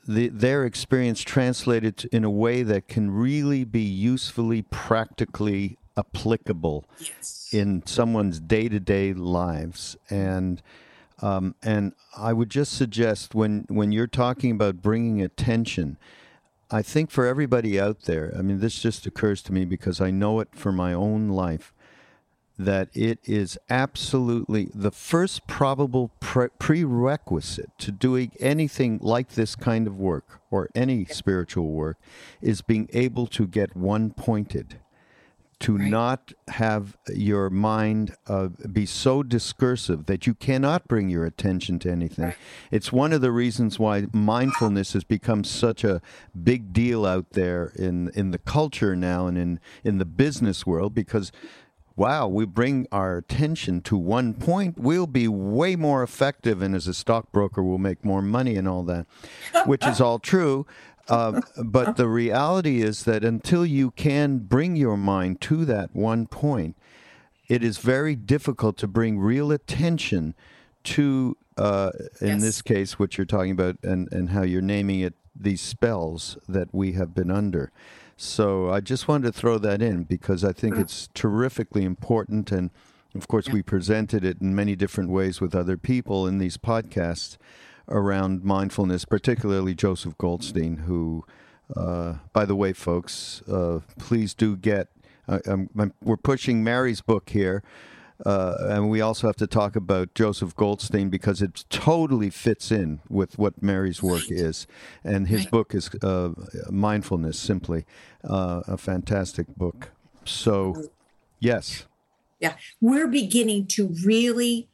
the, 0.08 0.28
their 0.28 0.66
experience 0.66 1.22
translated 1.22 2.08
in 2.12 2.24
a 2.24 2.30
way 2.30 2.62
that 2.62 2.88
can 2.88 3.10
really 3.10 3.64
be 3.64 3.82
usefully, 3.82 4.62
practically 4.62 5.80
applicable 5.98 6.86
yes. 7.00 7.43
In 7.54 7.86
someone's 7.86 8.39
day 8.39 8.68
to 8.68 8.80
day 8.80 9.14
lives. 9.14 9.95
And 10.10 10.62
um, 11.22 11.56
and 11.64 11.93
I 12.18 12.34
would 12.34 12.49
just 12.49 12.74
suggest 12.74 13.34
when 13.36 13.66
when 13.70 13.91
you're 13.91 14.08
talking 14.08 14.51
about 14.51 14.82
bringing 14.82 15.22
attention, 15.22 15.97
I 16.72 16.82
think 16.82 17.12
for 17.12 17.26
everybody 17.26 17.80
out 17.80 18.01
there, 18.01 18.34
I 18.38 18.41
mean, 18.41 18.60
this 18.60 18.82
just 18.82 19.06
occurs 19.06 19.41
to 19.43 19.54
me 19.54 19.64
because 19.64 20.01
I 20.01 20.12
know 20.12 20.39
it 20.39 20.49
for 20.54 20.72
my 20.72 20.93
own 20.93 21.30
life 21.30 21.74
that 22.58 22.89
it 22.93 23.20
is 23.24 23.58
absolutely 23.70 24.70
the 24.74 24.91
first 24.91 25.47
probable 25.47 26.12
pre- 26.20 26.49
prerequisite 26.60 27.72
to 27.80 27.91
doing 27.91 28.32
anything 28.39 28.99
like 29.01 29.30
this 29.30 29.56
kind 29.56 29.88
of 29.88 29.97
work 29.97 30.39
or 30.51 30.70
any 30.76 31.06
spiritual 31.06 31.70
work 31.70 31.97
is 32.41 32.62
being 32.62 32.88
able 32.93 33.26
to 33.26 33.47
get 33.47 33.76
one 33.76 34.12
pointed 34.12 34.80
to 35.64 35.78
right. 35.78 35.89
not 35.89 36.34
have 36.49 36.97
your 37.14 37.49
mind 37.49 38.16
uh, 38.28 38.49
be 38.72 38.86
so 38.86 39.24
discursive 39.24 40.07
that 40.07 40.28
you 40.28 40.34
cannot 40.34 40.89
bring 40.89 41.09
your 41.09 41.26
attention 41.26 41.80
to 41.80 41.89
anything. 41.89 42.26
Right. 42.26 42.36
It's 42.70 42.91
one 42.91 43.14
of 43.14 43.22
the 43.22 43.32
reasons 43.32 43.80
why 43.80 44.07
mindfulness 44.11 44.91
has 44.91 45.05
become 45.05 45.45
such 45.45 45.86
a 45.86 46.01
big 46.43 46.74
deal 46.74 47.05
out 47.05 47.32
there 47.32 47.72
in 47.76 48.11
in 48.14 48.32
the 48.32 48.39
culture 48.39 48.93
now 48.93 49.26
and 49.28 49.38
in 49.38 49.59
in 49.86 49.99
the 49.99 50.05
business 50.05 50.66
world 50.66 50.93
because 50.93 51.32
wow, 51.95 52.28
we 52.28 52.45
bring 52.45 52.88
our 52.91 53.18
attention 53.18 53.80
to 53.80 53.95
one 53.95 54.34
point, 54.34 54.80
we'll 54.80 55.05
be 55.05 55.28
way 55.28 55.76
more 55.76 56.01
effective, 56.01 56.61
and 56.61 56.76
as 56.76 56.88
a 56.88 56.93
stockbroker, 56.93 57.61
we'll 57.61 57.78
make 57.78 58.03
more 58.03 58.22
money 58.22 58.55
and 58.55 58.68
all 58.68 58.82
that, 58.84 59.05
which 59.66 59.86
is 59.86 60.01
all 60.01 60.18
true. 60.18 60.66
Uh, 61.10 61.41
but 61.64 61.97
the 61.97 62.08
reality 62.08 62.82
is 62.82 63.04
that 63.04 63.24
until 63.24 63.66
you 63.66 63.91
can 63.91 64.39
bring 64.39 64.76
your 64.76 64.97
mind 64.97 65.41
to 65.41 65.66
that 65.66 65.93
one 65.93 66.28
point, 66.28 66.78
it 67.47 67.64
is 67.64 67.78
very 67.78 68.16
difficult 68.16 68.78
to 68.78 68.88
bring 68.88 69.20
real 69.20 69.51
attention 69.51 70.34
to, 70.84 71.36
uh, 71.58 71.91
in 72.22 72.28
yes. 72.28 72.41
this 72.41 72.62
case, 72.62 72.97
what 72.97 73.18
you're 73.18 73.26
talking 73.26 73.51
about 73.51 73.78
and, 73.84 74.12
and 74.12 74.30
how 74.30 74.43
you're 74.43 74.62
naming 74.62 75.01
it, 75.01 75.14
these 75.36 75.62
spells 75.62 76.38
that 76.47 76.74
we 76.74 76.93
have 76.93 77.14
been 77.14 77.32
under. 77.32 77.72
So 78.16 78.70
I 78.70 78.80
just 78.80 79.08
wanted 79.08 79.34
to 79.34 79.39
throw 79.39 79.58
that 79.58 79.82
in 79.82 80.04
because 80.04 80.43
I 80.43 80.54
think 80.54 80.78
it's 80.78 81.10
terrifically 81.14 81.84
important. 81.84 82.51
And 82.51 82.70
of 83.14 83.28
course, 83.28 83.49
we 83.49 83.62
presented 83.62 84.24
it 84.24 84.39
in 84.39 84.56
many 84.56 84.76
different 84.76 85.10
ways 85.10 85.41
with 85.41 85.54
other 85.54 85.78
people 85.78 86.28
in 86.28 86.38
these 86.38 86.58
podcasts 86.58 87.38
around 87.88 88.44
mindfulness, 88.44 89.06
particularly 89.06 89.74
Joseph 89.76 90.18
Goldstein, 90.18 90.78
who, 90.78 91.26
uh, 91.76 92.16
by 92.32 92.46
the 92.46 92.56
way, 92.56 92.74
folks, 92.74 93.42
uh, 93.44 93.80
please 94.00 94.34
do 94.34 94.56
get. 94.56 94.90
Uh, 95.28 95.40
I'm, 95.46 95.70
I'm, 95.78 95.94
we're 96.02 96.18
pushing 96.18 96.64
Mary's 96.64 97.02
book 97.02 97.30
here. 97.30 97.64
Uh, 98.26 98.56
and 98.70 98.90
we 98.90 99.02
also 99.02 99.28
have 99.28 99.36
to 99.36 99.48
talk 99.48 99.76
about 99.76 100.14
Joseph 100.14 100.56
Goldstein 100.56 101.10
because 101.10 101.42
it 101.42 101.66
totally 101.70 102.30
fits 102.30 102.72
in 102.72 103.02
with 103.10 103.38
what 103.38 103.62
Mary's 103.62 104.02
work 104.02 104.24
is. 104.30 104.66
And 105.04 105.28
his 105.28 105.46
book 105.46 105.74
is 105.76 105.90
uh, 106.02 106.30
Mindfulness, 106.70 107.38
simply 107.38 107.86
uh, 108.24 108.62
a 108.68 108.78
fantastic 108.78 109.48
book. 109.58 109.92
So, 110.24 110.90
yes. 111.40 111.86
Yeah, 112.40 112.56
we're 112.80 113.08
beginning 113.08 113.68
to 113.68 113.94
really 114.06 114.70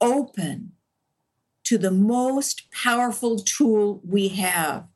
open 0.00 0.72
to 1.70 1.78
the 1.78 1.92
most 1.92 2.68
powerful 2.72 3.38
tool 3.38 4.00
we 4.04 4.26
have 4.26 4.88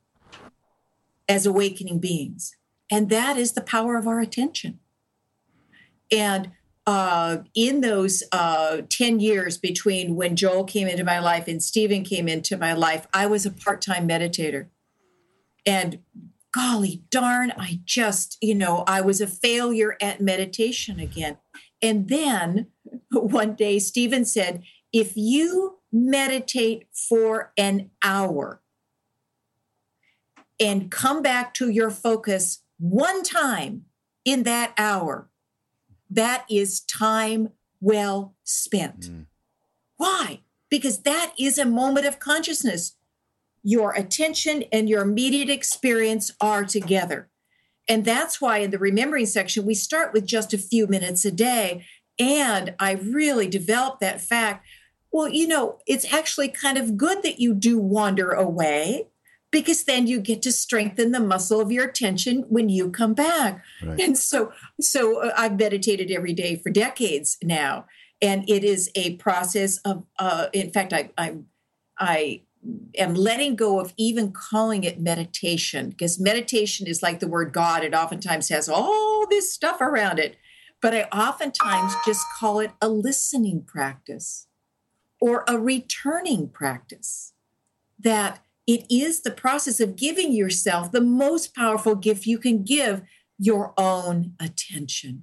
as 1.29 1.47
awakening 1.47 2.01
beings, 2.01 2.57
and 2.91 3.11
that 3.11 3.37
is 3.37 3.53
the 3.53 3.61
power 3.61 3.97
of 3.97 4.09
our 4.09 4.19
attention. 4.19 4.81
And 6.11 6.51
uh, 6.85 7.39
in 7.55 7.81
those 7.81 8.25
uh, 8.33 8.79
10 8.91 9.21
years 9.21 9.57
between 9.57 10.17
when 10.17 10.35
Joel 10.35 10.65
came 10.65 10.89
into 10.89 11.05
my 11.05 11.21
life 11.21 11.47
and 11.47 11.63
Stephen 11.63 12.03
came 12.03 12.27
into 12.27 12.57
my 12.57 12.73
life, 12.73 13.07
I 13.15 13.27
was 13.27 13.47
a 13.47 13.53
part 13.53 13.81
time 13.81 14.09
meditator. 14.09 14.67
And 15.65 16.01
golly 16.53 17.05
darn, 17.09 17.53
I 17.57 17.83
just, 17.85 18.37
you 18.43 18.57
know, 18.57 18.83
I 18.89 19.01
was 19.01 19.21
a 19.21 19.29
failure 19.29 19.97
at 20.01 20.21
meditation 20.21 20.99
again. 20.99 21.39
And 21.81 22.09
then 22.09 22.67
one 23.13 23.55
day, 23.55 23.79
Stephen 23.79 24.25
said, 24.25 24.65
if 24.93 25.17
you 25.17 25.79
meditate 25.95 26.89
for 26.93 27.53
an 27.57 27.89
hour 28.03 28.61
and 30.59 30.91
come 30.91 31.23
back 31.23 31.55
to 31.55 31.69
your 31.69 31.89
focus 31.89 32.63
one 32.79 33.23
time 33.23 33.85
in 34.25 34.43
that 34.43 34.75
hour. 34.77 35.29
That 36.11 36.45
is 36.51 36.81
time 36.81 37.51
well 37.81 38.35
spent. 38.43 39.03
Mm. 39.03 39.27
Why? 39.97 40.41
Because 40.69 41.03
that 41.03 41.33
is 41.39 41.59
a 41.59 41.65
moment 41.65 42.07
of 42.07 42.19
consciousness. 42.19 42.97
Your 43.63 43.93
attention 43.93 44.65
and 44.73 44.89
your 44.89 45.03
immediate 45.03 45.49
experience 45.49 46.33
are 46.41 46.65
together. 46.65 47.29
And 47.89 48.05
that's 48.05 48.41
why 48.41 48.59
in 48.59 48.73
the 48.73 48.79
remembering 48.79 49.27
section, 49.27 49.65
we 49.65 49.75
start 49.75 50.13
with 50.13 50.27
just 50.27 50.53
a 50.53 50.59
few 50.59 50.89
minutes 50.89 51.25
a 51.25 51.31
day. 51.31 51.87
And 52.19 52.75
I 52.81 52.93
really 52.93 53.47
developed 53.47 54.01
that 54.01 54.21
fact 54.21 54.67
well, 55.15 55.29
you 55.29 55.47
know, 55.47 55.79
it's 55.87 56.13
actually 56.13 56.49
kind 56.49 56.77
of 56.77 56.97
good 56.97 57.23
that 57.23 57.39
you 57.39 57.55
do 57.55 57.79
wander 57.79 58.33
away 58.33 59.07
because 59.53 59.85
then 59.85 60.09
you 60.09 60.19
get 60.19 60.43
to 60.43 60.51
strengthen 60.51 61.13
the 61.13 61.21
muscle 61.21 61.61
of 61.61 61.71
your 61.71 61.85
attention 61.89 62.45
when 62.49 62.69
you 62.69 62.91
come 62.91 63.15
back. 63.15 63.63
Right. 63.81 64.01
And 64.01 64.19
so 64.19 64.53
so 64.81 65.23
uh, 65.23 65.33
I've 65.37 65.57
meditated 65.57 66.11
every 66.11 66.33
day 66.33 66.57
for 66.57 66.69
decades 66.69 67.39
now 67.45 67.87
and 68.21 68.43
it 68.51 68.65
is 68.65 68.91
a 68.97 69.15
process 69.15 69.79
of 69.85 70.03
uh, 70.19 70.49
in 70.53 70.71
fact 70.71 70.93
I 70.93 71.11
I 71.17 71.37
I 71.97 72.43
am 72.99 73.15
letting 73.15 73.55
go 73.55 73.79
of 73.79 73.95
even 73.97 74.33
calling 74.33 74.83
it 74.83 75.01
meditation 75.01 75.91
because 75.91 76.19
meditation 76.19 76.89
is 76.89 77.05
like 77.05 77.21
the 77.21 77.29
word 77.29 77.53
God. 77.53 77.85
It 77.85 77.95
oftentimes 77.95 78.49
has 78.49 78.69
all 78.69 79.29
this 79.31 79.55
stuff 79.55 79.81
around 79.81 80.19
it. 80.19 80.35
But 80.83 80.93
I 80.93 81.03
oftentimes 81.13 81.95
just 82.05 82.27
call 82.37 82.59
it 82.59 82.73
a 82.83 82.89
listening 82.89 83.63
practice 83.63 84.49
or 85.25 85.43
a 85.49 85.59
returning 85.59 86.47
practice. 86.47 87.33
That 87.99 88.45
it 88.67 88.85
is 88.91 89.23
the 89.23 89.31
process 89.31 89.81
of 89.81 89.97
giving 89.97 90.35
yourself 90.35 90.93
the 90.93 91.01
most 91.01 91.55
powerful 91.55 91.95
gift 91.95 92.27
you 92.27 92.37
can 92.37 92.63
give 92.63 93.01
your 93.39 93.73
own 93.79 94.35
attention. 94.39 95.23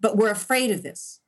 But 0.00 0.16
we're 0.16 0.30
afraid 0.30 0.70
of 0.70 0.84
this. 0.84 1.18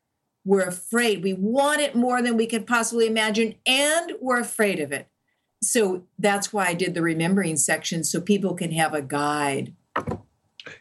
We're 0.45 0.69
afraid. 0.69 1.25
We 1.25 1.33
want 1.33 1.81
it 1.81 1.97
more 1.97 2.23
than 2.23 2.37
we 2.37 2.47
could 2.47 2.69
possibly 2.69 3.09
imagine, 3.09 3.57
and 3.67 4.13
we're 4.21 4.41
afraid 4.41 4.79
of 4.79 4.93
it. 4.93 5.09
So 5.61 6.05
that's 6.17 6.53
why 6.53 6.67
I 6.67 6.75
did 6.75 6.95
the 6.95 7.03
remembering 7.03 7.57
section 7.57 8.05
so 8.05 8.21
people 8.21 8.55
can 8.55 8.71
have 8.71 8.95
a 8.95 9.03
guide. 9.03 9.75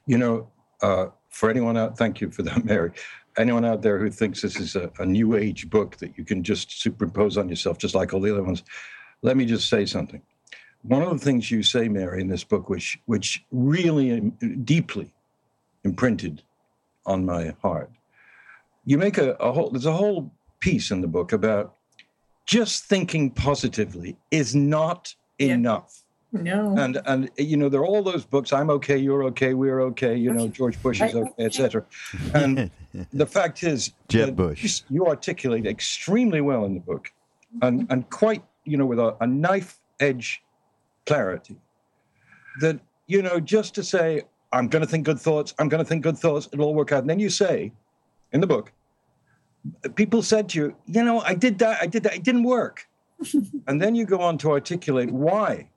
You 0.06 0.20
know, 0.20 0.52
uh, 0.84 1.08
for 1.30 1.50
anyone 1.50 1.78
out, 1.78 1.98
thank 1.98 2.22
you 2.22 2.30
for 2.30 2.44
that, 2.44 2.64
Mary 2.64 2.92
anyone 3.38 3.66
out 3.66 3.82
there 3.82 4.00
who 4.00 4.10
thinks 4.10 4.42
this 4.42 4.60
is 4.60 4.76
a, 4.76 4.92
a, 5.00 5.06
new 5.06 5.36
age 5.36 5.70
book 5.70 5.98
that 5.98 6.18
you 6.18 6.24
can 6.24 6.44
just 6.44 6.82
superimpose 6.82 7.38
on 7.38 7.50
yourself, 7.50 7.78
just 7.78 7.96
like 7.96 8.14
all 8.14 8.22
the 8.22 8.32
other 8.32 8.44
ones, 8.44 8.64
let 9.22 9.38
me 9.38 9.46
just 9.46 9.70
say 9.70 9.86
something. 9.86 10.22
One 10.84 11.02
of 11.02 11.10
the 11.10 11.24
things 11.24 11.50
you 11.50 11.64
say, 11.64 11.88
Mary, 11.88 12.22
in 12.22 12.28
this 12.28 12.44
book, 12.44 12.70
which 12.70 13.00
which 13.06 13.44
really 13.52 14.12
um, 14.12 14.32
deeply 14.64 15.14
imprinted 15.84 16.44
on 17.06 17.26
my 17.26 17.56
heart, 17.62 17.90
you 18.86 18.98
make 18.98 19.18
a, 19.18 19.32
a 19.36 19.52
whole. 19.52 19.70
There's 19.70 19.86
a 19.86 19.94
whole 19.94 20.32
piece 20.60 20.92
in 20.92 21.02
the 21.02 21.08
book 21.08 21.32
about 21.32 21.76
just 22.46 22.86
thinking 22.86 23.32
positively 23.32 24.18
is 24.30 24.56
not 24.56 25.16
yeah. 25.40 25.54
enough. 25.54 26.03
No. 26.34 26.76
And 26.76 27.00
and 27.06 27.30
you 27.38 27.58
know 27.58 27.70
there 27.70 27.82
are 27.82 27.86
all 27.86 28.02
those 28.02 28.26
books. 28.26 28.52
I'm 28.52 28.72
okay. 28.72 28.98
You're 28.98 29.24
okay. 29.26 29.54
We're 29.54 29.82
okay. 29.82 30.16
You 30.16 30.34
know 30.34 30.48
George 30.48 30.82
Bush 30.82 31.00
is 31.00 31.14
okay, 31.14 31.46
etc. 31.46 31.86
And 32.34 32.72
the 33.14 33.28
fact 33.28 33.64
is, 33.64 33.94
Jeb 34.10 34.36
Bush, 34.36 34.82
you 34.90 35.06
articulate 35.06 35.68
extremely 35.68 36.42
well 36.42 36.66
in 36.66 36.74
the 36.74 36.80
book, 36.80 37.12
and 37.62 37.86
and 37.92 38.10
quite 38.10 38.44
you 38.66 38.78
know 38.78 38.86
with 38.88 39.00
a, 39.00 39.16
a 39.22 39.28
knife 39.28 39.80
edge 40.00 40.42
clarity. 41.06 41.56
That 42.62 42.80
you 43.06 43.22
know 43.22 43.40
just 43.40 43.76
to 43.76 43.84
say 43.84 44.24
I'm 44.52 44.68
going 44.68 44.84
to 44.84 44.90
think 44.90 45.06
good 45.06 45.20
thoughts. 45.20 45.54
I'm 45.60 45.70
going 45.70 45.84
to 45.84 45.88
think 45.88 46.04
good 46.04 46.18
thoughts. 46.18 46.50
It'll 46.52 46.66
all 46.66 46.76
work 46.76 46.92
out. 46.92 47.02
And 47.02 47.10
then 47.10 47.20
you 47.20 47.30
say, 47.30 47.72
in 48.32 48.42
the 48.42 48.48
book, 48.48 48.72
people 49.96 50.22
said 50.22 50.50
to 50.50 50.60
you, 50.60 50.76
you 50.88 51.04
know, 51.04 51.22
I 51.22 51.36
did 51.36 51.60
that. 51.60 51.80
I 51.82 51.88
did 51.88 52.04
that. 52.04 52.16
It 52.16 52.24
didn't 52.24 52.44
work. 52.44 52.88
and 53.68 53.82
then 53.82 53.94
you 53.94 54.06
go 54.06 54.20
on 54.20 54.38
to 54.40 54.52
articulate 54.52 55.12
why 55.12 55.70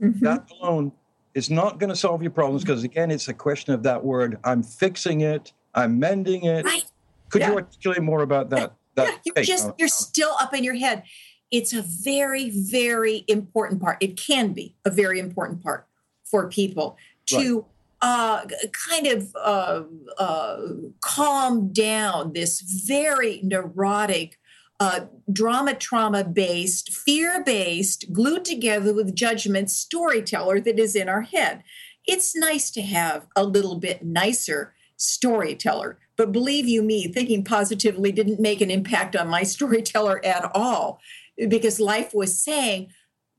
Mm-hmm. 0.00 0.24
That 0.24 0.50
alone 0.60 0.92
is 1.34 1.50
not 1.50 1.78
going 1.78 1.90
to 1.90 1.96
solve 1.96 2.22
your 2.22 2.30
problems 2.30 2.62
because, 2.62 2.84
again, 2.84 3.10
it's 3.10 3.28
a 3.28 3.34
question 3.34 3.74
of 3.74 3.82
that 3.82 4.04
word. 4.04 4.38
I'm 4.44 4.62
fixing 4.62 5.22
it. 5.22 5.52
I'm 5.74 5.98
mending 5.98 6.44
it. 6.44 6.64
Right. 6.64 6.84
Could 7.30 7.40
yeah. 7.40 7.50
you 7.50 7.56
articulate 7.56 8.02
more 8.02 8.22
about 8.22 8.50
that? 8.50 8.74
that 8.94 9.20
yeah, 9.24 9.32
you're 9.36 9.44
just 9.44 9.70
you're 9.78 9.88
still 9.88 10.34
up 10.40 10.54
in 10.54 10.62
your 10.62 10.74
head. 10.74 11.02
It's 11.50 11.72
a 11.72 11.82
very, 11.82 12.50
very 12.50 13.24
important 13.28 13.80
part. 13.80 13.98
It 14.00 14.16
can 14.16 14.52
be 14.52 14.74
a 14.84 14.90
very 14.90 15.18
important 15.18 15.62
part 15.62 15.86
for 16.24 16.48
people 16.48 16.96
to 17.26 17.66
right. 18.02 18.44
uh, 18.44 18.46
kind 18.90 19.06
of 19.06 19.36
uh, 19.36 19.82
uh, 20.18 20.60
calm 21.00 21.72
down 21.72 22.32
this 22.32 22.60
very 22.60 23.40
neurotic 23.42 24.38
uh, 24.80 25.06
drama 25.32 25.74
trauma 25.74 26.24
based, 26.24 26.92
fear 26.92 27.42
based, 27.44 28.12
glued 28.12 28.44
together 28.44 28.92
with 28.92 29.14
judgment 29.14 29.70
storyteller 29.70 30.60
that 30.60 30.78
is 30.78 30.96
in 30.96 31.08
our 31.08 31.22
head. 31.22 31.62
It's 32.06 32.36
nice 32.36 32.70
to 32.72 32.82
have 32.82 33.26
a 33.36 33.44
little 33.44 33.76
bit 33.76 34.04
nicer 34.04 34.74
storyteller, 34.96 35.98
But 36.16 36.32
believe 36.32 36.68
you 36.68 36.82
me, 36.82 37.08
thinking 37.08 37.44
positively 37.44 38.12
didn't 38.12 38.40
make 38.40 38.60
an 38.60 38.70
impact 38.70 39.16
on 39.16 39.28
my 39.28 39.42
storyteller 39.54 40.24
at 40.24 40.50
all 40.54 41.00
because 41.48 41.80
life 41.80 42.14
was 42.14 42.42
saying 42.42 42.92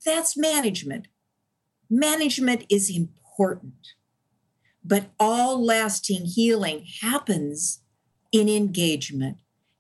that's 0.06 0.38
management. 0.38 1.08
Management 1.90 2.66
is 2.70 2.96
important, 2.96 3.94
but 4.84 5.06
all 5.20 5.64
lasting 5.64 6.26
healing 6.26 6.86
happens 7.02 7.82
in 8.32 8.50
engagement, 8.50 9.38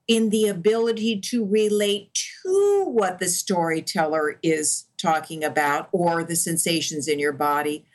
in 0.08 0.30
the 0.30 0.47
ability 0.47 1.20
to 1.20 1.43
relate 1.43 2.14
to 2.43 2.86
what 2.86 3.20
the 3.20 3.28
storyteller 3.28 4.38
is 4.43 4.86
talking 4.97 5.43
about 5.43 5.89
or 5.91 6.24
the 6.24 6.36
sensations 6.36 7.08
in 7.08 7.20
your 7.20 7.34
body 7.34 7.86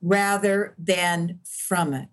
rather 0.00 0.74
than 0.78 1.40
from 1.44 1.92
it. 1.92 2.08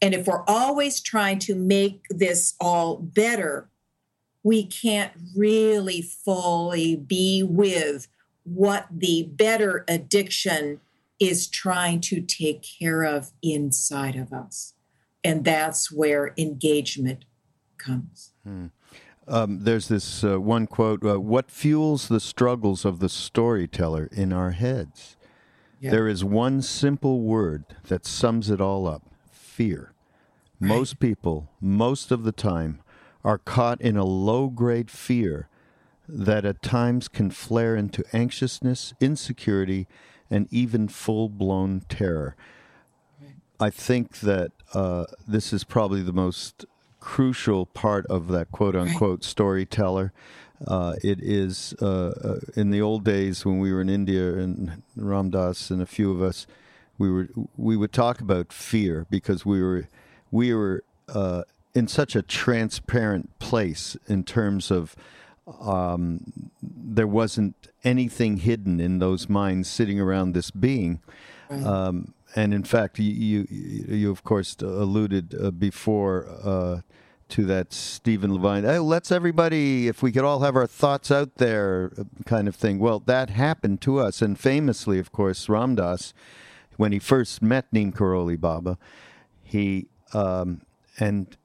And 0.00 0.14
if 0.14 0.26
we're 0.26 0.44
always 0.48 1.00
trying 1.00 1.38
to 1.40 1.54
make 1.54 2.06
this 2.10 2.54
all 2.60 2.96
better, 2.96 3.70
we 4.42 4.66
can't 4.66 5.12
really 5.36 6.02
fully 6.02 6.96
be 6.96 7.44
with 7.44 8.08
what 8.42 8.86
the 8.90 9.28
better 9.30 9.84
addiction 9.86 10.80
is 11.20 11.46
trying 11.46 12.00
to 12.00 12.20
take 12.20 12.66
care 12.80 13.04
of 13.04 13.30
inside 13.42 14.16
of 14.16 14.32
us. 14.32 14.74
And 15.22 15.44
that's 15.44 15.92
where 15.92 16.34
engagement 16.36 17.24
comes. 17.82 18.32
Hmm. 18.44 18.66
Um, 19.28 19.64
there's 19.64 19.88
this 19.88 20.24
uh, 20.24 20.40
one 20.40 20.66
quote 20.66 21.04
uh, 21.04 21.20
What 21.20 21.50
fuels 21.50 22.08
the 22.08 22.20
struggles 22.20 22.84
of 22.84 22.98
the 22.98 23.08
storyteller 23.08 24.08
in 24.12 24.32
our 24.32 24.50
heads? 24.50 25.16
Yeah. 25.80 25.90
There 25.90 26.08
is 26.08 26.24
one 26.24 26.62
simple 26.62 27.22
word 27.22 27.64
that 27.88 28.06
sums 28.06 28.50
it 28.50 28.60
all 28.60 28.86
up 28.86 29.02
fear. 29.30 29.92
Right. 30.60 30.68
Most 30.68 31.00
people, 31.00 31.50
most 31.60 32.10
of 32.10 32.24
the 32.24 32.32
time, 32.32 32.80
are 33.24 33.38
caught 33.38 33.80
in 33.80 33.96
a 33.96 34.04
low 34.04 34.48
grade 34.48 34.90
fear 34.90 35.48
that 36.08 36.44
at 36.44 36.62
times 36.62 37.08
can 37.08 37.30
flare 37.30 37.76
into 37.76 38.04
anxiousness, 38.12 38.92
insecurity, 39.00 39.86
and 40.30 40.48
even 40.50 40.88
full 40.88 41.28
blown 41.28 41.82
terror. 41.88 42.36
I 43.60 43.70
think 43.70 44.20
that 44.20 44.52
uh, 44.74 45.04
this 45.26 45.52
is 45.52 45.62
probably 45.62 46.02
the 46.02 46.12
most 46.12 46.64
crucial 47.02 47.66
part 47.66 48.06
of 48.06 48.28
that 48.28 48.50
quote 48.52 48.76
unquote 48.76 49.24
storyteller. 49.24 50.12
Uh, 50.66 50.94
it 51.02 51.18
is 51.20 51.74
uh, 51.82 52.12
uh, 52.22 52.38
in 52.54 52.70
the 52.70 52.80
old 52.80 53.04
days 53.04 53.44
when 53.44 53.58
we 53.58 53.72
were 53.72 53.80
in 53.80 53.88
India 53.88 54.34
and 54.34 54.82
Ram 54.94 55.30
Dass 55.30 55.70
and 55.70 55.82
a 55.82 55.86
few 55.86 56.12
of 56.12 56.22
us, 56.22 56.46
we 56.98 57.10
were 57.10 57.28
we 57.56 57.76
would 57.76 57.92
talk 57.92 58.20
about 58.20 58.52
fear 58.52 59.06
because 59.10 59.44
we 59.44 59.60
were 59.60 59.88
we 60.30 60.54
were 60.54 60.84
uh, 61.08 61.42
in 61.74 61.88
such 61.88 62.14
a 62.14 62.22
transparent 62.22 63.36
place 63.40 63.96
in 64.06 64.22
terms 64.22 64.70
of 64.70 64.94
um, 65.60 66.50
there 66.62 67.08
wasn't 67.08 67.56
anything 67.82 68.36
hidden 68.36 68.78
in 68.78 69.00
those 69.00 69.28
minds 69.28 69.68
sitting 69.68 69.98
around 69.98 70.32
this 70.32 70.52
being. 70.52 71.00
Right. 71.50 71.64
Um, 71.64 72.14
and 72.34 72.54
in 72.54 72.64
fact, 72.64 72.98
you, 72.98 73.46
you, 73.50 73.86
you 73.88 74.10
of 74.10 74.24
course 74.24 74.56
alluded 74.60 75.34
uh, 75.34 75.50
before 75.50 76.28
uh, 76.42 76.80
to 77.28 77.44
that 77.46 77.72
Stephen 77.72 78.34
Levine. 78.34 78.64
Hey, 78.64 78.78
let's 78.78 79.10
everybody, 79.10 79.88
if 79.88 80.02
we 80.02 80.12
could 80.12 80.24
all 80.24 80.40
have 80.40 80.54
our 80.54 80.66
thoughts 80.66 81.10
out 81.10 81.36
there, 81.36 81.92
uh, 81.98 82.04
kind 82.26 82.48
of 82.48 82.54
thing. 82.54 82.78
Well, 82.78 83.00
that 83.00 83.30
happened 83.30 83.80
to 83.82 83.98
us, 83.98 84.20
and 84.20 84.38
famously, 84.38 84.98
of 84.98 85.12
course, 85.12 85.48
Ram 85.48 85.74
Dass, 85.74 86.12
when 86.76 86.92
he 86.92 86.98
first 86.98 87.42
met 87.42 87.66
Neem 87.72 87.92
Karoli 87.92 88.40
Baba, 88.40 88.78
he 89.42 89.86
um, 90.14 90.62
and 90.98 91.36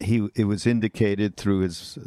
he 0.00 0.28
it 0.34 0.44
was 0.44 0.66
indicated 0.66 1.36
through 1.36 1.60
his 1.60 1.98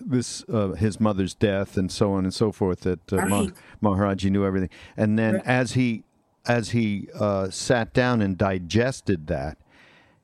this 0.00 0.44
uh, 0.48 0.68
his 0.72 1.00
mother's 1.00 1.34
death 1.34 1.76
and 1.76 1.90
so 1.90 2.12
on 2.12 2.24
and 2.24 2.32
so 2.32 2.52
forth 2.52 2.80
that 2.80 3.12
uh, 3.12 3.16
right. 3.16 3.52
Maharaji 3.82 4.30
knew 4.30 4.44
everything. 4.44 4.70
And 4.96 5.18
then 5.18 5.34
right. 5.34 5.46
as 5.46 5.72
he 5.72 6.04
as 6.46 6.70
he 6.70 7.08
uh, 7.18 7.50
sat 7.50 7.92
down 7.92 8.20
and 8.20 8.36
digested 8.36 9.26
that, 9.28 9.58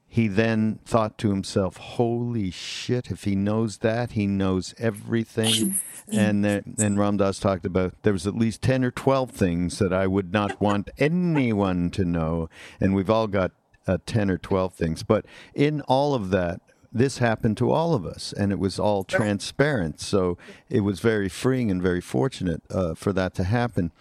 he 0.06 0.26
then 0.26 0.80
thought 0.84 1.18
to 1.18 1.30
himself, 1.30 1.76
"Holy 1.76 2.50
shit! 2.50 3.10
If 3.10 3.24
he 3.24 3.36
knows 3.36 3.78
that, 3.78 4.12
he 4.12 4.26
knows 4.26 4.74
everything." 4.78 5.80
and 6.12 6.44
then, 6.44 6.74
and 6.78 6.98
Ram 6.98 7.16
Dass 7.16 7.38
talked 7.38 7.64
about 7.64 7.94
there 8.02 8.12
was 8.12 8.26
at 8.26 8.34
least 8.34 8.60
ten 8.60 8.84
or 8.84 8.90
twelve 8.90 9.30
things 9.30 9.78
that 9.78 9.92
I 9.92 10.06
would 10.08 10.32
not 10.32 10.60
want 10.60 10.90
anyone 10.98 11.90
to 11.90 12.04
know, 12.04 12.50
and 12.80 12.94
we've 12.94 13.10
all 13.10 13.28
got 13.28 13.52
uh, 13.86 13.98
10 14.06 14.30
or 14.30 14.38
12 14.38 14.74
things. 14.74 15.02
But 15.02 15.26
in 15.54 15.80
all 15.82 16.14
of 16.14 16.30
that, 16.30 16.60
this 16.92 17.18
happened 17.18 17.56
to 17.58 17.70
all 17.70 17.94
of 17.94 18.04
us, 18.04 18.32
and 18.32 18.50
it 18.50 18.58
was 18.58 18.78
all 18.78 19.04
transparent. 19.04 20.00
So 20.00 20.38
it 20.68 20.80
was 20.80 21.00
very 21.00 21.28
freeing 21.28 21.70
and 21.70 21.80
very 21.80 22.00
fortunate 22.00 22.62
uh, 22.70 22.94
for 22.94 23.12
that 23.12 23.34
to 23.34 23.44
happen. 23.44 23.92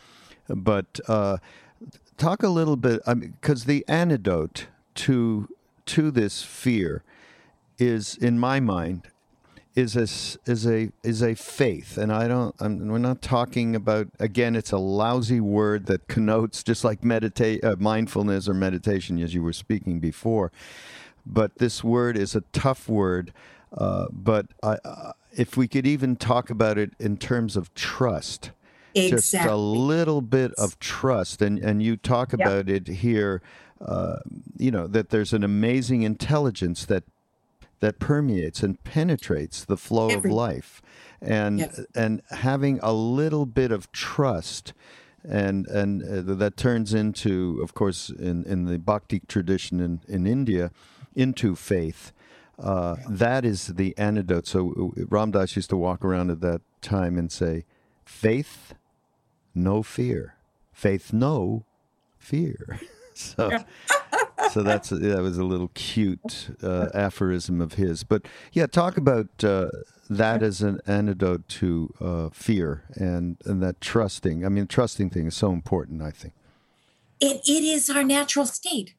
But 0.48 1.00
uh, 1.08 1.38
talk 2.20 2.44
a 2.44 2.50
little 2.50 2.76
bit, 2.76 3.02
because 3.06 3.64
I 3.64 3.72
mean, 3.72 3.80
the 3.80 3.86
antidote 3.88 4.68
to 4.96 5.50
to 5.88 6.12
this 6.12 6.44
fear 6.44 7.04
is, 7.80 8.16
in 8.16 8.38
my 8.38 8.60
mind, 8.60 9.08
is 9.76 9.96
a 9.96 10.52
is 10.52 10.68
a 10.68 10.92
is 11.04 11.24
a 11.24 11.34
faith, 11.34 11.98
and 11.98 12.12
I 12.12 12.28
don't. 12.28 12.54
I'm, 12.60 12.88
we're 12.88 13.00
not 13.00 13.22
talking 13.22 13.76
about 13.76 14.08
again. 14.20 14.56
It's 14.56 14.72
a 14.72 14.78
lousy 14.78 15.40
word 15.40 15.88
that 15.88 16.08
connotes 16.08 16.62
just 16.64 16.84
like 16.84 17.04
meditate, 17.04 17.64
uh, 17.64 17.76
mindfulness 17.80 18.48
or 18.48 18.54
meditation, 18.54 19.22
as 19.24 19.34
you 19.34 19.42
were 19.42 19.54
speaking 19.54 20.00
before 20.00 20.52
but 21.30 21.58
this 21.60 21.84
word 21.84 22.18
is 22.18 22.36
a 22.36 22.42
tough 22.52 22.90
word. 22.90 23.32
Uh, 23.72 24.08
but 24.12 24.48
I, 24.64 24.78
uh, 24.84 25.12
if 25.32 25.56
we 25.56 25.68
could 25.68 25.86
even 25.86 26.16
talk 26.16 26.50
about 26.50 26.78
it 26.78 26.92
in 27.00 27.18
terms 27.18 27.56
of 27.56 27.74
trust, 27.76 28.52
exactly. 28.96 29.18
just 29.18 29.34
a 29.34 29.56
little 29.56 30.22
bit 30.22 30.52
of 30.54 30.80
trust, 30.80 31.42
and 31.42 31.60
and 31.60 31.82
you 31.82 31.98
talk 31.98 32.32
yep. 32.32 32.42
about 32.42 32.70
it 32.70 32.88
here. 32.88 33.42
Uh, 33.82 34.18
you 34.58 34.72
know 34.72 34.88
that 34.88 35.10
there's 35.10 35.34
an 35.34 35.44
amazing 35.44 36.04
intelligence 36.04 36.86
that 36.86 37.04
that 37.80 38.00
permeates 38.00 38.62
and 38.62 38.84
penetrates 38.84 39.64
the 39.64 39.78
flow 39.78 40.10
Every. 40.10 40.30
of 40.30 40.36
life, 40.36 40.82
and 41.22 41.60
yes. 41.60 41.80
and 41.96 42.22
having 42.32 42.80
a 42.82 42.94
little 42.94 43.46
bit 43.46 43.72
of 43.72 43.92
trust 43.92 44.74
and 45.28 45.68
and 45.68 46.04
uh, 46.04 46.34
that 46.36 46.58
turns 46.58 46.94
into, 46.94 47.60
of 47.62 47.74
course, 47.74 48.10
in, 48.10 48.44
in 48.46 48.66
the 48.66 48.78
bhakti 48.78 49.22
tradition 49.28 49.80
in, 49.80 50.02
in 50.08 50.26
India, 50.26 50.72
into 51.16 51.56
faith. 51.56 52.12
Uh, 52.58 52.98
that 53.10 53.46
is 53.46 53.68
the 53.68 53.98
antidote. 53.98 54.48
So 54.48 54.94
Ram 55.10 55.32
Dass 55.32 55.56
used 55.56 55.70
to 55.70 55.78
walk 55.78 56.04
around 56.04 56.30
at 56.30 56.42
that 56.42 56.62
time 56.82 57.18
and 57.18 57.32
say, 57.32 57.66
"Faith, 58.06 58.74
no 59.60 59.84
fear. 59.84 60.36
Faith, 60.72 61.14
no 61.14 61.66
fear." 62.18 62.80
so, 63.14 63.50
so 64.52 64.64
that's 64.64 64.90
that 64.90 65.22
was 65.22 65.38
a 65.38 65.44
little 65.44 65.72
cute 65.74 66.50
uh, 66.64 66.88
aphorism 66.94 67.62
of 67.62 67.74
his. 67.74 68.04
But 68.04 68.28
yeah, 68.54 68.68
talk 68.68 68.98
about 68.98 69.44
uh, 69.44 69.70
that 70.10 70.42
as 70.42 70.62
an 70.62 70.80
antidote 70.88 71.48
to 71.50 71.94
uh, 72.02 72.30
fear 72.30 72.84
and 72.96 73.38
and 73.46 73.62
that 73.62 73.82
trusting. 73.82 74.46
I 74.46 74.50
mean, 74.50 74.68
trusting 74.68 75.10
thing 75.10 75.28
is 75.28 75.36
so 75.36 75.52
important. 75.52 76.02
I 76.02 76.12
think 76.12 76.34
it 77.20 77.42
it 77.46 77.64
is 77.64 77.90
our 77.90 78.04
natural 78.04 78.46
state 78.46 78.96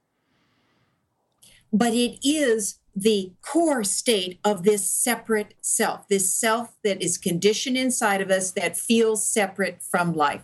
but 1.73 1.95
it 1.95 2.19
is 2.27 2.79
the 2.95 3.33
core 3.43 3.85
state 3.85 4.41
of 4.45 4.65
this 4.65 4.91
separate 4.91 5.55
self, 5.61 6.09
this 6.09 6.33
self 6.35 6.77
that 6.83 7.01
is 7.01 7.17
conditioned 7.17 7.77
inside 7.77 8.21
of 8.21 8.31
us 8.31 8.51
that 8.53 8.77
feels 8.77 9.25
separate 9.25 9.81
from 9.83 10.13
life. 10.13 10.43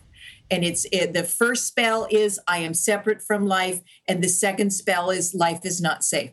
And 0.49 0.63
it's 0.63 0.85
it, 0.91 1.13
the 1.13 1.23
first 1.23 1.67
spell 1.67 2.07
is 2.09 2.39
I 2.47 2.59
am 2.59 2.73
separate 2.73 3.21
from 3.21 3.45
life, 3.45 3.81
and 4.07 4.23
the 4.23 4.29
second 4.29 4.71
spell 4.71 5.09
is 5.09 5.35
life 5.35 5.61
is 5.65 5.81
not 5.81 6.03
safe. 6.03 6.31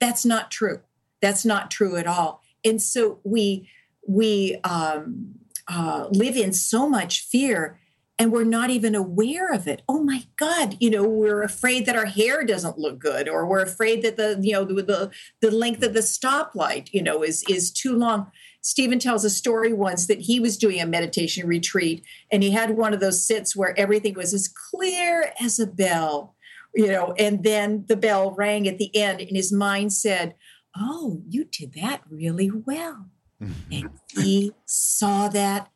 That's 0.00 0.24
not 0.24 0.50
true. 0.50 0.80
That's 1.22 1.44
not 1.44 1.70
true 1.70 1.96
at 1.96 2.06
all. 2.06 2.42
And 2.64 2.80
so 2.80 3.20
we 3.24 3.68
we 4.06 4.56
um, 4.64 5.36
uh, 5.68 6.08
live 6.10 6.36
in 6.36 6.52
so 6.52 6.88
much 6.88 7.22
fear 7.22 7.78
and 8.18 8.30
we're 8.30 8.44
not 8.44 8.70
even 8.70 8.94
aware 8.94 9.52
of 9.52 9.66
it. 9.66 9.82
Oh 9.88 10.02
my 10.02 10.24
God, 10.36 10.76
you 10.78 10.90
know, 10.90 11.04
we're 11.04 11.42
afraid 11.42 11.86
that 11.86 11.96
our 11.96 12.06
hair 12.06 12.44
doesn't 12.44 12.78
look 12.78 12.98
good, 12.98 13.28
or 13.28 13.46
we're 13.46 13.62
afraid 13.62 14.02
that 14.02 14.16
the, 14.16 14.38
you 14.40 14.52
know, 14.52 14.64
the 14.64 15.10
the 15.40 15.50
length 15.50 15.82
of 15.82 15.94
the 15.94 16.00
stoplight, 16.00 16.90
you 16.92 17.02
know, 17.02 17.22
is 17.22 17.44
is 17.48 17.70
too 17.70 17.96
long. 17.96 18.30
Stephen 18.64 18.98
tells 18.98 19.24
a 19.24 19.30
story 19.30 19.72
once 19.72 20.06
that 20.06 20.22
he 20.22 20.40
was 20.40 20.56
doing 20.56 20.80
a 20.80 20.86
meditation 20.86 21.46
retreat 21.46 22.02
and 22.32 22.42
he 22.42 22.50
had 22.50 22.70
one 22.70 22.94
of 22.94 23.00
those 23.00 23.26
sits 23.26 23.54
where 23.54 23.78
everything 23.78 24.14
was 24.14 24.32
as 24.32 24.48
clear 24.48 25.32
as 25.40 25.58
a 25.58 25.66
bell, 25.66 26.34
you 26.74 26.88
know, 26.88 27.14
and 27.18 27.44
then 27.44 27.84
the 27.88 27.96
bell 27.96 28.32
rang 28.32 28.66
at 28.66 28.78
the 28.78 28.94
end 28.96 29.20
and 29.20 29.36
his 29.36 29.52
mind 29.52 29.92
said, 29.92 30.34
Oh, 30.76 31.22
you 31.28 31.44
did 31.44 31.74
that 31.74 32.02
really 32.10 32.50
well. 32.50 33.10
Mm-hmm. 33.42 33.72
and 33.72 33.90
he 34.22 34.52
saw 34.64 35.28
that 35.28 35.68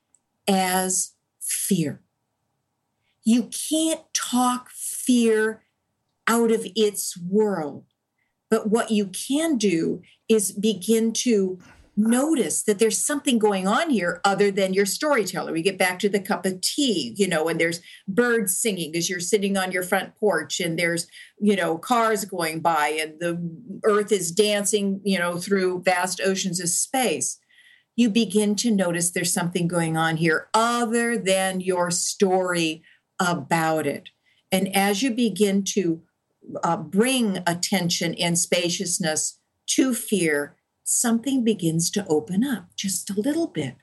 as 0.46 1.14
fear 1.40 2.02
you 3.28 3.50
can't 3.70 4.00
talk 4.14 4.70
fear 4.70 5.62
out 6.26 6.50
of 6.50 6.66
its 6.74 7.14
world. 7.20 7.84
But 8.48 8.70
what 8.70 8.90
you 8.90 9.08
can 9.08 9.58
do 9.58 10.00
is 10.30 10.50
begin 10.50 11.12
to 11.24 11.58
notice 11.98 12.62
that 12.62 12.78
there's 12.78 13.04
something 13.04 13.40
going 13.40 13.66
on 13.66 13.90
here 13.90 14.20
other 14.24 14.52
than 14.52 14.72
your 14.72 14.86
storyteller. 14.86 15.52
We 15.52 15.62
get 15.62 15.76
back 15.76 15.98
to 15.98 16.08
the 16.08 16.20
cup 16.20 16.46
of 16.46 16.60
tea, 16.60 17.12
you 17.16 17.26
know, 17.26 17.48
and 17.48 17.60
there's 17.60 17.80
birds 18.06 18.56
singing 18.56 18.94
as 18.94 19.10
you're 19.10 19.18
sitting 19.18 19.56
on 19.56 19.72
your 19.72 19.82
front 19.82 20.14
porch, 20.14 20.60
and 20.60 20.78
there's, 20.78 21.08
you 21.40 21.56
know, 21.56 21.76
cars 21.76 22.24
going 22.24 22.60
by, 22.60 22.96
and 23.00 23.18
the 23.18 23.80
earth 23.84 24.12
is 24.12 24.30
dancing, 24.30 25.00
you 25.04 25.18
know, 25.18 25.38
through 25.38 25.82
vast 25.82 26.20
oceans 26.24 26.60
of 26.60 26.68
space. 26.68 27.40
You 27.96 28.08
begin 28.08 28.54
to 28.56 28.70
notice 28.70 29.10
there's 29.10 29.32
something 29.32 29.66
going 29.66 29.96
on 29.96 30.18
here 30.18 30.48
other 30.54 31.18
than 31.18 31.60
your 31.60 31.90
story 31.90 32.84
about 33.18 33.88
it. 33.88 34.10
And 34.52 34.74
as 34.74 35.02
you 35.02 35.10
begin 35.10 35.64
to 35.74 36.02
uh, 36.62 36.76
bring 36.76 37.38
attention 37.44 38.14
and 38.14 38.38
spaciousness 38.38 39.40
to 39.70 39.94
fear, 39.94 40.54
something 40.90 41.44
begins 41.44 41.90
to 41.90 42.06
open 42.06 42.42
up 42.42 42.68
just 42.74 43.10
a 43.10 43.20
little 43.20 43.46
bit. 43.46 43.76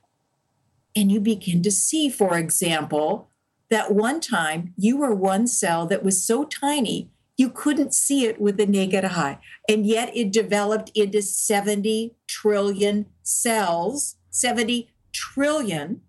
And 0.95 1.11
you 1.11 1.19
begin 1.19 1.61
to 1.61 1.71
see, 1.71 2.09
for 2.09 2.35
example, 2.35 3.29
that 3.69 3.93
one 3.93 4.19
time 4.19 4.73
you 4.75 4.97
were 4.97 5.13
one 5.13 5.45
cell 5.45 5.85
that 5.85 6.03
was 6.03 6.25
so 6.25 6.45
tiny 6.45 7.11
you 7.37 7.49
couldn't 7.49 7.93
see 7.93 8.25
it 8.25 8.39
with 8.39 8.57
the 8.57 8.65
naked 8.65 9.03
eye. 9.03 9.37
And 9.67 9.85
yet 9.85 10.15
it 10.15 10.31
developed 10.31 10.89
into 10.95 11.21
70 11.21 12.15
trillion 12.27 13.07
cells, 13.23 14.15
70 14.29 14.89
trillion 15.11 16.01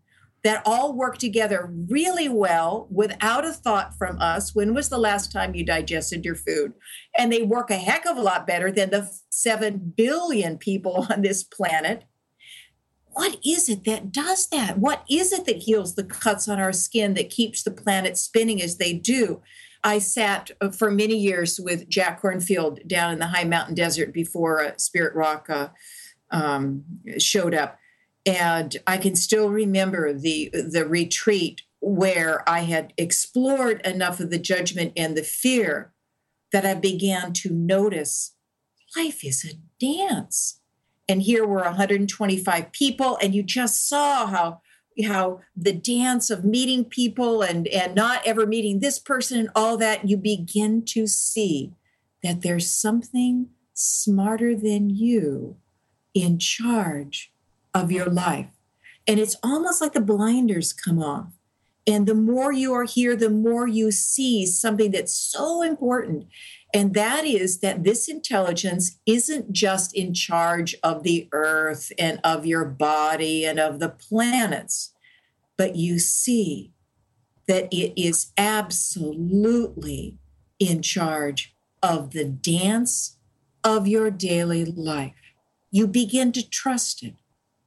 that 0.47 0.63
all 0.65 0.95
work 0.95 1.19
together 1.19 1.69
really 1.91 2.29
well 2.29 2.87
without 2.89 3.45
a 3.45 3.53
thought 3.53 3.99
from 3.99 4.17
us. 4.21 4.55
When 4.55 4.75
was 4.75 4.89
the 4.89 4.97
last 4.97 5.33
time 5.33 5.57
you 5.57 5.65
digested 5.65 6.25
your 6.25 6.37
food? 6.37 6.73
And 7.19 7.33
they 7.33 7.43
work 7.43 7.69
a 7.69 7.77
heck 7.77 8.07
of 8.07 8.17
a 8.17 8.23
lot 8.23 8.47
better 8.47 8.71
than 8.71 8.91
the 8.91 9.11
7 9.31 9.95
billion 9.97 10.57
people 10.57 11.09
on 11.11 11.23
this 11.23 11.43
planet. 11.43 12.05
What 13.13 13.39
is 13.45 13.69
it 13.69 13.83
that 13.87 14.13
does 14.13 14.47
that? 14.51 14.79
What 14.79 15.03
is 15.11 15.33
it 15.33 15.47
that 15.47 15.63
heals 15.63 15.97
the 15.97 16.05
cuts 16.05 16.49
on 16.49 16.61
our 16.61 16.73
skin 16.73 17.15
that 17.15 17.29
keeps 17.29 17.65
the 17.65 17.73
planet 17.73 18.17
spinning 18.17 18.63
as 18.63 18.77
they 18.77 18.93
do? 18.93 19.43
I 19.83 19.99
sat 19.99 20.53
uh, 20.61 20.71
for 20.71 20.93
many 20.93 21.17
years 21.17 21.59
with 21.59 21.89
Jack 21.89 22.23
Kornfield 22.23 22.87
down 22.87 23.13
in 23.13 23.19
the 23.19 23.27
high 23.27 23.45
mountain 23.45 23.75
desert 23.75 24.13
before 24.13 24.63
uh, 24.65 24.77
Spirit 24.77 25.17
Rock 25.17 25.51
uh, 25.51 25.71
um, 26.31 26.85
showed 27.19 27.55
up 27.55 27.79
and 28.27 28.77
I 28.87 28.99
can 28.99 29.15
still 29.15 29.49
remember 29.49 30.13
the 30.13 30.51
the 30.53 30.85
retreat 30.85 31.63
where 31.81 32.49
I 32.49 32.61
had 32.61 32.93
explored 32.99 33.81
enough 33.87 34.19
of 34.19 34.31
the 34.31 34.39
judgment 34.39 34.93
and 34.97 35.17
the 35.17 35.23
fear 35.23 35.93
that 36.53 36.67
I 36.67 36.75
began 36.75 37.33
to 37.35 37.51
notice 37.51 38.35
life 38.97 39.25
is 39.25 39.45
a 39.45 39.55
dance. 39.79 40.61
And 41.09 41.23
here 41.23 41.47
were 41.47 41.63
125 41.63 42.73
people, 42.73 43.17
and 43.23 43.35
you 43.35 43.45
just 43.45 43.89
saw 43.89 44.27
how 44.27 44.61
how 45.05 45.43
the 45.55 45.75
dance 45.75 46.31
of 46.31 46.45
meeting 46.45 46.85
people 46.85 47.43
and 47.43 47.69
and 47.69 47.95
not 47.95 48.27
ever 48.27 48.47
meeting 48.47 48.81
this 48.81 48.99
person 48.99 49.39
and 49.39 49.51
all 49.55 49.77
that 49.77 50.09
you 50.09 50.17
begin 50.17 50.83
to 50.83 51.07
see 51.07 51.73
that 52.23 52.41
there's 52.41 52.71
something 52.71 53.51
smarter 53.75 54.57
than 54.57 54.89
you 54.89 55.59
in 56.15 56.39
charge 56.39 57.31
of 57.77 57.93
your 57.93 58.07
life. 58.07 58.49
And 59.07 59.21
it's 59.21 59.37
almost 59.43 59.81
like 59.81 59.93
the 59.93 60.01
blinders 60.01 60.73
come 60.73 61.01
off. 61.03 61.29
And 61.87 62.07
the 62.07 62.15
more 62.15 62.53
you 62.53 62.73
are 62.73 62.85
here, 62.85 63.15
the 63.15 63.31
more 63.31 63.69
you 63.69 63.93
see 63.93 64.47
something 64.47 64.91
that's 64.91 65.15
so 65.15 65.63
important. 65.63 66.27
And 66.75 66.95
that 66.95 67.25
is 67.25 67.61
that 67.61 67.85
this 67.85 68.09
intelligence 68.09 68.99
isn't 69.07 69.53
just 69.53 69.95
in 69.95 70.13
charge 70.13 70.75
of 70.83 71.05
the 71.05 71.29
earth 71.31 71.93
and 71.99 72.19
of 72.25 72.45
your 72.45 72.65
body 72.65 73.45
and 73.45 73.61
of 73.61 73.79
the 73.79 73.91
planets, 73.91 74.93
but 75.57 75.77
you 75.77 75.99
see 76.01 76.73
that 77.47 77.69
it 77.73 77.93
is 77.97 78.33
absolutely 78.37 80.19
in 80.59 80.83
charge 80.83 81.55
of 81.83 82.11
the 82.11 82.25
dance 82.25 83.19
of 83.63 83.87
your 83.87 84.11
daily 84.11 84.65
life. 84.65 85.15
You 85.71 85.87
begin 85.87 86.33
to 86.33 86.49
trust 86.49 87.05
it. 87.05 87.15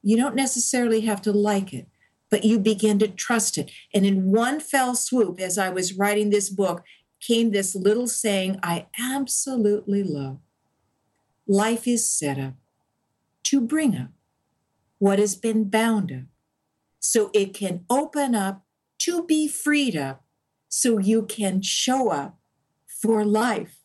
You 0.09 0.17
don't 0.17 0.33
necessarily 0.33 1.01
have 1.01 1.21
to 1.21 1.31
like 1.31 1.71
it, 1.71 1.87
but 2.31 2.43
you 2.43 2.57
begin 2.57 2.97
to 2.97 3.07
trust 3.07 3.59
it. 3.59 3.69
And 3.93 4.07
in 4.07 4.31
one 4.31 4.59
fell 4.59 4.95
swoop, 4.95 5.39
as 5.39 5.55
I 5.59 5.69
was 5.69 5.93
writing 5.93 6.31
this 6.31 6.49
book, 6.49 6.83
came 7.21 7.51
this 7.51 7.75
little 7.75 8.07
saying 8.07 8.59
I 8.63 8.87
absolutely 8.99 10.01
love 10.01 10.39
Life 11.47 11.87
is 11.87 12.09
set 12.09 12.39
up 12.39 12.55
to 13.43 13.61
bring 13.61 13.95
up 13.95 14.09
what 14.97 15.19
has 15.19 15.35
been 15.35 15.69
bound 15.69 16.11
up 16.11 16.23
so 16.99 17.29
it 17.31 17.53
can 17.53 17.85
open 17.87 18.33
up 18.33 18.65
to 19.01 19.23
be 19.27 19.47
freed 19.47 19.95
up 19.95 20.23
so 20.69 20.97
you 20.97 21.21
can 21.21 21.61
show 21.61 22.09
up 22.09 22.39
for 22.87 23.23
life. 23.23 23.77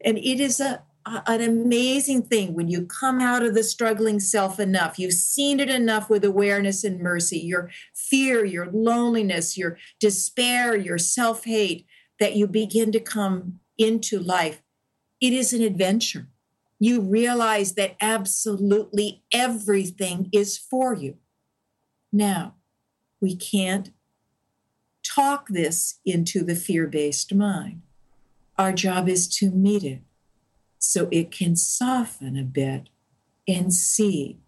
And 0.00 0.18
it 0.18 0.38
is 0.38 0.60
a 0.60 0.84
an 1.06 1.40
amazing 1.40 2.22
thing 2.22 2.54
when 2.54 2.68
you 2.68 2.84
come 2.84 3.20
out 3.20 3.44
of 3.44 3.54
the 3.54 3.62
struggling 3.62 4.18
self 4.18 4.58
enough. 4.58 4.98
You've 4.98 5.12
seen 5.12 5.60
it 5.60 5.70
enough 5.70 6.10
with 6.10 6.24
awareness 6.24 6.82
and 6.82 7.00
mercy, 7.00 7.38
your 7.38 7.70
fear, 7.94 8.44
your 8.44 8.66
loneliness, 8.72 9.56
your 9.56 9.78
despair, 10.00 10.76
your 10.76 10.98
self 10.98 11.44
hate, 11.44 11.86
that 12.18 12.34
you 12.34 12.46
begin 12.46 12.92
to 12.92 13.00
come 13.00 13.60
into 13.78 14.18
life. 14.18 14.62
It 15.20 15.32
is 15.32 15.52
an 15.52 15.62
adventure. 15.62 16.28
You 16.78 17.00
realize 17.00 17.74
that 17.74 17.96
absolutely 18.00 19.22
everything 19.32 20.28
is 20.32 20.58
for 20.58 20.94
you. 20.94 21.16
Now, 22.12 22.54
we 23.20 23.36
can't 23.36 23.92
talk 25.02 25.48
this 25.48 26.00
into 26.04 26.42
the 26.42 26.56
fear 26.56 26.86
based 26.86 27.32
mind. 27.32 27.82
Our 28.58 28.72
job 28.72 29.08
is 29.08 29.28
to 29.38 29.50
meet 29.50 29.84
it 29.84 30.00
so 30.86 31.08
it 31.10 31.30
can 31.30 31.56
soften 31.56 32.38
a 32.38 32.44
bit 32.44 32.88
and 33.48 33.74
see 33.74 34.38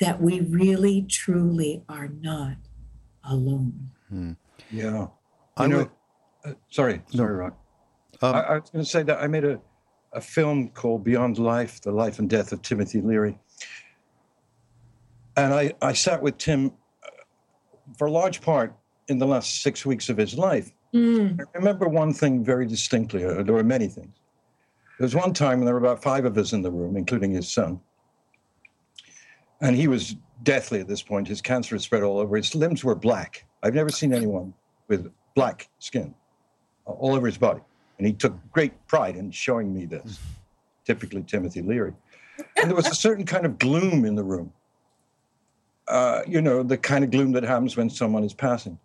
that 0.00 0.20
we 0.20 0.40
really 0.40 1.02
truly 1.02 1.82
are 1.88 2.08
not 2.08 2.56
alone. 3.24 3.90
Hmm. 4.08 4.32
Yeah. 4.70 5.08
I 5.56 5.66
know. 5.66 5.90
Uh, 6.44 6.54
sorry, 6.70 7.02
sorry, 7.14 7.36
Ron. 7.36 7.52
Um, 8.22 8.34
I, 8.34 8.40
I, 8.40 8.58
was 8.58 8.70
going 8.70 8.84
to 8.84 8.90
say 8.90 9.02
that 9.02 9.20
I 9.20 9.26
made 9.26 9.44
a, 9.44 9.60
a 10.12 10.20
film 10.20 10.70
called 10.70 11.04
Beyond 11.04 11.38
Life 11.38 11.80
The 11.82 11.92
Life 11.92 12.18
and 12.18 12.28
Death 12.28 12.52
of 12.52 12.62
Timothy 12.62 13.00
Leary. 13.00 13.38
And 15.36 15.52
I, 15.54 15.72
I 15.82 15.92
sat 15.92 16.22
with 16.22 16.38
Tim 16.38 16.72
uh, 17.04 17.08
for 17.98 18.06
a 18.06 18.10
large 18.10 18.40
part 18.40 18.74
in 19.08 19.18
the 19.18 19.26
last 19.26 19.62
six 19.62 19.84
weeks 19.84 20.08
of 20.08 20.16
his 20.16 20.36
life. 20.36 20.72
Mm. 20.94 21.38
I 21.40 21.44
remember 21.58 21.88
one 21.88 22.12
thing 22.12 22.44
very 22.44 22.66
distinctly, 22.66 23.24
uh, 23.24 23.42
there 23.42 23.54
were 23.54 23.64
many 23.64 23.88
things. 23.88 24.16
There 25.02 25.06
was 25.08 25.16
one 25.16 25.32
time 25.32 25.58
when 25.58 25.64
there 25.64 25.74
were 25.74 25.80
about 25.80 26.00
five 26.00 26.24
of 26.26 26.38
us 26.38 26.52
in 26.52 26.62
the 26.62 26.70
room, 26.70 26.96
including 26.96 27.32
his 27.32 27.52
son. 27.52 27.80
And 29.60 29.74
he 29.74 29.88
was 29.88 30.14
deathly 30.44 30.78
at 30.78 30.86
this 30.86 31.02
point. 31.02 31.26
His 31.26 31.42
cancer 31.42 31.74
had 31.74 31.82
spread 31.82 32.04
all 32.04 32.20
over. 32.20 32.36
His 32.36 32.54
limbs 32.54 32.84
were 32.84 32.94
black. 32.94 33.44
I've 33.64 33.74
never 33.74 33.90
seen 33.90 34.12
anyone 34.12 34.54
with 34.86 35.12
black 35.34 35.68
skin 35.80 36.14
all 36.84 37.16
over 37.16 37.26
his 37.26 37.36
body. 37.36 37.62
And 37.98 38.06
he 38.06 38.12
took 38.12 38.36
great 38.52 38.86
pride 38.86 39.16
in 39.16 39.32
showing 39.32 39.74
me 39.74 39.86
this, 39.86 40.20
typically 40.86 41.24
Timothy 41.24 41.62
Leary. 41.62 41.94
And 42.58 42.70
there 42.70 42.76
was 42.76 42.86
a 42.86 42.94
certain 42.94 43.26
kind 43.26 43.44
of 43.44 43.58
gloom 43.58 44.04
in 44.04 44.14
the 44.14 44.22
room. 44.22 44.52
Uh, 45.88 46.22
you 46.28 46.40
know, 46.40 46.62
the 46.62 46.78
kind 46.78 47.02
of 47.02 47.10
gloom 47.10 47.32
that 47.32 47.42
happens 47.42 47.76
when 47.76 47.90
someone 47.90 48.22
is 48.22 48.34
passing. 48.34 48.78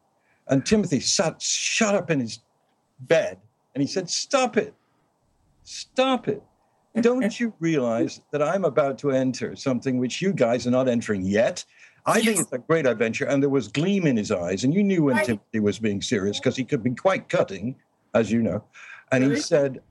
And 0.47 0.65
Timothy 0.65 0.99
sat 0.99 1.39
shut 1.43 1.93
up 1.93 2.09
in 2.09 2.19
his 2.21 2.39
bed 3.01 3.37
and 3.75 3.83
he 3.83 3.87
said, 3.87 4.09
Stop 4.09 4.57
it. 4.57 4.73
Stop 5.67 6.29
it. 6.29 6.41
Don't 7.01 7.37
you 7.41 7.53
realize 7.59 8.21
that 8.31 8.41
I'm 8.41 8.63
about 8.63 8.97
to 8.99 9.11
enter 9.11 9.53
something 9.57 9.97
which 9.97 10.21
you 10.21 10.31
guys 10.31 10.65
are 10.65 10.71
not 10.71 10.87
entering 10.87 11.23
yet? 11.23 11.65
I 12.05 12.19
yes. 12.19 12.25
think 12.25 12.39
it's 12.39 12.53
a 12.53 12.57
great 12.59 12.85
adventure. 12.87 13.25
And 13.25 13.43
there 13.43 13.49
was 13.49 13.67
gleam 13.67 14.07
in 14.07 14.15
his 14.15 14.31
eyes. 14.31 14.63
And 14.63 14.73
you 14.73 14.81
knew 14.81 15.03
when 15.03 15.17
right. 15.17 15.25
Timothy 15.25 15.59
was 15.59 15.77
being 15.77 16.01
serious 16.01 16.39
because 16.39 16.55
he 16.55 16.63
could 16.63 16.83
be 16.83 16.91
quite 16.91 17.27
cutting, 17.27 17.75
as 18.13 18.31
you 18.31 18.41
know. 18.41 18.63
And 19.11 19.25
really? 19.25 19.35
he 19.35 19.41
said, 19.41 19.81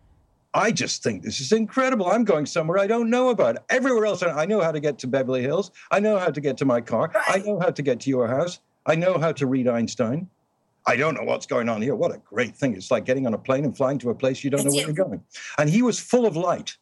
I 0.55 0.73
just 0.73 1.03
think 1.03 1.23
this 1.23 1.41
is 1.41 1.53
incredible. 1.53 2.07
I'm 2.07 2.25
going 2.25 2.47
somewhere 2.47 2.79
I 2.79 2.87
don't 2.87 3.11
know 3.11 3.29
about. 3.29 3.59
Everywhere 3.69 4.07
else, 4.07 4.23
I 4.23 4.47
know 4.47 4.63
how 4.63 4.73
to 4.73 4.81
get 4.81 4.99
to 5.01 5.07
Beverly 5.07 5.43
Hills. 5.43 5.73
I 5.91 6.01
know 6.01 6.19
how 6.19 6.31
to 6.31 6.41
get 6.41 6.57
to 6.57 6.65
my 6.65 6.81
car. 6.81 7.13
Right. 7.15 7.25
I 7.29 7.39
know 7.47 7.61
how 7.61 7.69
to 7.69 7.83
get 7.83 8.01
to 8.01 8.09
your 8.09 8.29
house. 8.29 8.61
I 8.87 8.95
know 8.95 9.19
how 9.19 9.33
to 9.33 9.47
read 9.47 9.69
Einstein. 9.69 10.31
I 10.87 10.97
don't 10.97 11.15
know 11.15 11.25
what's 11.25 11.47
going 11.47 11.69
on 11.69 11.83
here. 11.83 11.95
What 11.97 12.15
a 12.15 12.19
great 12.19 12.57
thing. 12.57 12.75
It's 12.75 12.91
like 12.91 13.05
getting 13.05 13.27
on 13.27 13.35
a 13.35 13.39
plane 13.39 13.65
and 13.65 13.77
flying 13.77 13.99
to 13.99 14.11
a 14.11 14.15
place 14.15 14.45
you 14.45 14.51
don't 14.51 14.65
know 14.65 14.71
where 14.73 14.85
you're 14.87 14.93
going. 14.93 15.21
And 15.59 15.69
he 15.69 15.83
was 15.83 15.99
full 15.99 16.27
of 16.27 16.37
light. 16.37 16.77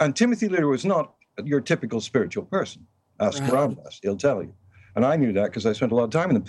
And 0.00 0.14
Timothy 0.14 0.48
Leary 0.48 0.66
was 0.66 0.84
not 0.84 1.14
your 1.44 1.60
typical 1.60 2.00
spiritual 2.00 2.44
person. 2.44 2.86
Ask 3.20 3.40
right. 3.42 3.52
Ram 3.52 3.74
Dass, 3.74 4.00
he'll 4.02 4.16
tell 4.16 4.42
you. 4.42 4.52
And 4.96 5.04
I 5.04 5.16
knew 5.16 5.32
that 5.32 5.46
because 5.46 5.66
I 5.66 5.72
spent 5.72 5.92
a 5.92 5.94
lot 5.94 6.04
of 6.04 6.10
time 6.10 6.28
with 6.28 6.38
him. 6.38 6.44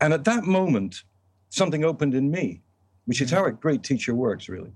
And 0.00 0.12
at 0.12 0.24
that 0.24 0.44
moment, 0.44 1.02
something 1.48 1.84
opened 1.84 2.14
in 2.14 2.30
me, 2.30 2.62
which 3.06 3.20
is 3.20 3.30
how 3.30 3.44
a 3.46 3.52
great 3.52 3.82
teacher 3.82 4.14
works, 4.14 4.48
really. 4.48 4.70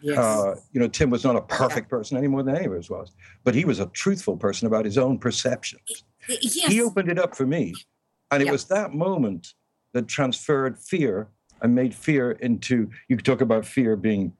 Yes. 0.00 0.18
Uh, 0.18 0.56
you 0.72 0.80
know, 0.80 0.86
Tim 0.88 1.10
was 1.10 1.24
not 1.24 1.34
a 1.34 1.40
perfect 1.42 1.88
person 1.88 2.16
any 2.16 2.28
more 2.28 2.42
than 2.42 2.56
any 2.56 2.66
of 2.66 2.72
us 2.72 2.88
was, 2.90 3.12
but 3.42 3.54
he 3.54 3.64
was 3.64 3.80
a 3.80 3.86
truthful 3.86 4.36
person 4.36 4.66
about 4.66 4.84
his 4.84 4.98
own 4.98 5.18
perceptions. 5.18 6.04
yes. 6.28 6.54
He 6.70 6.80
opened 6.82 7.08
it 7.10 7.18
up 7.18 7.34
for 7.34 7.46
me. 7.46 7.74
And 8.30 8.42
it 8.42 8.46
Yeah. 8.46 8.52
was 8.52 8.64
that 8.66 8.94
moment 8.94 9.54
that 9.94 10.06
transferred 10.06 10.78
fear 10.78 11.28
and 11.62 11.74
made 11.74 11.94
fear 11.94 12.32
into 12.32 12.90
you 13.08 13.16
could 13.16 13.24
talk 13.24 13.40
about 13.40 13.64
fear 13.64 13.96
being 13.96 14.32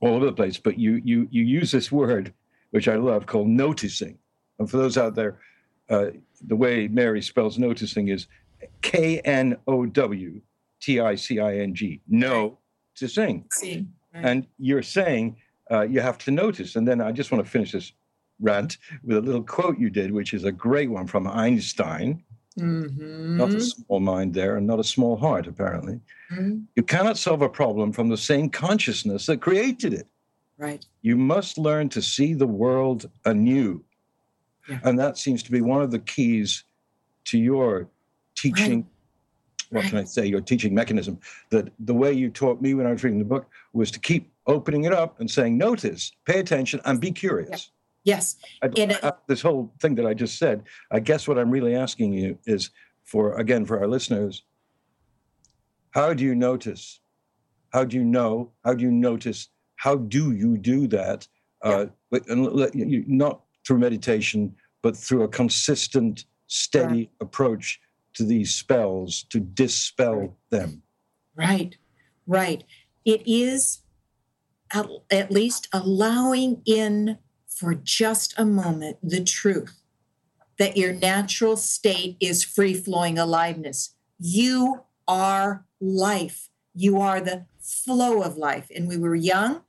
all 0.00 0.14
over 0.14 0.26
the 0.26 0.32
place, 0.32 0.58
but 0.58 0.78
you 0.78 1.00
you 1.04 1.26
you 1.30 1.42
use 1.42 1.72
this 1.72 1.90
word, 1.90 2.32
which 2.70 2.86
I 2.86 2.94
love, 2.94 3.26
called 3.26 3.48
noticing. 3.48 4.16
And 4.58 4.70
for 4.70 4.76
those 4.76 4.96
out 4.96 5.14
there, 5.14 5.40
uh, 5.88 6.10
the 6.46 6.56
way 6.56 6.86
Mary 6.86 7.20
spells 7.20 7.58
noticing 7.58 8.08
is 8.08 8.28
K 8.82 9.20
N 9.20 9.56
O 9.66 9.86
W 9.86 10.40
T 10.80 11.00
I 11.00 11.14
C 11.16 11.40
I 11.40 11.56
N 11.56 11.74
G. 11.74 12.00
No 12.08 12.58
to 12.96 13.08
sing. 13.08 13.46
Right. 14.14 14.24
And 14.24 14.46
you're 14.58 14.82
saying 14.82 15.36
uh, 15.70 15.82
you 15.82 16.00
have 16.00 16.18
to 16.18 16.30
notice. 16.30 16.76
And 16.76 16.86
then 16.86 17.00
I 17.00 17.12
just 17.12 17.32
want 17.32 17.44
to 17.44 17.50
finish 17.50 17.72
this 17.72 17.92
rant 18.40 18.78
with 19.04 19.16
a 19.16 19.20
little 19.20 19.42
quote 19.42 19.78
you 19.78 19.90
did, 19.90 20.12
which 20.12 20.34
is 20.34 20.44
a 20.44 20.52
great 20.52 20.90
one 20.90 21.06
from 21.06 21.26
Einstein. 21.26 22.22
Mhm. 22.58 23.36
Not 23.36 23.54
a 23.54 23.60
small 23.60 24.00
mind 24.00 24.34
there, 24.34 24.56
and 24.56 24.66
not 24.66 24.80
a 24.80 24.84
small 24.84 25.16
heart, 25.16 25.46
apparently. 25.46 26.00
Mhm. 26.30 26.66
You 26.76 26.82
cannot 26.82 27.16
solve 27.16 27.42
a 27.42 27.48
problem 27.48 27.92
from 27.92 28.08
the 28.08 28.16
same 28.16 28.50
consciousness 28.50 29.26
that 29.26 29.40
created 29.40 29.92
it. 29.94 30.06
Right. 30.58 30.84
You 31.02 31.16
must 31.16 31.56
learn 31.58 31.88
to 31.90 32.02
see 32.02 32.34
the 32.34 32.46
world 32.46 33.08
anew. 33.24 33.82
Yeah. 34.68 34.80
And 34.84 34.98
that 34.98 35.16
seems 35.16 35.42
to 35.44 35.50
be 35.50 35.60
one 35.60 35.80
of 35.80 35.90
the 35.90 36.00
keys 36.00 36.64
to 37.26 37.38
your 37.38 37.88
teaching. 38.36 38.86
What 39.70 39.84
can 39.84 39.98
I 39.98 40.04
say? 40.04 40.26
Your 40.26 40.40
teaching 40.40 40.74
mechanism. 40.74 41.18
That 41.50 41.72
the 41.78 41.94
way 41.94 42.12
you 42.12 42.28
taught 42.28 42.60
me 42.60 42.74
when 42.74 42.86
I 42.86 42.92
was 42.92 43.02
reading 43.04 43.20
the 43.20 43.24
book 43.24 43.46
was 43.72 43.90
to 43.92 44.00
keep 44.00 44.30
opening 44.46 44.84
it 44.84 44.92
up 44.92 45.20
and 45.20 45.30
saying, 45.30 45.56
notice, 45.56 46.12
pay 46.24 46.40
attention, 46.40 46.80
and 46.84 47.00
be 47.00 47.12
curious. 47.12 47.70
Yes. 48.04 48.36
I, 48.62 48.68
I- 49.02 49.12
this 49.28 49.42
whole 49.42 49.72
thing 49.80 49.94
that 49.96 50.06
I 50.06 50.14
just 50.14 50.38
said, 50.38 50.64
I 50.90 51.00
guess 51.00 51.28
what 51.28 51.38
I'm 51.38 51.50
really 51.50 51.74
asking 51.74 52.12
you 52.12 52.38
is 52.46 52.70
for, 53.04 53.34
again, 53.34 53.64
for 53.66 53.78
our 53.78 53.86
listeners, 53.88 54.44
how 55.90 56.14
do 56.14 56.24
you 56.24 56.34
notice? 56.34 57.00
How 57.72 57.84
do 57.84 57.96
you 57.96 58.04
know? 58.04 58.52
How 58.64 58.74
do 58.74 58.84
you 58.84 58.90
notice? 58.90 59.48
How 59.76 59.96
do 59.96 60.32
you 60.32 60.56
do 60.56 60.86
that? 60.88 61.26
Uh, 61.62 61.86
but- 62.10 62.26
you- 62.28 62.70
you- 62.86 63.04
not 63.06 63.42
through 63.66 63.78
meditation, 63.78 64.54
but 64.82 64.96
through 64.96 65.22
a 65.22 65.28
consistent, 65.28 66.24
steady 66.46 67.10
approach 67.20 67.80
to 68.14 68.24
these 68.24 68.54
spells 68.54 69.24
to 69.24 69.38
dispel 69.40 70.36
them. 70.50 70.82
Right, 71.36 71.76
right. 72.26 72.64
It 73.04 73.22
is 73.26 73.82
at, 74.72 74.88
at 75.10 75.30
least 75.30 75.68
allowing 75.72 76.62
in 76.66 77.18
for 77.60 77.74
just 77.74 78.32
a 78.38 78.44
moment 78.44 78.96
the 79.02 79.22
truth 79.22 79.82
that 80.58 80.78
your 80.78 80.94
natural 80.94 81.58
state 81.58 82.16
is 82.18 82.42
free 82.42 82.72
flowing 82.72 83.18
aliveness. 83.18 83.94
You 84.18 84.84
are 85.06 85.66
life, 85.78 86.48
you 86.74 86.98
are 86.98 87.20
the 87.20 87.44
flow 87.60 88.22
of 88.22 88.38
life. 88.38 88.70
And 88.74 88.88
we 88.88 88.96
were 88.96 89.14
young, 89.14 89.60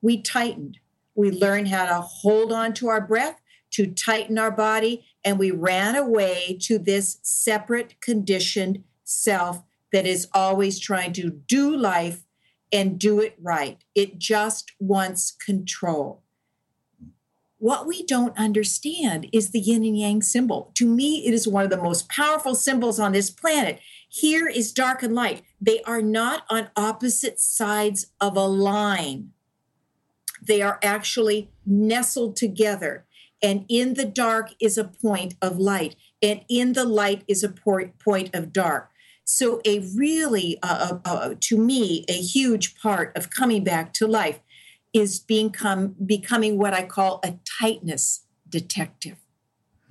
we 0.00 0.20
tightened. 0.22 0.78
We 1.14 1.30
learned 1.30 1.68
how 1.68 1.84
to 1.84 2.00
hold 2.00 2.50
on 2.50 2.72
to 2.74 2.88
our 2.88 3.00
breath, 3.00 3.40
to 3.72 3.86
tighten 3.86 4.38
our 4.38 4.50
body, 4.50 5.04
and 5.22 5.38
we 5.38 5.50
ran 5.50 5.94
away 5.94 6.58
to 6.62 6.78
this 6.78 7.18
separate, 7.22 8.00
conditioned 8.00 8.82
self 9.04 9.62
that 9.92 10.06
is 10.06 10.28
always 10.32 10.78
trying 10.78 11.12
to 11.12 11.30
do 11.30 11.76
life 11.76 12.24
and 12.72 12.98
do 12.98 13.20
it 13.20 13.36
right. 13.40 13.84
It 13.94 14.18
just 14.18 14.72
wants 14.80 15.30
control. 15.30 16.23
What 17.64 17.86
we 17.86 18.02
don't 18.02 18.36
understand 18.36 19.26
is 19.32 19.48
the 19.48 19.58
yin 19.58 19.84
and 19.84 19.98
yang 19.98 20.20
symbol. 20.20 20.70
To 20.74 20.86
me, 20.86 21.26
it 21.26 21.32
is 21.32 21.48
one 21.48 21.64
of 21.64 21.70
the 21.70 21.82
most 21.82 22.10
powerful 22.10 22.54
symbols 22.54 23.00
on 23.00 23.12
this 23.12 23.30
planet. 23.30 23.80
Here 24.06 24.46
is 24.46 24.70
dark 24.70 25.02
and 25.02 25.14
light. 25.14 25.40
They 25.62 25.80
are 25.84 26.02
not 26.02 26.42
on 26.50 26.68
opposite 26.76 27.40
sides 27.40 28.08
of 28.20 28.36
a 28.36 28.44
line, 28.44 29.30
they 30.42 30.60
are 30.60 30.78
actually 30.82 31.48
nestled 31.64 32.36
together. 32.36 33.06
And 33.42 33.64
in 33.70 33.94
the 33.94 34.04
dark 34.04 34.50
is 34.60 34.76
a 34.76 34.84
point 34.84 35.34
of 35.40 35.58
light, 35.58 35.96
and 36.20 36.42
in 36.50 36.74
the 36.74 36.84
light 36.84 37.24
is 37.26 37.42
a 37.42 37.48
point 37.48 38.34
of 38.34 38.52
dark. 38.52 38.90
So, 39.24 39.62
a 39.64 39.78
really, 39.96 40.58
uh, 40.62 40.98
uh, 41.06 41.08
uh, 41.08 41.34
to 41.40 41.56
me, 41.56 42.04
a 42.10 42.20
huge 42.20 42.78
part 42.78 43.16
of 43.16 43.30
coming 43.30 43.64
back 43.64 43.94
to 43.94 44.06
life 44.06 44.40
is 44.94 45.18
being 45.18 45.50
come, 45.50 45.96
becoming 46.04 46.56
what 46.56 46.72
I 46.72 46.84
call 46.84 47.20
a 47.22 47.34
tightness 47.60 48.24
detective. 48.48 49.16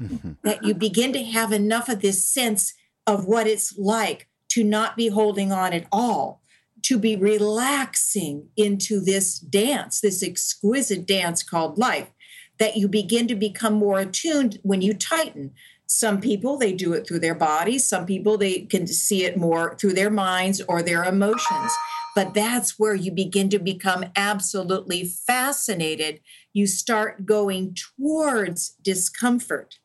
Mm-hmm. 0.01 0.31
that 0.43 0.63
you 0.65 0.73
begin 0.73 1.13
to 1.13 1.23
have 1.23 1.51
enough 1.53 1.87
of 1.87 2.01
this 2.01 2.25
sense 2.25 2.73
of 3.05 3.25
what 3.25 3.45
it's 3.45 3.77
like 3.77 4.27
to 4.49 4.63
not 4.63 4.97
be 4.97 5.07
holding 5.07 5.51
on 5.51 5.71
at 5.71 5.85
all, 5.91 6.41
to 6.81 6.97
be 6.97 7.15
relaxing 7.15 8.49
into 8.57 8.99
this 8.99 9.37
dance, 9.39 10.01
this 10.01 10.23
exquisite 10.23 11.05
dance 11.05 11.43
called 11.43 11.77
life, 11.77 12.09
that 12.57 12.75
you 12.75 12.87
begin 12.87 13.27
to 13.27 13.35
become 13.35 13.75
more 13.75 13.99
attuned 13.99 14.59
when 14.63 14.81
you 14.81 14.93
tighten. 14.93 15.51
Some 15.85 16.19
people, 16.19 16.57
they 16.57 16.73
do 16.73 16.93
it 16.93 17.07
through 17.07 17.19
their 17.19 17.35
bodies. 17.35 17.85
Some 17.85 18.05
people, 18.05 18.37
they 18.37 18.61
can 18.61 18.87
see 18.87 19.23
it 19.25 19.37
more 19.37 19.75
through 19.75 19.93
their 19.93 20.09
minds 20.09 20.59
or 20.67 20.81
their 20.81 21.03
emotions. 21.03 21.71
But 22.15 22.33
that's 22.33 22.77
where 22.77 22.93
you 22.93 23.11
begin 23.11 23.49
to 23.49 23.59
become 23.59 24.05
absolutely 24.15 25.03
fascinated. 25.03 26.21
You 26.53 26.67
start 26.67 27.25
going 27.25 27.75
towards 27.97 28.69
discomfort 28.81 29.79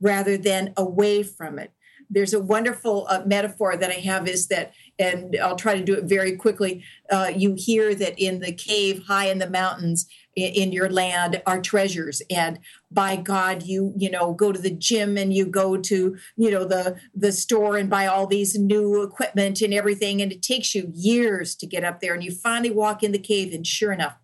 rather 0.00 0.36
than 0.36 0.74
away 0.76 1.22
from 1.22 1.58
it. 1.58 1.72
There's 2.08 2.34
a 2.34 2.40
wonderful 2.40 3.06
uh, 3.08 3.22
metaphor 3.26 3.76
that 3.76 3.90
I 3.90 3.94
have 3.94 4.28
is 4.28 4.46
that, 4.48 4.74
and 4.98 5.36
I'll 5.42 5.56
try 5.56 5.76
to 5.76 5.84
do 5.84 5.94
it 5.94 6.04
very 6.04 6.36
quickly. 6.36 6.84
Uh, 7.10 7.32
you 7.34 7.54
hear 7.56 7.94
that 7.96 8.18
in 8.18 8.40
the 8.40 8.52
cave 8.52 9.04
high 9.06 9.26
in 9.28 9.38
the 9.38 9.50
mountains 9.50 10.06
in, 10.36 10.72
your 10.72 10.90
land 10.90 11.42
are 11.46 11.60
treasures, 11.60 12.22
and 12.30 12.58
by 12.90 13.16
God, 13.16 13.62
you 13.62 13.92
you 13.96 14.10
know 14.10 14.34
go 14.34 14.52
to 14.52 14.60
the 14.60 14.70
gym 14.70 15.16
and 15.16 15.32
you 15.32 15.46
go 15.46 15.76
to 15.76 16.16
you 16.36 16.50
know 16.50 16.64
the 16.64 17.00
the 17.14 17.32
store 17.32 17.76
and 17.76 17.90
buy 17.90 18.06
all 18.06 18.26
these 18.26 18.56
new 18.58 19.02
equipment 19.02 19.62
and 19.62 19.72
everything, 19.72 20.20
and 20.20 20.30
it 20.30 20.42
takes 20.42 20.74
you 20.74 20.90
years 20.94 21.54
to 21.56 21.66
get 21.66 21.84
up 21.84 22.00
there, 22.00 22.14
and 22.14 22.22
you 22.22 22.30
finally 22.30 22.70
walk 22.70 23.02
in 23.02 23.12
the 23.12 23.18
cave, 23.18 23.52
and 23.54 23.66
sure 23.66 23.92
enough, 23.92 24.16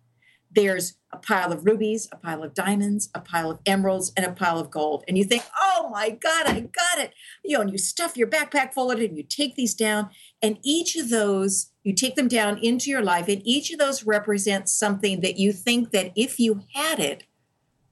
there's 0.51 0.95
a 1.11 1.17
pile 1.17 1.51
of 1.51 1.65
rubies, 1.65 2.09
a 2.11 2.17
pile 2.17 2.43
of 2.43 2.53
diamonds, 2.53 3.09
a 3.13 3.19
pile 3.19 3.51
of 3.51 3.59
emeralds, 3.65 4.11
and 4.17 4.25
a 4.25 4.31
pile 4.31 4.59
of 4.59 4.69
gold. 4.69 5.03
And 5.07 5.17
you 5.17 5.23
think, 5.23 5.43
oh 5.59 5.89
my 5.91 6.09
God, 6.09 6.47
I 6.47 6.59
got 6.61 6.97
it. 6.97 7.13
You 7.43 7.57
know, 7.57 7.61
and 7.61 7.71
you 7.71 7.77
stuff 7.77 8.17
your 8.17 8.27
backpack 8.27 8.73
full 8.73 8.91
of 8.91 8.99
it 8.99 9.09
and 9.09 9.17
you 9.17 9.23
take 9.23 9.55
these 9.55 9.73
down. 9.73 10.09
And 10.43 10.59
each 10.61 10.97
of 10.97 11.09
those, 11.09 11.71
you 11.83 11.93
take 11.93 12.15
them 12.15 12.27
down 12.27 12.57
into 12.57 12.89
your 12.89 13.01
life, 13.01 13.29
and 13.29 13.41
each 13.45 13.71
of 13.71 13.79
those 13.79 14.03
represents 14.03 14.73
something 14.73 15.21
that 15.21 15.37
you 15.37 15.53
think 15.53 15.91
that 15.91 16.11
if 16.17 16.37
you 16.37 16.63
had 16.73 16.99
it, 16.99 17.23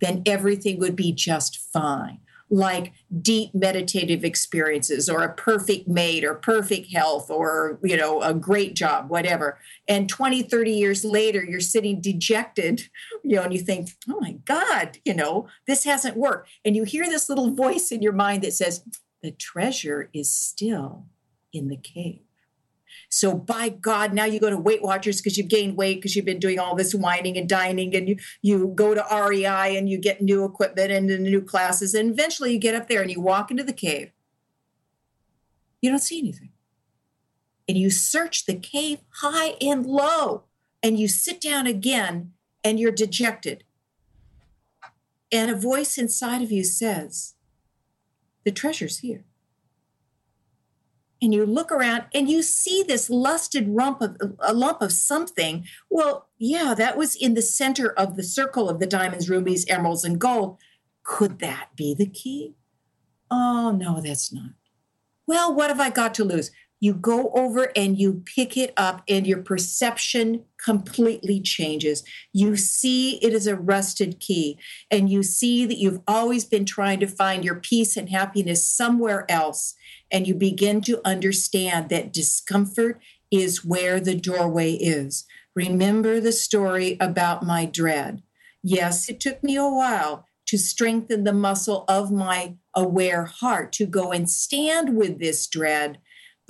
then 0.01 0.21
everything 0.25 0.77
would 0.79 0.95
be 0.95 1.13
just 1.13 1.57
fine. 1.57 2.19
Like 2.49 2.91
deep 3.21 3.55
meditative 3.55 4.25
experiences 4.25 5.09
or 5.09 5.23
a 5.23 5.33
perfect 5.33 5.87
mate 5.87 6.25
or 6.25 6.33
perfect 6.33 6.91
health 6.91 7.31
or, 7.31 7.79
you 7.81 7.95
know, 7.95 8.21
a 8.21 8.33
great 8.33 8.75
job, 8.75 9.09
whatever. 9.09 9.57
And 9.87 10.09
20, 10.09 10.43
30 10.43 10.71
years 10.71 11.05
later, 11.05 11.41
you're 11.41 11.61
sitting 11.61 12.01
dejected, 12.01 12.89
you 13.23 13.37
know, 13.37 13.43
and 13.43 13.53
you 13.53 13.59
think, 13.59 13.91
oh 14.09 14.19
my 14.19 14.33
God, 14.43 14.97
you 15.05 15.13
know, 15.13 15.47
this 15.65 15.85
hasn't 15.85 16.17
worked. 16.17 16.49
And 16.65 16.75
you 16.75 16.83
hear 16.83 17.05
this 17.05 17.29
little 17.29 17.55
voice 17.55 17.89
in 17.89 18.01
your 18.01 18.11
mind 18.11 18.43
that 18.43 18.51
says, 18.51 18.83
the 19.23 19.31
treasure 19.31 20.09
is 20.13 20.35
still 20.35 21.05
in 21.53 21.69
the 21.69 21.77
cave. 21.77 22.23
So 23.13 23.33
by 23.35 23.67
God, 23.67 24.13
now 24.13 24.23
you 24.23 24.39
go 24.39 24.49
to 24.49 24.57
Weight 24.57 24.81
Watchers 24.81 25.17
because 25.17 25.37
you've 25.37 25.49
gained 25.49 25.75
weight 25.75 25.95
because 25.95 26.15
you've 26.15 26.23
been 26.23 26.39
doing 26.39 26.59
all 26.59 26.75
this 26.75 26.95
whining 26.95 27.37
and 27.37 27.47
dining, 27.47 27.93
and 27.93 28.07
you 28.07 28.15
you 28.41 28.71
go 28.73 28.95
to 28.95 29.05
REI 29.11 29.75
and 29.75 29.89
you 29.89 29.97
get 29.97 30.21
new 30.21 30.45
equipment 30.45 30.91
and 30.91 31.09
the 31.09 31.17
new 31.17 31.41
classes, 31.41 31.93
and 31.93 32.11
eventually 32.11 32.53
you 32.53 32.57
get 32.57 32.73
up 32.73 32.87
there 32.87 33.01
and 33.01 33.11
you 33.11 33.19
walk 33.19 33.51
into 33.51 33.65
the 33.65 33.73
cave. 33.73 34.11
You 35.81 35.89
don't 35.89 35.99
see 35.99 36.19
anything, 36.19 36.53
and 37.67 37.77
you 37.77 37.89
search 37.89 38.45
the 38.45 38.55
cave 38.55 38.99
high 39.15 39.55
and 39.59 39.85
low, 39.85 40.45
and 40.81 40.97
you 40.97 41.09
sit 41.09 41.41
down 41.41 41.67
again, 41.67 42.31
and 42.63 42.79
you're 42.79 42.93
dejected. 42.93 43.65
And 45.33 45.51
a 45.51 45.55
voice 45.55 45.97
inside 45.97 46.41
of 46.41 46.51
you 46.51 46.63
says, 46.63 47.35
"The 48.45 48.51
treasure's 48.51 48.99
here." 48.99 49.25
And 51.21 51.33
you 51.33 51.45
look 51.45 51.71
around 51.71 52.05
and 52.13 52.29
you 52.29 52.41
see 52.41 52.83
this 52.83 53.09
lusted 53.09 53.67
lump 53.67 54.01
of 54.01 54.17
a 54.39 54.53
lump 54.53 54.81
of 54.81 54.91
something 54.91 55.65
well 55.89 56.27
yeah 56.37 56.73
that 56.73 56.97
was 56.97 57.15
in 57.15 57.33
the 57.33 57.41
center 57.41 57.91
of 57.91 58.15
the 58.15 58.23
circle 58.23 58.69
of 58.69 58.79
the 58.79 58.87
diamonds 58.87 59.29
rubies 59.29 59.65
emeralds 59.67 60.03
and 60.03 60.19
gold 60.19 60.57
could 61.03 61.39
that 61.39 61.69
be 61.75 61.93
the 61.93 62.07
key 62.07 62.55
oh 63.29 63.71
no 63.71 64.01
that's 64.01 64.31
not 64.33 64.51
well 65.27 65.53
what 65.53 65.69
have 65.69 65.79
i 65.79 65.89
got 65.89 66.13
to 66.13 66.23
lose 66.23 66.51
you 66.81 66.95
go 66.95 67.29
over 67.35 67.71
and 67.75 67.97
you 67.99 68.23
pick 68.25 68.57
it 68.57 68.73
up, 68.75 69.03
and 69.07 69.27
your 69.27 69.37
perception 69.43 70.45
completely 70.57 71.39
changes. 71.39 72.03
You 72.33 72.57
see 72.57 73.17
it 73.23 73.33
is 73.33 73.45
a 73.45 73.55
rusted 73.55 74.19
key, 74.19 74.57
and 74.89 75.07
you 75.07 75.21
see 75.21 75.67
that 75.67 75.77
you've 75.77 76.01
always 76.07 76.43
been 76.43 76.65
trying 76.65 76.99
to 77.01 77.07
find 77.07 77.45
your 77.45 77.55
peace 77.55 77.95
and 77.95 78.09
happiness 78.09 78.67
somewhere 78.67 79.27
else. 79.29 79.75
And 80.11 80.27
you 80.27 80.35
begin 80.35 80.81
to 80.81 81.01
understand 81.05 81.89
that 81.89 82.13
discomfort 82.13 82.99
is 83.31 83.65
where 83.65 83.99
the 83.99 84.15
doorway 84.15 84.73
is. 84.73 85.25
Remember 85.55 86.19
the 86.19 86.31
story 86.31 86.97
about 86.99 87.43
my 87.43 87.65
dread. 87.65 88.23
Yes, 88.63 89.09
it 89.09 89.19
took 89.19 89.43
me 89.43 89.55
a 89.55 89.67
while 89.67 90.25
to 90.47 90.57
strengthen 90.57 91.23
the 91.23 91.33
muscle 91.33 91.85
of 91.87 92.11
my 92.11 92.55
aware 92.75 93.25
heart 93.25 93.71
to 93.73 93.85
go 93.85 94.11
and 94.11 94.29
stand 94.29 94.97
with 94.97 95.19
this 95.19 95.47
dread 95.47 95.99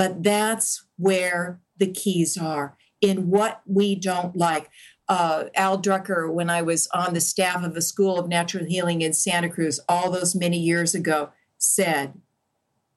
but 0.01 0.23
that's 0.23 0.83
where 0.97 1.61
the 1.77 1.85
keys 1.85 2.35
are 2.35 2.75
in 3.01 3.29
what 3.29 3.61
we 3.67 3.93
don't 3.93 4.35
like. 4.35 4.67
Uh, 5.07 5.43
Al 5.53 5.79
Drucker, 5.79 6.33
when 6.33 6.49
I 6.49 6.63
was 6.63 6.87
on 6.91 7.13
the 7.13 7.21
staff 7.21 7.63
of 7.63 7.75
the 7.75 7.83
school 7.83 8.17
of 8.17 8.27
natural 8.27 8.65
healing 8.65 9.03
in 9.03 9.13
Santa 9.13 9.47
Cruz 9.47 9.79
all 9.87 10.09
those 10.09 10.33
many 10.33 10.57
years 10.57 10.95
ago, 10.95 11.29
said, 11.59 12.13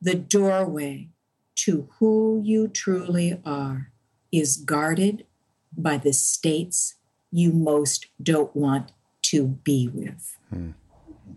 The 0.04 0.14
doorway 0.14 1.08
to 1.56 1.88
who 1.98 2.40
you 2.44 2.68
truly 2.68 3.40
are 3.44 3.90
is 4.30 4.56
guarded 4.56 5.26
by 5.76 5.98
the 5.98 6.12
states 6.12 6.94
you 7.32 7.52
most 7.52 8.06
don't 8.22 8.54
want 8.54 8.92
to 9.22 9.48
be 9.48 9.88
with. 9.92 10.36
Hmm. 10.50 10.70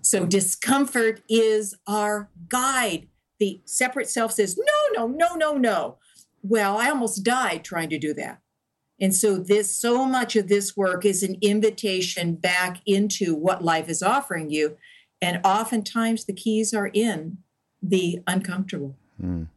So, 0.01 0.25
discomfort 0.25 1.21
is 1.27 1.75
our 1.87 2.29
guide 2.49 3.07
the 3.39 3.61
separate 3.65 4.09
self 4.09 4.33
says, 4.33 4.57
no, 4.57 5.07
no, 5.07 5.07
no, 5.07 5.35
no, 5.35 5.57
no. 5.57 5.97
Well, 6.41 6.77
I 6.77 6.89
almost 6.89 7.23
died 7.23 7.63
trying 7.63 7.89
to 7.89 7.99
do 7.99 8.13
that. 8.15 8.39
And 8.99 9.13
so 9.13 9.37
this 9.37 9.75
so 9.75 10.05
much 10.05 10.35
of 10.35 10.47
this 10.47 10.75
work 10.75 11.05
is 11.05 11.21
an 11.21 11.35
invitation 11.41 12.35
back 12.35 12.81
into 12.85 13.35
what 13.35 13.63
life 13.63 13.89
is 13.89 14.01
offering 14.01 14.49
you. 14.49 14.77
And 15.21 15.39
oftentimes 15.43 16.25
the 16.25 16.33
keys 16.33 16.73
are 16.73 16.87
in 16.87 17.37
the 17.89 18.21
uncomfortable. 18.27 18.95
Mm. 19.21 19.47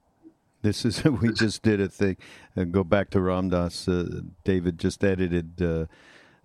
This 0.62 0.84
is 0.84 1.04
we 1.22 1.32
just 1.32 1.62
did 1.62 1.80
a 1.80 1.88
thing. 1.88 2.16
Uh, 2.56 2.64
go 2.64 2.84
back 2.84 3.10
to 3.10 3.20
Ram 3.20 3.48
Dass. 3.50 3.88
Uh, 3.88 4.22
David 4.44 4.78
just 4.78 5.02
edited 5.04 5.62
uh, 5.62 5.86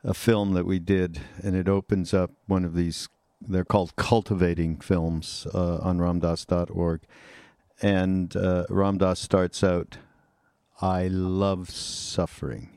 a 0.03 0.13
film 0.13 0.53
that 0.53 0.65
we 0.65 0.79
did, 0.79 1.21
and 1.43 1.55
it 1.55 1.67
opens 1.67 2.13
up 2.13 2.31
one 2.47 2.63
of 2.65 2.75
these 2.75 3.09
they're 3.47 3.65
called 3.65 3.95
cultivating 3.95 4.77
films 4.79 5.47
uh, 5.53 5.77
on 5.77 5.97
RamDass.org, 5.99 7.01
And 7.81 8.35
uh, 8.35 8.65
Ram 8.69 9.15
starts 9.15 9.63
out, 9.63 9.97
I 10.81 11.07
love 11.07 11.69
suffering. 11.69 12.69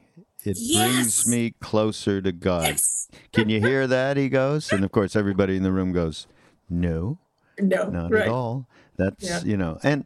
It 0.44 0.56
yes. 0.60 0.92
brings 0.92 1.28
me 1.28 1.54
closer 1.60 2.22
to 2.22 2.32
God. 2.32 2.64
Yes. 2.64 3.08
Can 3.32 3.48
you 3.48 3.60
hear 3.60 3.86
that? 3.86 4.16
He 4.16 4.28
goes. 4.28 4.72
And 4.72 4.84
of 4.84 4.92
course, 4.92 5.16
everybody 5.16 5.56
in 5.56 5.62
the 5.62 5.72
room 5.72 5.92
goes, 5.92 6.26
No, 6.70 7.18
no, 7.58 7.88
not 7.88 8.10
right. 8.10 8.22
at 8.22 8.28
all. 8.28 8.66
That's, 8.98 9.24
yeah. 9.24 9.40
you 9.44 9.56
know, 9.56 9.78
and, 9.82 10.04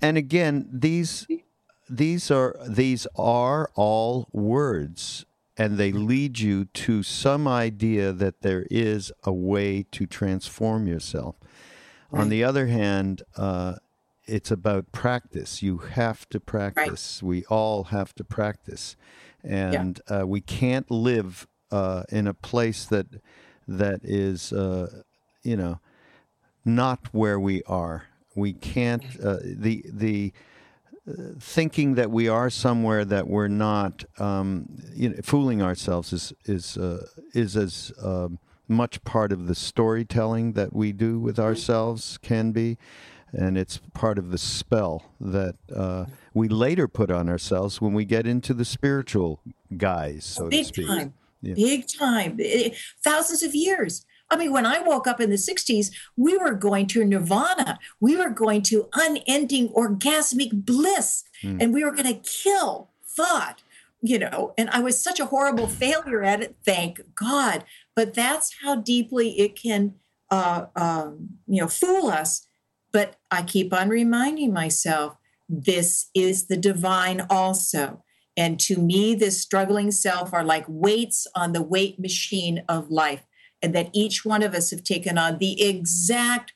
and 0.00 0.16
again, 0.16 0.68
these, 0.72 1.26
these 1.88 2.30
are, 2.30 2.56
these 2.68 3.06
are 3.16 3.70
all 3.74 4.28
words 4.32 5.26
and 5.56 5.78
they 5.78 5.92
lead 5.92 6.38
you 6.38 6.64
to 6.64 7.02
some 7.02 7.46
idea 7.46 8.12
that 8.12 8.42
there 8.42 8.66
is 8.70 9.12
a 9.22 9.32
way 9.32 9.84
to 9.92 10.06
transform 10.06 10.86
yourself. 10.86 11.36
Right. 12.10 12.22
On 12.22 12.28
the 12.28 12.44
other 12.44 12.66
hand, 12.66 13.22
uh, 13.36 13.74
it's 14.26 14.50
about 14.50 14.92
practice. 14.92 15.62
You 15.62 15.78
have 15.78 16.28
to 16.30 16.40
practice. 16.40 17.20
Right. 17.22 17.28
We 17.28 17.44
all 17.46 17.84
have 17.84 18.14
to 18.16 18.24
practice, 18.24 18.96
and 19.42 20.00
yeah. 20.08 20.20
uh, 20.20 20.26
we 20.26 20.40
can't 20.40 20.90
live 20.90 21.46
uh, 21.70 22.04
in 22.08 22.26
a 22.26 22.34
place 22.34 22.86
that 22.86 23.06
that 23.68 24.00
is, 24.02 24.52
uh, 24.52 25.02
you 25.42 25.56
know, 25.56 25.80
not 26.64 27.08
where 27.12 27.38
we 27.38 27.62
are. 27.64 28.04
We 28.34 28.52
can't. 28.52 29.04
Uh, 29.22 29.38
the 29.42 29.84
the 29.88 30.32
thinking 31.38 31.94
that 31.94 32.10
we 32.10 32.28
are 32.28 32.48
somewhere 32.48 33.04
that 33.04 33.28
we're 33.28 33.48
not, 33.48 34.04
um, 34.18 34.66
you 34.94 35.10
know, 35.10 35.16
fooling 35.22 35.62
ourselves 35.62 36.12
is 36.12 36.32
is 36.44 36.76
uh, 36.76 37.06
is 37.34 37.56
as 37.56 37.92
um, 38.02 38.38
much 38.68 39.02
part 39.04 39.32
of 39.32 39.46
the 39.46 39.54
storytelling 39.54 40.52
that 40.54 40.72
we 40.72 40.92
do 40.92 41.18
with 41.20 41.36
mm-hmm. 41.36 41.44
ourselves 41.44 42.18
can 42.22 42.52
be, 42.52 42.78
and 43.32 43.58
it's 43.58 43.80
part 43.92 44.18
of 44.18 44.30
the 44.30 44.38
spell 44.38 45.12
that 45.20 45.56
uh, 45.74 46.06
we 46.32 46.48
later 46.48 46.88
put 46.88 47.10
on 47.10 47.28
ourselves 47.28 47.80
when 47.80 47.92
we 47.92 48.04
get 48.04 48.26
into 48.26 48.54
the 48.54 48.64
spiritual 48.64 49.40
guise, 49.76 50.24
so 50.24 50.48
Big 50.48 50.66
to 50.66 50.68
speak. 50.68 50.86
Time. 50.86 51.14
Yeah. 51.42 51.54
Big 51.54 51.86
time. 51.86 52.40
Thousands 53.04 53.42
of 53.42 53.54
years. 53.54 54.06
I 54.30 54.36
mean, 54.36 54.52
when 54.52 54.66
I 54.66 54.80
woke 54.80 55.06
up 55.06 55.20
in 55.20 55.30
the 55.30 55.36
60s, 55.36 55.90
we 56.16 56.36
were 56.36 56.54
going 56.54 56.86
to 56.88 57.04
nirvana. 57.04 57.78
We 58.00 58.16
were 58.16 58.30
going 58.30 58.62
to 58.62 58.88
unending 58.94 59.68
orgasmic 59.70 60.64
bliss, 60.64 61.24
mm. 61.42 61.62
and 61.62 61.72
we 61.74 61.84
were 61.84 61.92
going 61.92 62.12
to 62.12 62.20
kill 62.28 62.90
thought, 63.06 63.62
you 64.00 64.18
know. 64.18 64.54
And 64.56 64.70
I 64.70 64.80
was 64.80 65.02
such 65.02 65.20
a 65.20 65.26
horrible 65.26 65.66
failure 65.66 66.22
at 66.22 66.42
it, 66.42 66.56
thank 66.64 67.00
God. 67.14 67.64
But 67.94 68.14
that's 68.14 68.56
how 68.62 68.76
deeply 68.76 69.38
it 69.38 69.60
can, 69.60 69.94
uh, 70.30 70.66
um, 70.74 71.30
you 71.46 71.60
know, 71.60 71.68
fool 71.68 72.08
us. 72.08 72.46
But 72.92 73.16
I 73.30 73.42
keep 73.42 73.72
on 73.72 73.88
reminding 73.88 74.52
myself 74.52 75.16
this 75.48 76.10
is 76.14 76.46
the 76.46 76.56
divine 76.56 77.26
also. 77.28 78.02
And 78.36 78.58
to 78.60 78.78
me, 78.78 79.14
this 79.14 79.40
struggling 79.40 79.90
self 79.90 80.32
are 80.32 80.44
like 80.44 80.64
weights 80.66 81.26
on 81.36 81.52
the 81.52 81.62
weight 81.62 82.00
machine 82.00 82.64
of 82.68 82.90
life 82.90 83.22
and 83.64 83.74
that 83.74 83.88
each 83.94 84.26
one 84.26 84.42
of 84.42 84.52
us 84.52 84.70
have 84.70 84.84
taken 84.84 85.16
on 85.16 85.38
the 85.38 85.62
exact 85.62 86.52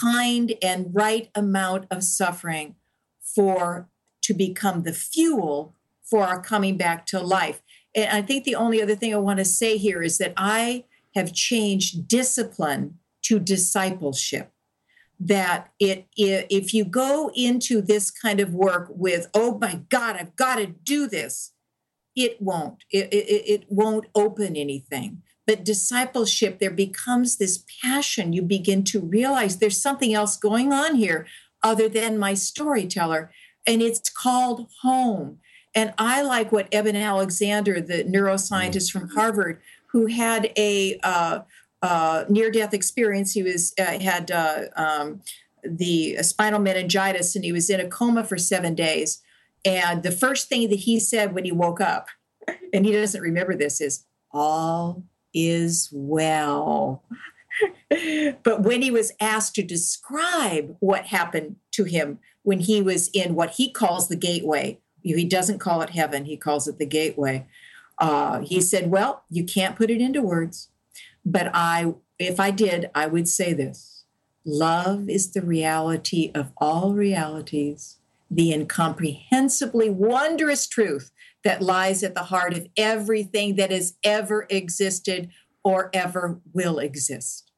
kind 0.00 0.54
and 0.62 0.86
right 0.94 1.28
amount 1.34 1.84
of 1.90 2.02
suffering 2.02 2.74
for 3.20 3.86
to 4.22 4.32
become 4.32 4.82
the 4.82 4.94
fuel 4.94 5.74
for 6.02 6.24
our 6.24 6.40
coming 6.40 6.78
back 6.78 7.04
to 7.04 7.20
life. 7.20 7.60
And 7.94 8.08
I 8.10 8.22
think 8.22 8.44
the 8.44 8.54
only 8.54 8.80
other 8.80 8.94
thing 8.94 9.12
I 9.12 9.18
want 9.18 9.40
to 9.40 9.44
say 9.44 9.76
here 9.76 10.02
is 10.02 10.16
that 10.18 10.32
I 10.38 10.84
have 11.14 11.34
changed 11.34 12.08
discipline 12.08 12.98
to 13.24 13.38
discipleship. 13.38 14.52
That 15.20 15.70
it, 15.78 16.06
if 16.16 16.72
you 16.72 16.86
go 16.86 17.30
into 17.34 17.82
this 17.82 18.10
kind 18.10 18.40
of 18.40 18.54
work 18.54 18.88
with, 18.90 19.28
oh 19.34 19.58
my 19.58 19.82
God, 19.90 20.16
I've 20.16 20.34
got 20.34 20.56
to 20.56 20.66
do 20.66 21.06
this, 21.06 21.52
it 22.16 22.40
won't. 22.40 22.84
It, 22.90 23.12
it, 23.12 23.44
it 23.46 23.64
won't 23.68 24.06
open 24.14 24.56
anything. 24.56 25.22
But 25.46 25.64
discipleship, 25.64 26.58
there 26.58 26.70
becomes 26.70 27.36
this 27.36 27.64
passion. 27.82 28.32
You 28.32 28.42
begin 28.42 28.84
to 28.84 29.00
realize 29.00 29.56
there's 29.56 29.80
something 29.80 30.14
else 30.14 30.36
going 30.36 30.72
on 30.72 30.94
here 30.94 31.26
other 31.62 31.88
than 31.88 32.18
my 32.18 32.34
storyteller, 32.34 33.30
and 33.66 33.82
it's 33.82 34.10
called 34.10 34.68
home. 34.82 35.38
And 35.74 35.94
I 35.98 36.22
like 36.22 36.52
what 36.52 36.68
Eben 36.72 36.96
Alexander, 36.96 37.80
the 37.80 38.04
neuroscientist 38.04 38.92
from 38.92 39.08
Harvard, 39.10 39.60
who 39.92 40.06
had 40.06 40.52
a 40.56 40.98
uh, 41.02 41.40
uh, 41.80 42.24
near-death 42.28 42.74
experience. 42.74 43.32
He 43.32 43.42
was 43.42 43.74
uh, 43.78 43.98
had 43.98 44.30
uh, 44.30 44.64
um, 44.76 45.22
the 45.64 46.18
spinal 46.22 46.60
meningitis, 46.60 47.34
and 47.34 47.44
he 47.44 47.52
was 47.52 47.70
in 47.70 47.80
a 47.80 47.88
coma 47.88 48.24
for 48.24 48.36
seven 48.38 48.74
days. 48.74 49.22
And 49.64 50.02
the 50.02 50.12
first 50.12 50.48
thing 50.48 50.68
that 50.70 50.80
he 50.80 50.98
said 51.00 51.34
when 51.34 51.44
he 51.44 51.52
woke 51.52 51.80
up, 51.80 52.08
and 52.72 52.84
he 52.84 52.92
doesn't 52.92 53.20
remember 53.20 53.56
this, 53.56 53.80
is 53.80 54.04
all 54.30 55.04
is 55.34 55.88
well. 55.92 57.02
but 58.42 58.62
when 58.62 58.82
he 58.82 58.90
was 58.90 59.12
asked 59.20 59.54
to 59.54 59.62
describe 59.62 60.76
what 60.80 61.06
happened 61.06 61.56
to 61.72 61.84
him 61.84 62.18
when 62.42 62.60
he 62.60 62.82
was 62.82 63.08
in 63.08 63.34
what 63.34 63.50
he 63.50 63.70
calls 63.70 64.08
the 64.08 64.16
gateway, 64.16 64.78
he 65.02 65.24
doesn't 65.24 65.58
call 65.58 65.82
it 65.82 65.90
heaven, 65.90 66.24
he 66.24 66.36
calls 66.36 66.68
it 66.68 66.78
the 66.78 66.86
gateway. 66.86 67.46
Uh, 67.98 68.40
he 68.40 68.60
said, 68.60 68.90
Well, 68.90 69.24
you 69.30 69.44
can't 69.44 69.76
put 69.76 69.90
it 69.90 70.00
into 70.00 70.22
words, 70.22 70.68
but 71.24 71.50
I, 71.54 71.94
if 72.18 72.40
I 72.40 72.50
did, 72.50 72.90
I 72.94 73.06
would 73.06 73.28
say 73.28 73.52
this 73.52 74.04
love 74.44 75.08
is 75.08 75.32
the 75.32 75.42
reality 75.42 76.32
of 76.34 76.52
all 76.56 76.94
realities, 76.94 77.98
the 78.30 78.52
incomprehensibly 78.52 79.88
wondrous 79.88 80.66
truth 80.66 81.12
that 81.44 81.62
lies 81.62 82.02
at 82.02 82.14
the 82.14 82.24
heart 82.24 82.54
of 82.54 82.68
everything 82.76 83.56
that 83.56 83.70
has 83.70 83.94
ever 84.04 84.46
existed 84.48 85.30
or 85.64 85.90
ever 85.92 86.40
will 86.52 86.78
exist. 86.78 87.50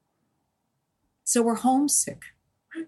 So 1.25 1.43
we're 1.43 1.57
homesick. 1.57 2.23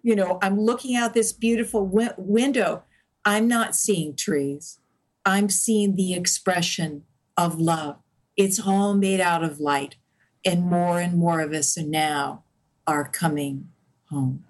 You 0.02 0.16
know, 0.16 0.38
I'm 0.42 0.60
looking 0.60 0.96
out 0.96 1.14
this 1.14 1.32
beautiful 1.32 1.86
wi- 1.86 2.14
window. 2.16 2.84
I'm 3.24 3.48
not 3.48 3.74
seeing 3.74 4.16
trees. 4.16 4.78
I'm 5.24 5.48
seeing 5.48 5.96
the 5.96 6.14
expression 6.14 7.04
of 7.36 7.60
love. 7.60 7.96
It's 8.36 8.60
all 8.60 8.94
made 8.94 9.20
out 9.20 9.42
of 9.42 9.60
light. 9.60 9.96
And 10.44 10.64
more 10.64 11.00
and 11.00 11.18
more 11.18 11.40
of 11.40 11.52
us 11.52 11.76
are 11.76 11.82
now 11.82 12.44
are 12.86 13.08
coming 13.08 13.68
home. 14.10 14.44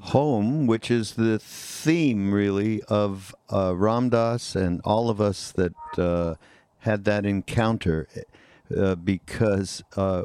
Home, 0.00 0.66
which 0.66 0.90
is 0.90 1.14
the 1.14 1.38
theme 1.38 2.32
really 2.32 2.82
of 2.84 3.34
uh, 3.52 3.74
Ram 3.76 4.10
Dass 4.10 4.54
and 4.54 4.80
all 4.84 5.10
of 5.10 5.20
us 5.20 5.52
that 5.52 5.74
uh, 5.98 6.34
had 6.80 7.04
that 7.04 7.26
encounter, 7.26 8.08
uh, 8.76 8.94
because 8.94 9.82
uh, 9.96 10.22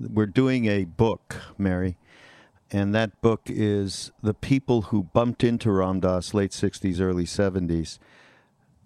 we're 0.00 0.26
doing 0.26 0.66
a 0.66 0.84
book, 0.84 1.36
Mary, 1.56 1.96
and 2.70 2.94
that 2.94 3.20
book 3.20 3.42
is 3.46 4.12
the 4.22 4.34
people 4.34 4.82
who 4.82 5.04
bumped 5.04 5.42
into 5.44 5.70
Ram 5.70 6.00
Dass 6.00 6.34
late 6.34 6.52
'60s, 6.52 7.00
early 7.00 7.24
'70s 7.24 7.98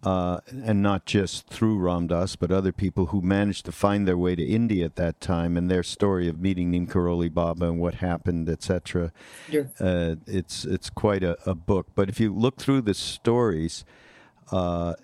uh, 0.03 0.41
and 0.65 0.83
not 0.83 1.07
just 1.07 1.47
through 1.47 1.79
Ram 1.79 2.09
Dass, 2.09 2.35
but 2.35 2.51
other 2.51 2.73
people 2.73 3.07
who 3.07 3.23
managed 3.23 3.65
to 3.67 3.73
find 3.73 4.07
their 4.07 4.19
way 4.19 4.35
to 4.35 4.45
India 4.45 4.85
at 4.85 4.97
that 4.97 5.21
time, 5.21 5.57
and 5.57 5.71
their 5.71 5.83
story 5.83 6.29
of 6.29 6.41
meeting 6.41 6.71
Neem 6.71 6.87
Karoli 6.87 7.33
Baba 7.33 7.67
and 7.67 7.79
what 7.79 7.95
happened, 7.97 8.49
etc. 8.49 9.13
Uh, 9.79 10.17
it's 10.27 10.65
it's 10.65 10.91
quite 10.91 11.23
a, 11.23 11.37
a, 11.49 11.55
book. 11.55 11.89
But 11.95 12.09
if 12.09 12.19
you 12.19 12.35
look 12.35 12.59
through 12.59 12.83
the 12.83 12.95
stories, 12.95 13.85
uh, 14.51 14.95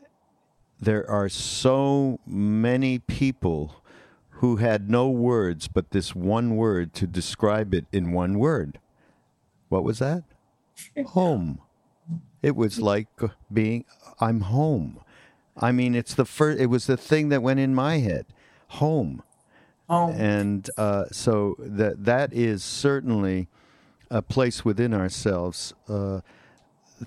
there 0.80 1.08
are 1.08 1.28
so 1.28 2.18
many 2.26 2.98
people 2.98 3.82
who 4.30 4.56
had 4.56 4.88
no 4.88 5.08
words 5.08 5.66
but 5.68 5.90
this 5.90 6.14
one 6.14 6.56
word 6.56 6.92
to 6.94 7.06
describe 7.06 7.74
it 7.74 7.86
in 7.92 8.12
one 8.12 8.38
word. 8.38 8.78
What 9.68 9.84
was 9.84 9.98
that? 10.00 10.24
Home. 11.08 11.60
It 12.42 12.56
was 12.56 12.80
like 12.80 13.08
being 13.52 13.84
I'm 14.20 14.42
home. 14.42 15.00
I 15.56 15.72
mean, 15.72 15.94
it's 15.94 16.14
the 16.14 16.24
first. 16.24 16.60
It 16.60 16.66
was 16.66 16.86
the 16.86 16.96
thing 16.96 17.30
that 17.30 17.42
went 17.42 17.60
in 17.60 17.74
my 17.74 17.98
head, 17.98 18.26
home. 18.68 19.22
Oh. 19.88 20.10
And 20.10 20.68
uh, 20.76 21.06
so 21.10 21.56
that 21.58 22.04
that 22.04 22.32
is 22.32 22.62
certainly 22.62 23.48
a 24.10 24.22
place 24.22 24.64
within 24.64 24.94
ourselves 24.94 25.74
uh, 25.88 26.20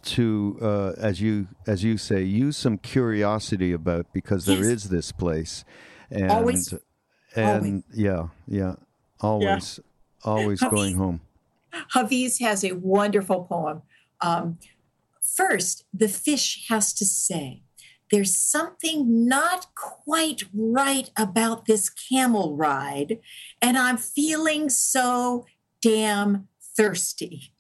to, 0.03 0.57
uh, 0.61 0.91
as 0.97 1.21
you 1.21 1.47
as 1.67 1.83
you 1.83 1.97
say, 1.97 2.23
use 2.23 2.57
some 2.57 2.77
curiosity 2.77 3.71
about 3.71 4.11
because 4.13 4.45
there 4.45 4.61
is 4.61 4.83
yes. 4.83 4.83
this 4.85 5.11
place, 5.11 5.63
and 6.09 6.31
always, 6.31 6.73
and 7.35 7.49
always. 7.49 7.83
yeah, 7.93 8.27
yeah, 8.47 8.75
always, 9.19 9.79
yeah. 9.79 10.31
always 10.31 10.59
Hafiz, 10.59 10.75
going 10.77 10.95
home. 10.95 11.21
Hafiz 11.93 12.39
has 12.39 12.63
a 12.63 12.73
wonderful 12.73 13.45
poem. 13.45 13.81
Um, 14.21 14.57
First, 15.35 15.85
the 15.93 16.09
fish 16.09 16.65
has 16.69 16.93
to 16.93 17.05
say, 17.05 17.63
there's 18.11 18.35
something 18.35 19.27
not 19.27 19.67
quite 19.75 20.43
right 20.53 21.09
about 21.17 21.65
this 21.65 21.89
camel 21.89 22.57
ride, 22.57 23.19
and 23.61 23.77
I'm 23.77 23.97
feeling 23.97 24.69
so 24.69 25.45
damn 25.81 26.49
thirsty. 26.75 27.53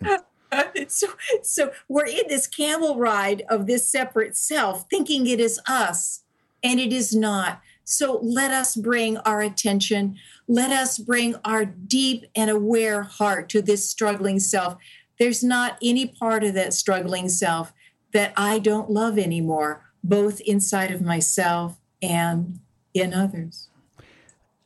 so, 0.88 1.06
so 1.42 1.72
we're 1.88 2.06
in 2.06 2.24
this 2.28 2.48
camel 2.48 2.98
ride 2.98 3.44
of 3.48 3.66
this 3.66 3.90
separate 3.90 4.36
self, 4.36 4.86
thinking 4.90 5.28
it 5.28 5.38
is 5.38 5.60
us, 5.68 6.24
and 6.64 6.80
it 6.80 6.92
is 6.92 7.14
not. 7.14 7.60
So 7.84 8.18
let 8.22 8.50
us 8.50 8.74
bring 8.74 9.18
our 9.18 9.40
attention, 9.40 10.16
let 10.48 10.72
us 10.72 10.98
bring 10.98 11.36
our 11.44 11.64
deep 11.64 12.24
and 12.34 12.50
aware 12.50 13.02
heart 13.02 13.48
to 13.50 13.62
this 13.62 13.88
struggling 13.88 14.40
self 14.40 14.76
there's 15.18 15.42
not 15.42 15.78
any 15.82 16.06
part 16.06 16.44
of 16.44 16.54
that 16.54 16.74
struggling 16.74 17.28
self 17.28 17.72
that 18.12 18.32
I 18.36 18.58
don't 18.58 18.90
love 18.90 19.18
anymore, 19.18 19.90
both 20.02 20.40
inside 20.40 20.90
of 20.90 21.02
myself 21.02 21.78
and 22.02 22.60
in 22.92 23.12
others. 23.12 23.68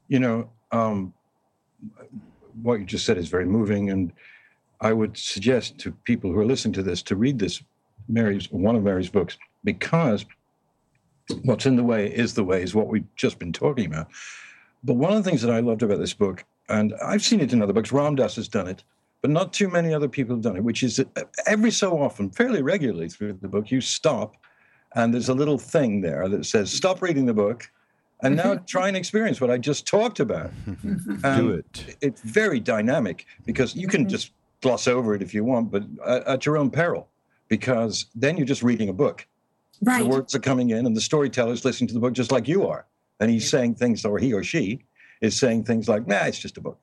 You 0.09 0.20
know, 0.20 0.51
um, 0.72 1.14
what 2.62 2.80
you 2.80 2.86
just 2.86 3.07
said 3.07 3.18
is 3.18 3.28
very 3.28 3.46
moving, 3.46 3.90
and 3.90 4.12
I 4.80 4.92
would 4.92 5.16
suggest 5.16 5.78
to 5.78 5.92
people 6.05 6.32
who 6.32 6.38
are 6.38 6.46
listening 6.46 6.74
to 6.74 6.82
this 6.82 7.03
to 7.05 7.16
read 7.16 7.38
this 7.38 7.62
Mary's 8.09 8.51
one 8.51 8.76
of 8.76 8.82
Mary's 8.82 9.11
books 9.11 9.36
because 9.64 10.24
what's 11.42 11.66
in 11.66 11.76
the 11.76 11.84
way 11.84 12.07
is 12.07 12.34
the 12.34 12.44
way 12.44 12.62
is 12.62 12.74
what 12.74 12.88
we've 12.88 13.14
just 13.16 13.38
been 13.38 13.53
talking 13.53 13.86
about. 13.86 14.09
But 14.82 14.94
one 14.94 15.12
of 15.12 15.22
the 15.22 15.28
things 15.28 15.42
that 15.42 15.51
I 15.51 15.61
loved 15.61 15.82
about 15.82 15.99
this 15.99 16.14
book, 16.14 16.44
and 16.68 16.94
I've 17.05 17.24
seen 17.24 17.40
it 17.40 17.53
in 17.53 17.62
other 17.62 17.72
books, 17.72 17.92
Ram 17.92 18.14
Dass 18.14 18.36
has 18.36 18.49
done 18.49 18.68
it, 18.68 18.82
but 19.21 19.31
not 19.31 19.53
too 19.53 19.69
many 19.69 19.93
other 19.93 20.09
people 20.09 20.37
have 20.37 20.43
done 20.43 20.57
it, 20.57 20.64
which 20.64 20.83
is 20.83 20.97
that 20.97 21.09
every 21.47 21.71
so 21.71 22.01
often, 22.01 22.31
fairly 22.31 22.62
regularly 22.62 23.09
through 23.09 23.33
the 23.35 23.49
book, 23.49 23.71
you 23.71 23.81
stop 23.81 24.37
and 24.95 25.12
there's 25.12 25.29
a 25.29 25.35
little 25.35 25.59
thing 25.59 26.01
there 26.01 26.29
that 26.29 26.47
says, 26.47 26.71
stop 26.71 27.03
reading 27.03 27.27
the 27.27 27.35
book 27.35 27.71
and 28.23 28.37
now 28.37 28.55
try 28.66 28.89
and 28.89 28.97
experience 28.97 29.41
what 29.41 29.51
I 29.51 29.59
just 29.59 29.87
talked 29.87 30.21
about. 30.21 30.51
Do 30.83 31.51
it. 31.53 31.97
It's 32.01 32.23
very 32.23 32.61
dynamic 32.61 33.27
because 33.45 33.75
you 33.75 33.89
can 33.89 34.03
mm-hmm. 34.03 34.11
just 34.11 34.33
gloss 34.61 34.89
over 34.89 35.14
it 35.14 35.23
if 35.23 35.35
you 35.35 35.45
want, 35.45 35.71
but 35.71 35.85
at 36.07 36.47
your 36.47 36.57
own 36.57 36.71
peril, 36.71 37.09
because 37.49 38.07
then 38.14 38.37
you're 38.37 38.47
just 38.47 38.62
reading 38.62 38.89
a 38.89 38.93
book. 38.93 39.27
Right. 39.83 40.03
The 40.03 40.09
words 40.09 40.35
are 40.35 40.41
coming 40.41 40.71
in 40.71 40.87
and 40.87 40.97
the 40.97 41.01
storyteller's 41.01 41.64
listening 41.64 41.89
to 41.89 41.95
the 41.95 42.01
book 42.01 42.12
just 42.12 42.33
like 42.33 42.49
you 42.49 42.66
are. 42.66 42.87
And 43.21 43.31
he's 43.31 43.49
saying 43.49 43.75
things, 43.75 44.05
or 44.05 44.19
he 44.19 44.33
or 44.33 44.45
she 44.45 44.85
is 45.21 45.37
saying 45.37 45.64
things 45.64 45.89
like, 45.89 46.07
nah, 46.07 46.25
it's 46.25 46.39
just 46.39 46.57
a 46.57 46.61
book. 46.61 46.79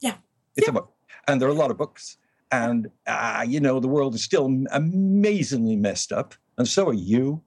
Yeah. 0.00 0.14
It's 0.56 0.66
yeah. 0.66 0.70
a 0.70 0.72
book 0.74 0.92
and 1.28 1.40
there 1.40 1.48
are 1.48 1.52
a 1.52 1.54
lot 1.54 1.70
of 1.70 1.78
books. 1.78 2.16
And 2.50 2.90
uh, 3.06 3.44
you 3.48 3.60
know, 3.60 3.80
the 3.80 3.88
world 3.88 4.14
is 4.14 4.22
still 4.22 4.46
amazingly 4.72 5.76
messed 5.76 6.12
up, 6.12 6.34
and 6.58 6.68
so 6.68 6.88
are 6.88 6.94
you. 6.94 7.42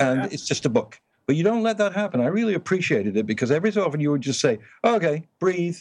And 0.00 0.22
yeah. 0.22 0.28
it's 0.30 0.46
just 0.46 0.64
a 0.64 0.68
book. 0.68 1.00
But 1.26 1.36
you 1.36 1.44
don't 1.44 1.62
let 1.62 1.78
that 1.78 1.92
happen. 1.92 2.20
I 2.20 2.26
really 2.26 2.54
appreciated 2.54 3.16
it 3.16 3.26
because 3.26 3.50
every 3.50 3.70
so 3.70 3.84
often 3.84 4.00
you 4.00 4.10
would 4.10 4.20
just 4.20 4.40
say, 4.40 4.58
"Okay, 4.84 5.24
breathe." 5.38 5.78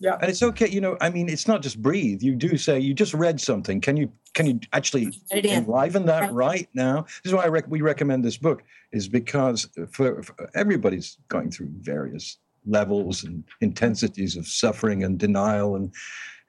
Yeah. 0.00 0.18
And 0.20 0.28
it's 0.28 0.42
okay, 0.42 0.68
you 0.68 0.80
know. 0.80 0.96
I 1.00 1.10
mean, 1.10 1.28
it's 1.28 1.46
not 1.46 1.62
just 1.62 1.80
breathe. 1.80 2.22
You 2.22 2.34
do 2.34 2.56
say 2.58 2.80
you 2.80 2.92
just 2.92 3.14
read 3.14 3.40
something. 3.40 3.80
Can 3.80 3.96
you 3.96 4.10
can 4.34 4.46
you 4.46 4.58
actually 4.72 5.12
enliven 5.30 6.06
that 6.06 6.22
right, 6.22 6.32
right 6.32 6.68
now? 6.74 7.02
This 7.02 7.26
is 7.26 7.34
why 7.34 7.46
rec- 7.46 7.68
we 7.68 7.82
recommend 7.82 8.24
this 8.24 8.36
book, 8.36 8.64
is 8.90 9.06
because 9.06 9.68
for, 9.90 10.22
for 10.22 10.50
everybody's 10.54 11.18
going 11.28 11.50
through 11.50 11.68
various 11.80 12.38
levels 12.66 13.24
and 13.24 13.44
intensities 13.60 14.36
of 14.36 14.46
suffering 14.46 15.04
and 15.04 15.18
denial 15.18 15.76
and 15.76 15.92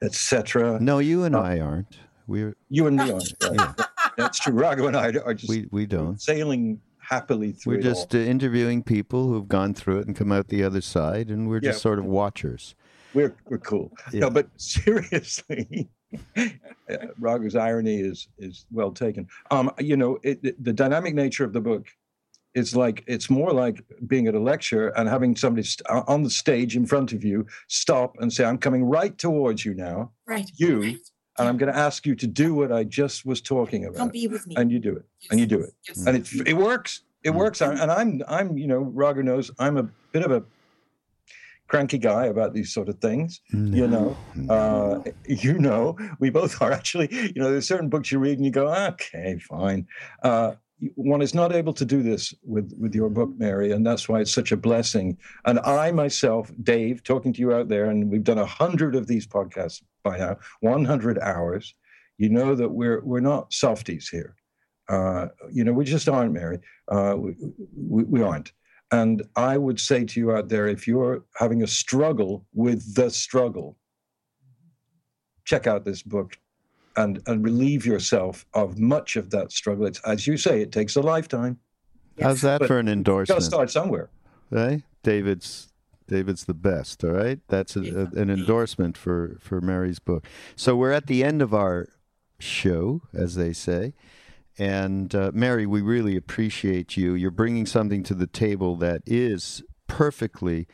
etc. 0.04 0.78
No, 0.80 0.98
you 0.98 1.24
and 1.24 1.34
uh, 1.34 1.40
I 1.40 1.60
aren't. 1.60 1.98
We're 2.26 2.56
you 2.68 2.86
and 2.86 2.96
me 2.96 3.10
aren't. 3.10 3.32
Yeah. 3.42 3.74
That's 4.16 4.38
true. 4.38 4.54
Raghu 4.54 4.86
and 4.86 4.96
I 4.96 5.08
are 5.24 5.34
just 5.34 5.48
we 5.48 5.66
we 5.70 5.86
don't 5.86 6.20
sailing 6.20 6.80
happily 6.98 7.52
through. 7.52 7.76
We're 7.76 7.82
just 7.82 8.14
uh, 8.14 8.18
interviewing 8.18 8.82
people 8.82 9.28
who've 9.28 9.48
gone 9.48 9.74
through 9.74 10.00
it 10.00 10.06
and 10.06 10.16
come 10.16 10.32
out 10.32 10.48
the 10.48 10.64
other 10.64 10.80
side, 10.80 11.28
and 11.28 11.48
we're 11.48 11.60
just 11.60 11.82
sort 11.82 11.98
of 11.98 12.04
watchers. 12.04 12.74
We're 13.12 13.34
we're 13.48 13.58
cool. 13.58 13.92
Yeah. 14.12 14.20
No, 14.20 14.30
but 14.30 14.48
seriously. 14.56 15.88
Raghu's 17.18 17.56
irony 17.56 17.96
is 17.96 18.28
is 18.38 18.66
well 18.70 18.92
taken. 18.92 19.26
Um, 19.50 19.72
you 19.78 19.96
know, 19.96 20.18
it, 20.22 20.62
the 20.62 20.72
dynamic 20.72 21.14
nature 21.14 21.44
of 21.44 21.52
the 21.52 21.60
book 21.60 21.86
it's 22.54 22.74
like 22.74 23.04
it's 23.06 23.28
more 23.28 23.52
like 23.52 23.84
being 24.06 24.26
at 24.26 24.34
a 24.34 24.38
lecture 24.38 24.88
and 24.90 25.08
having 25.08 25.36
somebody 25.36 25.66
st- 25.66 25.86
uh, 25.88 26.02
on 26.06 26.22
the 26.22 26.30
stage 26.30 26.76
in 26.76 26.86
front 26.86 27.12
of 27.12 27.24
you 27.24 27.46
stop 27.68 28.16
and 28.20 28.32
say 28.32 28.44
i'm 28.44 28.58
coming 28.58 28.84
right 28.84 29.18
towards 29.18 29.64
you 29.64 29.74
now 29.74 30.10
right 30.26 30.50
you 30.56 30.80
right. 30.80 30.98
and 31.38 31.48
i'm 31.48 31.56
going 31.56 31.72
to 31.72 31.78
ask 31.78 32.06
you 32.06 32.14
to 32.14 32.26
do 32.26 32.54
what 32.54 32.72
i 32.72 32.84
just 32.84 33.26
was 33.26 33.40
talking 33.40 33.84
about 33.84 33.96
Come 33.96 34.08
be 34.08 34.28
with 34.28 34.46
me 34.46 34.54
and 34.56 34.70
you 34.70 34.78
do 34.78 34.96
it 34.96 35.04
yes. 35.20 35.30
and 35.30 35.40
you 35.40 35.46
do 35.46 35.60
it 35.60 35.74
yes. 35.86 36.06
and 36.06 36.16
it, 36.16 36.48
it 36.48 36.54
works 36.54 37.02
it 37.22 37.30
mm-hmm. 37.30 37.38
works 37.38 37.60
and 37.60 37.90
i'm 37.90 38.22
i'm 38.28 38.56
you 38.56 38.66
know 38.66 38.80
Raghu 38.80 39.22
knows 39.22 39.50
i'm 39.58 39.76
a 39.76 39.84
bit 40.12 40.24
of 40.24 40.30
a 40.30 40.42
cranky 41.66 41.96
guy 41.98 42.26
about 42.26 42.52
these 42.52 42.72
sort 42.72 42.88
of 42.88 42.98
things 42.98 43.40
no, 43.52 43.76
you 43.76 43.86
know 43.88 44.16
no. 44.34 44.54
uh, 44.54 45.10
you 45.26 45.58
know 45.58 45.96
we 46.20 46.30
both 46.30 46.60
are 46.60 46.70
actually 46.70 47.08
you 47.10 47.42
know 47.42 47.50
there's 47.50 47.66
certain 47.66 47.88
books 47.88 48.12
you 48.12 48.18
read 48.18 48.36
and 48.36 48.44
you 48.44 48.52
go 48.52 48.68
okay 48.68 49.38
fine 49.38 49.86
uh, 50.22 50.52
one 50.96 51.22
is 51.22 51.34
not 51.34 51.54
able 51.54 51.72
to 51.72 51.84
do 51.84 52.02
this 52.02 52.34
with 52.42 52.72
with 52.78 52.94
your 52.94 53.08
book 53.08 53.30
mary 53.36 53.72
and 53.72 53.86
that's 53.86 54.08
why 54.08 54.20
it's 54.20 54.34
such 54.34 54.52
a 54.52 54.56
blessing. 54.56 55.16
And 55.44 55.58
i 55.60 55.90
myself 55.90 56.50
dave 56.62 57.02
talking 57.02 57.32
to 57.32 57.40
you 57.40 57.52
out 57.52 57.68
there 57.68 57.86
and 57.86 58.10
we've 58.10 58.24
done 58.24 58.38
a 58.38 58.46
hundred 58.46 58.94
of 58.94 59.06
these 59.06 59.26
podcasts 59.26 59.82
by 60.02 60.18
now 60.18 60.36
100 60.60 61.18
hours 61.20 61.74
you 62.18 62.28
know 62.28 62.54
that 62.54 62.68
we're 62.68 63.00
we're 63.04 63.20
not 63.20 63.52
softies 63.52 64.08
here. 64.08 64.36
Uh, 64.88 65.28
you 65.50 65.64
know 65.64 65.72
we 65.72 65.84
just 65.84 66.08
aren't 66.08 66.32
mary. 66.32 66.58
Uh, 66.88 67.14
we, 67.16 67.34
we, 67.76 68.04
we 68.04 68.22
aren't. 68.22 68.52
And 68.90 69.22
i 69.36 69.56
would 69.56 69.80
say 69.80 70.04
to 70.04 70.20
you 70.20 70.32
out 70.32 70.48
there 70.48 70.66
if 70.68 70.86
you're 70.86 71.24
having 71.36 71.62
a 71.62 71.66
struggle 71.66 72.46
with 72.52 72.94
the 72.94 73.10
struggle 73.10 73.76
check 75.44 75.66
out 75.66 75.84
this 75.84 76.02
book 76.02 76.38
and 76.96 77.22
and 77.26 77.44
relieve 77.44 77.86
yourself 77.86 78.46
of 78.54 78.78
much 78.78 79.16
of 79.16 79.30
that 79.30 79.52
struggle. 79.52 79.86
It's 79.86 80.00
as 80.00 80.26
you 80.26 80.36
say, 80.36 80.60
it 80.60 80.72
takes 80.72 80.96
a 80.96 81.00
lifetime. 81.00 81.58
How's 82.20 82.42
that 82.42 82.60
But 82.60 82.68
for 82.68 82.78
an 82.78 82.88
endorsement? 82.88 83.36
Got 83.36 83.44
to 83.44 83.50
start 83.50 83.70
somewhere. 83.70 84.10
Hey, 84.50 84.84
David's 85.02 85.72
David's 86.06 86.44
the 86.44 86.54
best. 86.54 87.02
All 87.04 87.10
right, 87.10 87.40
that's 87.48 87.76
a, 87.76 87.80
a, 87.80 88.20
an 88.20 88.30
endorsement 88.30 88.96
for 88.96 89.38
for 89.40 89.60
Mary's 89.60 89.98
book. 89.98 90.26
So 90.56 90.76
we're 90.76 90.92
at 90.92 91.06
the 91.06 91.24
end 91.24 91.42
of 91.42 91.54
our 91.54 91.88
show, 92.38 93.02
as 93.12 93.34
they 93.34 93.52
say. 93.52 93.94
And 94.56 95.12
uh, 95.14 95.32
Mary, 95.34 95.66
we 95.66 95.80
really 95.80 96.16
appreciate 96.16 96.96
you. 96.96 97.14
You're 97.14 97.32
bringing 97.32 97.66
something 97.66 98.04
to 98.04 98.14
the 98.14 98.28
table 98.28 98.76
that 98.76 99.02
is 99.04 99.62
perfectly 99.88 100.68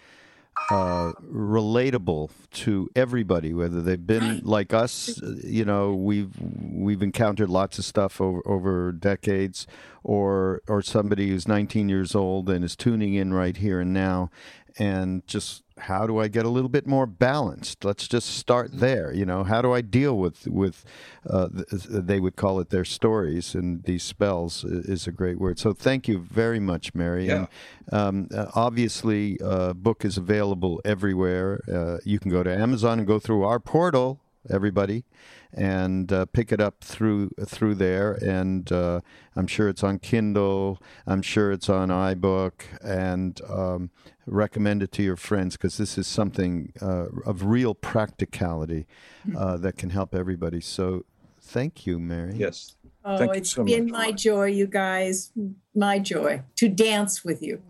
uh, 0.68 1.12
relatable 1.32 2.30
to 2.52 2.88
everybody, 2.94 3.52
whether 3.54 3.80
they've 3.80 4.06
been 4.06 4.40
like 4.44 4.72
us. 4.72 5.20
You 5.42 5.64
know, 5.64 5.94
we've 5.94 6.34
we've 6.40 7.02
encountered 7.02 7.48
lots 7.48 7.78
of 7.78 7.84
stuff 7.84 8.20
over 8.20 8.42
over 8.46 8.92
decades, 8.92 9.66
or 10.04 10.62
or 10.68 10.82
somebody 10.82 11.28
who's 11.28 11.48
19 11.48 11.88
years 11.88 12.14
old 12.14 12.48
and 12.48 12.64
is 12.64 12.76
tuning 12.76 13.14
in 13.14 13.32
right 13.32 13.56
here 13.56 13.80
and 13.80 13.92
now, 13.92 14.30
and 14.78 15.26
just 15.26 15.62
how 15.80 16.06
do 16.06 16.18
I 16.18 16.28
get 16.28 16.44
a 16.44 16.48
little 16.48 16.68
bit 16.68 16.86
more 16.86 17.06
balanced? 17.06 17.84
Let's 17.84 18.06
just 18.08 18.30
start 18.30 18.70
mm-hmm. 18.70 18.80
there. 18.80 19.12
You 19.12 19.24
know, 19.24 19.44
how 19.44 19.62
do 19.62 19.72
I 19.72 19.80
deal 19.80 20.16
with 20.16 20.46
with 20.46 20.84
uh, 21.28 21.48
they 21.72 22.20
would 22.20 22.36
call 22.36 22.60
it 22.60 22.70
their 22.70 22.84
stories 22.84 23.54
and 23.54 23.82
these 23.84 24.02
spells 24.02 24.64
is 24.64 25.06
a 25.06 25.12
great 25.12 25.38
word. 25.38 25.58
So 25.58 25.72
thank 25.72 26.08
you 26.08 26.18
very 26.18 26.60
much, 26.60 26.94
Mary. 26.94 27.26
Yeah. 27.26 27.34
And 27.34 27.48
um, 27.92 28.28
uh, 28.34 28.46
obviously, 28.54 29.38
uh, 29.40 29.72
book 29.72 30.04
is 30.04 30.16
available 30.16 30.80
everywhere. 30.84 31.60
Uh, 31.70 31.98
you 32.04 32.18
can 32.18 32.30
go 32.30 32.42
to 32.42 32.54
Amazon 32.54 32.98
and 32.98 33.06
go 33.06 33.18
through 33.18 33.44
our 33.44 33.60
portal. 33.60 34.20
Everybody, 34.48 35.04
and 35.52 36.12
uh, 36.12 36.26
pick 36.26 36.52
it 36.52 36.60
up 36.60 36.82
through 36.82 37.30
through 37.44 37.74
there. 37.74 38.12
And 38.12 38.70
uh, 38.70 39.00
I'm 39.36 39.46
sure 39.46 39.68
it's 39.68 39.82
on 39.82 39.98
Kindle. 39.98 40.80
I'm 41.06 41.22
sure 41.22 41.52
it's 41.52 41.68
on 41.68 41.88
iBook, 41.88 42.62
and 42.82 43.40
um, 43.48 43.90
recommend 44.26 44.82
it 44.82 44.92
to 44.92 45.02
your 45.02 45.16
friends 45.16 45.56
because 45.56 45.76
this 45.76 45.98
is 45.98 46.06
something 46.06 46.72
uh, 46.80 47.06
of 47.26 47.44
real 47.44 47.74
practicality 47.74 48.86
hmm. 49.24 49.36
uh, 49.36 49.56
that 49.58 49.76
can 49.76 49.90
help 49.90 50.14
everybody. 50.14 50.60
So, 50.60 51.04
thank 51.40 51.86
you, 51.86 51.98
Mary. 51.98 52.34
Yes. 52.36 52.76
Oh, 53.02 53.16
Thank 53.16 53.36
it's 53.36 53.52
so 53.52 53.64
been 53.64 53.84
much. 53.84 53.92
my 53.92 54.12
joy, 54.12 54.46
you 54.46 54.66
guys. 54.66 55.32
My 55.74 55.98
joy 55.98 56.42
to 56.56 56.68
dance 56.68 57.24
with 57.24 57.42
you. 57.42 57.62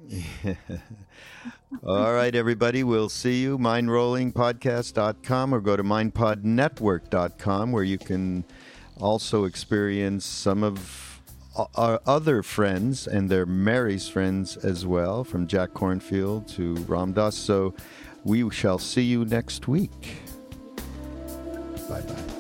All 1.85 2.13
right, 2.13 2.35
everybody. 2.35 2.83
We'll 2.83 3.09
see 3.09 3.41
you. 3.43 3.57
MindRollingPodcast.com 3.59 5.55
or 5.55 5.61
go 5.61 5.77
to 5.77 5.83
MindPodNetwork.com 5.83 7.73
where 7.73 7.85
you 7.85 7.99
can 7.99 8.45
also 8.99 9.45
experience 9.45 10.25
some 10.25 10.63
of 10.63 11.21
our 11.75 12.01
other 12.07 12.43
friends 12.43 13.07
and 13.07 13.29
their 13.29 13.47
Mary's 13.47 14.09
friends 14.09 14.57
as 14.57 14.87
well, 14.87 15.25
from 15.25 15.47
Jack 15.47 15.71
Kornfield 15.71 16.49
to 16.57 16.75
Ram 16.85 17.13
Dass. 17.13 17.37
So 17.37 17.75
we 18.25 18.49
shall 18.51 18.79
see 18.79 19.03
you 19.03 19.25
next 19.25 19.69
week. 19.69 20.17
Bye 21.89 22.03
bye. 22.03 22.40